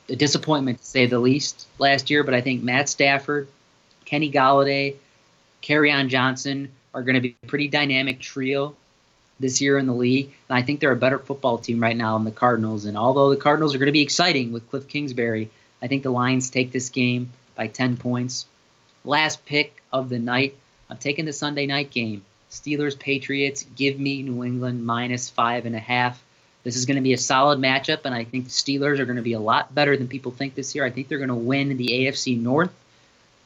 a 0.08 0.16
disappointment 0.16 0.78
to 0.78 0.84
say 0.84 1.06
the 1.06 1.18
least 1.18 1.66
last 1.78 2.10
year, 2.10 2.24
but 2.24 2.34
I 2.34 2.40
think 2.40 2.62
Matt 2.62 2.88
Stafford, 2.88 3.48
Kenny 4.04 4.30
Golladay, 4.30 4.96
on 5.70 6.08
Johnson 6.08 6.70
are 6.94 7.02
going 7.02 7.14
to 7.14 7.20
be 7.20 7.36
a 7.42 7.46
pretty 7.46 7.68
dynamic 7.68 8.20
trio 8.20 8.76
this 9.40 9.60
year 9.60 9.78
in 9.78 9.86
the 9.86 9.94
league. 9.94 10.32
And 10.48 10.58
I 10.58 10.62
think 10.62 10.80
they're 10.80 10.92
a 10.92 10.96
better 10.96 11.18
football 11.18 11.58
team 11.58 11.80
right 11.80 11.96
now 11.96 12.16
than 12.16 12.24
the 12.24 12.30
Cardinals. 12.30 12.84
And 12.84 12.96
although 12.96 13.30
the 13.30 13.36
Cardinals 13.36 13.74
are 13.74 13.78
going 13.78 13.86
to 13.86 13.92
be 13.92 14.02
exciting 14.02 14.52
with 14.52 14.70
Kliff 14.70 14.88
Kingsbury, 14.88 15.50
I 15.80 15.88
think 15.88 16.02
the 16.02 16.10
Lions 16.10 16.50
take 16.50 16.72
this 16.72 16.88
game 16.88 17.30
by 17.54 17.66
10 17.66 17.96
points. 17.96 18.46
Last 19.04 19.44
pick 19.44 19.82
of 19.92 20.08
the 20.08 20.18
night. 20.18 20.56
I'm 20.88 20.98
taking 20.98 21.24
the 21.24 21.32
Sunday 21.32 21.66
night 21.66 21.90
game. 21.90 22.24
Steelers 22.50 22.98
Patriots. 22.98 23.64
Give 23.76 23.98
me 23.98 24.22
New 24.22 24.44
England 24.44 24.84
minus 24.84 25.28
five 25.28 25.66
and 25.66 25.74
a 25.74 25.80
half. 25.80 26.22
This 26.64 26.76
is 26.76 26.86
going 26.86 26.96
to 26.96 27.02
be 27.02 27.12
a 27.12 27.18
solid 27.18 27.58
matchup, 27.58 28.04
and 28.04 28.14
I 28.14 28.22
think 28.22 28.44
the 28.44 28.50
Steelers 28.50 29.00
are 29.00 29.04
going 29.04 29.16
to 29.16 29.22
be 29.22 29.32
a 29.32 29.40
lot 29.40 29.74
better 29.74 29.96
than 29.96 30.06
people 30.06 30.30
think 30.30 30.54
this 30.54 30.74
year. 30.74 30.84
I 30.84 30.90
think 30.90 31.08
they're 31.08 31.18
going 31.18 31.28
to 31.28 31.34
win 31.34 31.76
the 31.76 31.88
AFC 31.88 32.40
North, 32.40 32.72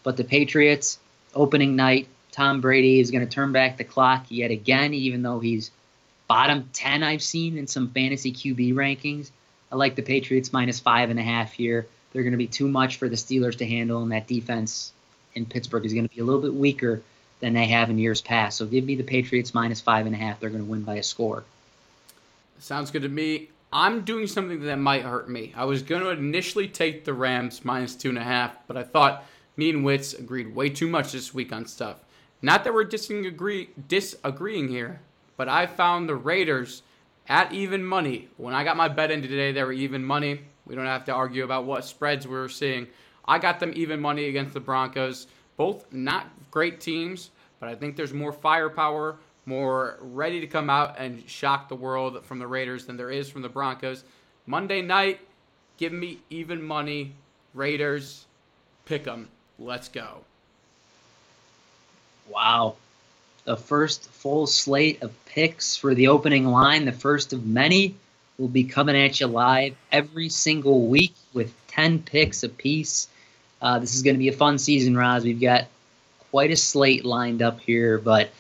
but 0.03 0.19
the 0.19 0.25
Patriots, 0.25 0.99
opening 1.37 1.77
night, 1.77 2.09
Tom 2.33 2.61
Brady 2.61 3.01
is 3.01 3.11
going 3.11 3.27
to 3.27 3.33
turn 3.33 3.53
back 3.53 3.77
the 3.77 3.85
clock 3.85 4.27
yet 4.29 4.51
again, 4.51 4.93
even 4.93 5.23
though 5.23 5.39
he's 5.39 5.71
bottom 6.27 6.69
10 6.73 7.03
I've 7.03 7.23
seen 7.23 7.57
in 7.57 7.67
some 7.67 7.91
fantasy 7.91 8.33
QB 8.33 8.75
rankings. 8.75 9.31
I 9.71 9.77
like 9.77 9.95
the 9.95 10.03
Patriots 10.03 10.53
minus 10.53 10.81
five 10.81 11.11
and 11.11 11.19
a 11.19 11.23
half 11.23 11.53
here. 11.53 11.87
They're 12.13 12.23
going 12.23 12.33
to 12.33 12.39
be 12.39 12.47
too 12.47 12.69
much 12.69 12.97
for 12.97 13.09
the 13.09 13.17
Steelers 13.17 13.59
to 13.59 13.67
handle, 13.67 14.03
and 14.03 14.13
that 14.13 14.27
defense 14.27 14.93
in 15.35 15.47
Pittsburgh 15.47 15.85
is 15.85 15.93
going 15.93 16.09
to 16.09 16.15
be 16.15 16.21
a 16.21 16.25
little 16.25 16.41
bit 16.41 16.55
weaker 16.55 17.03
than 17.41 17.53
they 17.53 17.67
have 17.67 17.91
in 17.91 17.99
years 17.99 18.23
past. 18.23 18.57
So 18.59 18.67
give 18.67 18.85
me 18.85 18.95
the 18.95 19.03
Patriots 19.03 19.55
minus 19.55 19.81
five 19.81 20.07
and 20.07 20.15
a 20.15 20.19
half. 20.19 20.41
They're 20.41 20.51
going 20.51 20.65
to 20.65 20.71
win 20.71 20.83
by 20.83 20.95
a 20.95 21.03
score. 21.03 21.45
Sounds 22.59 22.91
good 22.91 23.03
to 23.03 23.09
me. 23.09 23.49
I'm 23.73 24.03
doing 24.03 24.27
something 24.27 24.61
that 24.63 24.79
might 24.79 25.03
hurt 25.03 25.29
me. 25.29 25.53
I 25.57 25.65
was 25.65 25.83
going 25.83 26.03
to 26.03 26.11
initially 26.11 26.69
take 26.69 27.05
the 27.05 27.13
Rams 27.13 27.65
minus 27.65 27.95
two 27.95 28.09
and 28.09 28.19
a 28.19 28.23
half, 28.23 28.57
but 28.67 28.77
I 28.77 28.83
thought 28.85 29.25
me 29.57 29.71
and 29.71 29.85
Wits 29.85 30.13
agreed 30.13 30.55
way 30.55 30.69
too 30.69 30.89
much 30.89 31.13
this 31.13 31.33
week 31.33 31.53
on 31.53 31.67
stuff. 31.67 31.97
Not 32.43 32.65
that 32.65 32.75
we're 32.75 32.85
disagree, 32.85 33.71
disagreeing 33.89 34.69
here, 34.69 35.01
but 35.37 35.49
I 35.49 35.67
found 35.67 36.09
the 36.09 36.15
Raiders 36.15 36.83
at 37.29 37.53
even 37.53 37.85
money. 37.85 38.29
When 38.37 38.55
I 38.55 38.65
got 38.65 38.77
my 38.77 38.89
bet 38.89 39.11
in 39.11 39.23
today, 39.23 39.53
they 39.53 39.65
were 39.65 39.73
even 39.73 40.05
money. 40.05 40.41
We 40.67 40.75
don't 40.75 40.87
have 40.87 41.05
to 41.07 41.13
argue 41.13 41.45
about 41.45 41.65
what 41.65 41.85
spreads 41.85 42.27
we 42.27 42.35
were 42.35 42.49
seeing. 42.49 42.87
I 43.27 43.39
got 43.39 43.59
them 43.59 43.73
even 43.75 44.01
money 44.01 44.27
against 44.29 44.55
the 44.55 44.61
Broncos. 44.61 45.27
Both 45.57 45.93
not 45.93 46.29
great 46.51 46.81
teams, 46.81 47.31
but 47.59 47.69
I 47.69 47.75
think 47.75 47.97
there's 47.97 48.13
more 48.13 48.33
firepower, 48.33 49.17
more 49.47 49.99
ready 50.01 50.41
to 50.41 50.47
come 50.47 50.69
out 50.69 50.97
and 50.99 51.29
shock 51.29 51.69
the 51.69 51.75
world 51.75 52.25
from 52.25 52.39
the 52.39 52.47
Raiders 52.47 52.87
than 52.87 52.97
there 52.97 53.11
is 53.11 53.31
from 53.31 53.43
the 53.43 53.49
Broncos. 53.49 54.05
Monday 54.47 54.83
night, 54.83 55.21
give 55.77 55.93
me 55.93 56.21
even 56.31 56.63
money. 56.63 57.15
Raiders, 57.55 58.27
pick 58.85 59.05
them. 59.05 59.29
Let's 59.59 59.89
go. 59.89 60.19
Wow. 62.29 62.77
The 63.45 63.57
first 63.57 64.11
full 64.11 64.47
slate 64.47 65.03
of 65.03 65.13
picks 65.27 65.77
for 65.77 65.95
the 65.95 66.09
opening 66.09 66.47
line, 66.47 66.85
the 66.85 66.93
first 66.93 67.33
of 67.33 67.47
many, 67.47 67.95
will 68.39 68.49
be 68.49 68.65
coming 68.65 68.97
at 68.97 69.21
you 69.21 69.27
live 69.27 69.75
every 69.93 70.29
single 70.29 70.87
week 70.87 71.15
with 71.33 71.55
10 71.69 72.03
picks 72.03 72.43
apiece. 72.43 73.09
Uh, 73.63 73.79
this 73.79 73.95
is 73.95 74.03
going 74.03 74.15
to 74.15 74.19
be 74.19 74.29
a 74.29 74.33
fun 74.33 74.59
season, 74.59 74.97
Roz. 74.97 75.25
We've 75.25 75.41
got 75.41 75.67
quite 76.31 76.51
a 76.51 76.57
slate 76.57 77.05
lined 77.05 77.41
up 77.41 77.61
here, 77.61 77.99
but 77.99 78.31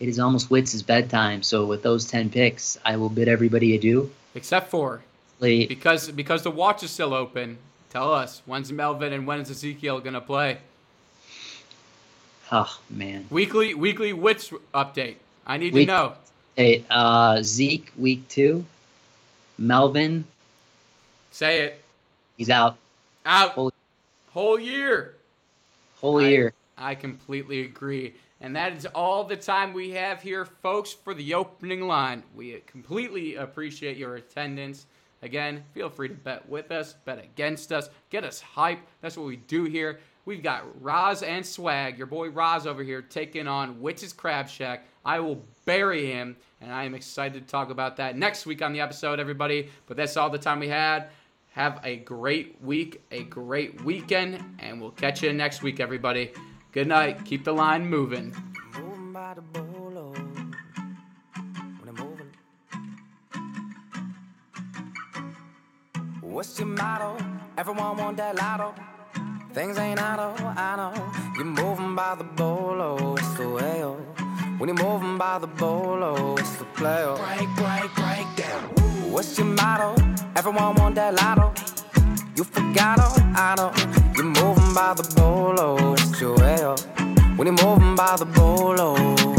it 0.00 0.08
is 0.08 0.18
almost 0.18 0.50
Wits' 0.50 0.82
bedtime. 0.82 1.42
So 1.42 1.64
with 1.64 1.82
those 1.82 2.06
10 2.06 2.30
picks, 2.30 2.76
I 2.84 2.96
will 2.96 3.08
bid 3.08 3.28
everybody 3.28 3.74
adieu. 3.74 4.12
Except 4.34 4.68
for 4.70 5.02
Late. 5.40 5.68
because 5.68 6.10
because 6.10 6.42
the 6.42 6.50
watch 6.50 6.82
is 6.82 6.90
still 6.90 7.14
open. 7.14 7.58
Tell 7.96 8.12
us 8.12 8.42
when's 8.44 8.70
Melvin 8.70 9.14
and 9.14 9.26
when's 9.26 9.50
Ezekiel 9.50 10.00
gonna 10.00 10.20
play? 10.20 10.58
Oh, 12.52 12.78
man. 12.90 13.24
Weekly 13.30 13.72
weekly 13.72 14.12
wits 14.12 14.50
update. 14.74 15.14
I 15.46 15.56
need 15.56 15.72
Week- 15.72 15.88
to 15.88 15.94
know. 15.94 16.12
Hey, 16.56 16.84
uh, 16.90 17.40
Zeke, 17.42 17.90
week 17.96 18.28
two. 18.28 18.66
Melvin, 19.56 20.26
Say 21.30 21.60
it. 21.60 21.82
he's 22.36 22.50
out 22.50 22.76
Out. 23.24 23.52
Whole- 23.52 23.72
Whole 24.34 24.60
year. 24.60 25.14
whole 26.02 26.22
I- 26.22 26.28
year. 26.28 26.52
I 26.76 26.94
completely 26.96 27.62
agree. 27.62 28.12
And 28.42 28.54
that 28.56 28.74
is 28.74 28.84
all 28.94 29.24
the 29.24 29.36
time 29.38 29.72
we 29.72 29.92
have 29.92 30.20
here, 30.20 30.44
folks, 30.44 30.92
for 30.92 31.14
the 31.14 31.32
opening 31.32 31.88
line. 31.88 32.24
We 32.34 32.60
completely 32.66 33.36
appreciate 33.36 33.96
your 33.96 34.16
attendance. 34.16 34.84
Again, 35.26 35.64
feel 35.74 35.90
free 35.90 36.08
to 36.08 36.14
bet 36.14 36.48
with 36.48 36.70
us, 36.70 36.94
bet 37.04 37.18
against 37.18 37.72
us, 37.72 37.90
get 38.10 38.22
us 38.22 38.40
hype. 38.40 38.78
That's 39.00 39.16
what 39.16 39.26
we 39.26 39.34
do 39.34 39.64
here. 39.64 39.98
We've 40.24 40.42
got 40.42 40.64
Roz 40.80 41.24
and 41.24 41.44
Swag, 41.44 41.98
your 41.98 42.06
boy 42.06 42.28
Roz 42.30 42.64
over 42.64 42.84
here, 42.84 43.02
taking 43.02 43.48
on 43.48 43.80
Witch's 43.80 44.12
Crab 44.12 44.48
Shack. 44.48 44.86
I 45.04 45.18
will 45.18 45.42
bury 45.64 46.06
him, 46.06 46.36
and 46.60 46.72
I 46.72 46.84
am 46.84 46.94
excited 46.94 47.42
to 47.44 47.50
talk 47.50 47.70
about 47.70 47.96
that 47.96 48.16
next 48.16 48.46
week 48.46 48.62
on 48.62 48.72
the 48.72 48.80
episode, 48.80 49.18
everybody. 49.18 49.68
But 49.86 49.96
that's 49.96 50.16
all 50.16 50.30
the 50.30 50.38
time 50.38 50.60
we 50.60 50.68
had. 50.68 51.08
Have 51.50 51.80
a 51.82 51.96
great 51.96 52.62
week, 52.62 53.02
a 53.10 53.24
great 53.24 53.82
weekend, 53.82 54.44
and 54.60 54.80
we'll 54.80 54.92
catch 54.92 55.24
you 55.24 55.32
next 55.32 55.62
week, 55.62 55.80
everybody. 55.80 56.32
Good 56.70 56.86
night. 56.86 57.24
Keep 57.24 57.42
the 57.42 57.52
line 57.52 57.84
moving. 57.84 58.32
What's 66.36 66.58
your 66.58 66.68
motto? 66.68 67.16
Everyone 67.56 67.96
want 67.96 68.18
that 68.18 68.36
lotto. 68.36 68.74
Things 69.54 69.78
ain't 69.78 69.98
auto, 69.98 70.34
I 70.54 70.76
know. 70.76 70.92
You're 71.34 71.46
moving 71.46 71.94
by 71.94 72.14
the 72.14 72.24
bolo, 72.24 73.14
it's 73.14 73.34
the 73.38 73.48
way, 73.48 73.82
oh. 73.82 73.94
When 74.58 74.68
you're 74.68 74.86
moving 74.86 75.16
by 75.16 75.38
the 75.38 75.46
bolo, 75.46 76.36
it's 76.36 76.56
the 76.56 76.66
play, 76.76 77.04
oh. 77.04 77.16
Break, 77.16 77.48
break, 77.56 77.94
break 77.94 78.36
down. 78.36 78.64
What's 79.10 79.38
your 79.38 79.46
motto? 79.46 79.94
Everyone 80.36 80.74
want 80.74 80.96
that 80.96 81.14
lotto. 81.14 81.54
You 82.36 82.44
forgot, 82.44 82.98
oh, 83.00 83.16
I 83.34 83.54
know. 83.56 83.72
You're 84.14 84.24
moving 84.24 84.74
by 84.74 84.92
the 84.92 85.10
bolo, 85.16 85.94
it's 85.94 86.20
your 86.20 86.36
way, 86.36 86.58
oh. 86.60 86.76
When 87.36 87.46
you're 87.46 87.66
moving 87.66 87.96
by 87.96 88.14
the 88.18 88.26
bolo. 88.26 89.35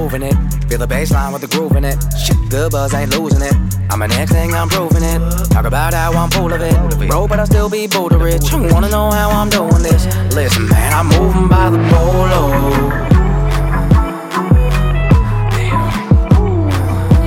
Moving 0.00 0.22
it. 0.22 0.34
Feel 0.68 0.78
the 0.78 0.86
bass 0.86 1.10
line 1.10 1.32
with 1.32 1.42
the 1.42 1.48
groove 1.48 1.76
in 1.76 1.84
it. 1.84 1.96
Shit, 2.16 2.38
the 2.48 2.68
buzz, 2.70 2.94
ain't 2.94 3.10
losing 3.16 3.42
it. 3.42 3.54
I'm 3.90 4.00
an 4.00 4.10
next 4.10 4.32
thing, 4.32 4.54
I'm 4.54 4.68
proving 4.68 5.02
it. 5.02 5.20
Talk 5.50 5.66
about 5.66 5.92
how 5.92 6.12
I'm 6.12 6.30
full 6.30 6.52
of 6.52 6.60
it. 6.62 7.08
Bro, 7.08 7.28
but 7.28 7.38
I 7.38 7.44
still 7.44 7.68
be 7.68 7.86
Buddha 7.86 8.16
rich. 8.16 8.50
You 8.50 8.62
wanna 8.72 8.88
know 8.88 9.10
how 9.10 9.30
I'm 9.30 9.50
doing 9.50 9.82
this? 9.82 10.06
Listen, 10.34 10.68
man, 10.68 10.92
I'm 10.98 11.08
moving 11.16 11.48
by 11.48 11.68
the 11.68 11.80
bolo. 11.92 12.42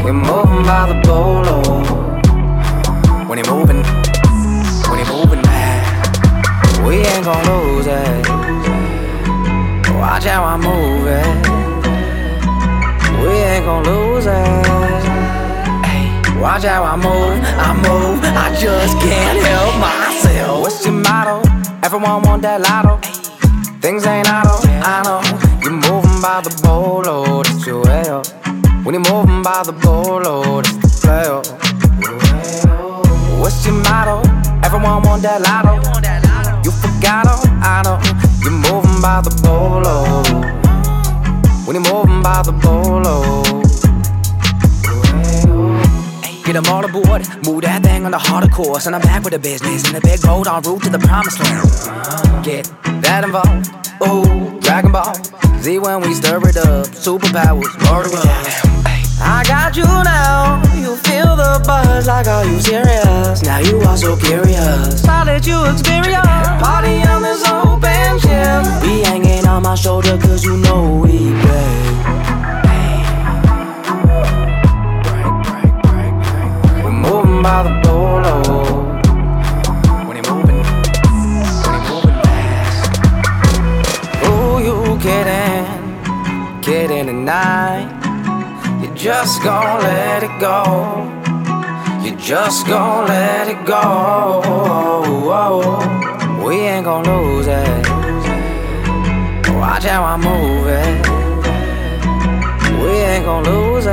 We're 0.04 0.22
moving 0.32 0.64
by 0.72 0.84
the 0.92 0.98
bolo. 1.08 1.58
When 3.28 3.38
you're 3.38 3.54
moving, 3.54 3.84
when 4.90 4.98
you're 5.00 5.14
moving, 5.16 5.42
man, 5.44 6.86
we 6.86 6.96
ain't 7.12 7.26
gonna 7.26 7.52
lose 7.54 7.88
it. 7.88 8.28
Watch 10.00 10.26
how 10.26 10.44
I 10.44 10.58
move 10.58 11.08
it. 11.08 11.63
We 13.24 13.30
ain't 13.52 13.66
gon' 13.66 13.84
lose 13.84 14.26
it. 14.26 14.34
Watch 16.40 16.64
how 16.64 16.84
I 16.84 16.96
move, 16.98 17.40
I 17.68 17.74
move, 17.74 18.20
I 18.24 18.54
just 18.60 18.98
can't 19.00 19.40
help 19.40 19.76
myself. 19.80 20.62
What's 20.62 20.84
your 20.86 20.94
motto? 20.94 21.42
Everyone 21.84 22.22
want 22.24 22.42
that 22.42 22.60
lotto. 22.60 22.98
Things 23.80 24.06
ain't 24.06 24.28
auto, 24.30 24.68
I 24.68 25.02
know. 25.08 25.22
You're 25.62 25.72
moving 25.72 26.20
by 26.22 26.42
the 26.44 26.50
bolo, 26.62 27.44
that's 27.44 27.66
your 27.66 27.82
way. 27.84 28.04
oh. 28.08 28.22
When 28.84 28.94
you're 28.94 29.10
moving 29.14 29.42
by 29.42 29.64
the 29.64 29.72
bolo, 29.72 30.62
that's 30.62 30.76
the 30.76 30.88
play. 31.02 31.24
oh. 31.30 31.42
What's 33.40 33.66
your 33.66 33.76
motto? 33.76 34.22
Everyone 34.66 35.02
want 35.04 35.22
that 35.24 35.40
lotto. 35.48 35.76
You 36.66 36.72
forgot, 36.72 37.26
oh, 37.28 37.42
I 37.64 37.82
know. 37.84 38.00
You're 38.42 38.52
moving 38.52 39.00
by 39.02 39.22
the 39.22 39.30
bolo. 39.42 40.24
When 41.74 41.82
moving 41.82 42.22
by 42.22 42.44
the 42.44 42.52
bolo. 42.52 43.42
Get 46.44 46.54
them 46.54 46.66
all 46.68 46.86
aboard, 46.86 47.26
move 47.48 47.64
that 47.64 47.82
thing 47.82 48.06
on 48.06 48.12
the 48.12 48.20
harder 48.20 48.48
course, 48.48 48.86
and 48.86 48.94
I'm 48.96 49.02
back 49.02 49.24
with 49.24 49.34
the 49.34 49.40
business 49.40 49.84
and 49.88 49.96
the 49.96 50.02
big 50.02 50.24
road 50.24 50.46
en 50.46 50.62
route 50.62 50.84
to 50.84 50.90
the 50.92 51.00
promised 51.00 51.40
land. 51.40 52.46
Get 52.46 52.70
that 53.02 53.24
involved, 53.24 53.74
ooh, 54.06 54.60
Dragon 54.60 54.92
Ball. 54.92 55.16
Z 55.64 55.80
when 55.80 56.02
we 56.02 56.14
stir 56.14 56.38
it 56.48 56.58
up, 56.58 56.86
superpowers, 56.94 57.74
murder 57.90 58.22
us. 58.22 58.62
I 59.20 59.44
got 59.48 59.76
you 59.76 59.86
now, 59.86 60.62
you 60.78 60.96
feel 60.98 61.36
the 61.36 61.60
buzz 61.66 62.06
like, 62.06 62.28
are 62.28 62.46
you 62.46 62.60
serious? 62.60 63.42
Now 63.42 63.58
you 63.58 63.82
are 63.82 63.98
so 63.98 64.16
curious. 64.16 65.04
I'll 65.08 65.26
let 65.26 65.48
you 65.48 65.66
experience. 65.66 66.28
Party 66.62 67.02
on 67.02 67.24
this 67.24 67.42
open 67.50 67.93
yeah, 68.22 68.62
yeah. 68.64 68.82
Be 68.82 69.04
hanging 69.04 69.48
on 69.48 69.64
my 69.64 69.76
shoulder 69.76 70.18
cause 70.18 70.44
you 70.44 70.58
know 70.58 71.00
we 71.02 71.18
play. 71.42 71.74
We're 76.84 76.92
moving 76.92 77.42
by 77.42 77.64
the 77.64 77.74
bolo. 77.84 78.36
When 80.08 80.18
you 80.18 80.24
moving, 80.32 80.64
when 81.64 81.74
you're 81.74 81.88
moving 81.92 82.18
fast. 82.24 83.00
Oh, 84.26 84.60
you 84.60 84.76
kidding, 85.00 85.66
kidding 86.62 87.08
tonight. 87.08 87.88
You 88.82 88.94
just 88.96 89.42
gonna 89.44 89.84
let 89.84 90.24
it 90.24 90.40
go. 90.40 90.64
You 92.04 92.16
just 92.18 92.68
gonna 92.68 93.08
let 93.08 93.48
it 93.48 93.66
go. 93.66 94.42
We 96.46 96.56
ain't 96.56 96.86
gonna 96.86 97.10
lose 97.10 97.48
it. 97.48 97.83
Watch 99.64 99.86
how 99.86 100.04
I 100.04 100.18
move 100.18 100.68
it. 100.68 101.08
We 102.84 102.90
ain't 103.00 103.24
gon' 103.24 103.46
lose 103.46 103.86
it. 103.86 103.92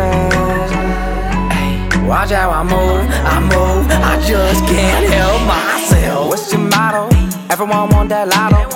Ay, 1.55 1.89
watch 2.09 2.31
how 2.31 2.51
I 2.51 2.65
move, 2.65 3.07
I 3.35 3.39
move. 3.39 3.87
I 3.89 4.21
just 4.27 4.67
can't 4.67 5.09
help 5.13 5.41
myself. 5.47 6.29
What's 6.29 6.53
your 6.53 6.63
motto? 6.63 7.09
Everyone 7.49 7.89
want 7.91 8.09
that 8.09 8.27
lotto. 8.27 8.69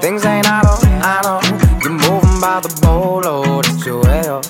Things 0.00 0.24
ain't 0.24 0.46
auto, 0.46 0.86
I 1.02 1.20
know. 1.24 1.40
You're 1.82 1.90
moving 1.90 2.40
by 2.40 2.60
the 2.60 2.70
bolo, 2.80 3.60
that's 3.60 3.84
your 3.84 4.00
way. 4.04 4.20
up. 4.28 4.46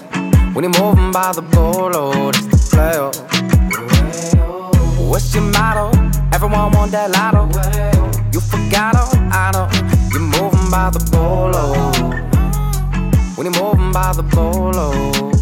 When 0.54 0.64
you're 0.64 0.78
moving 0.78 1.10
by 1.10 1.32
the 1.32 1.40
bolo, 1.40 2.30
that's 2.32 2.46
the 2.52 2.58
play. 2.68 2.98
What's 5.08 5.34
your 5.34 5.44
motto? 5.44 5.88
Everyone 6.34 6.70
want 6.72 6.92
that 6.92 7.10
lotto. 7.16 7.48
You 8.30 8.40
forgot, 8.40 8.92
oh, 8.94 9.08
I 9.32 9.50
know. 9.54 9.68
You're 10.12 10.20
moving 10.20 10.51
by 10.72 10.88
the 10.88 11.04
bolo. 11.12 11.74
When 13.36 13.46
moving 13.52 13.92
by 13.92 14.14
the 14.14 14.22
bolo. 14.22 15.41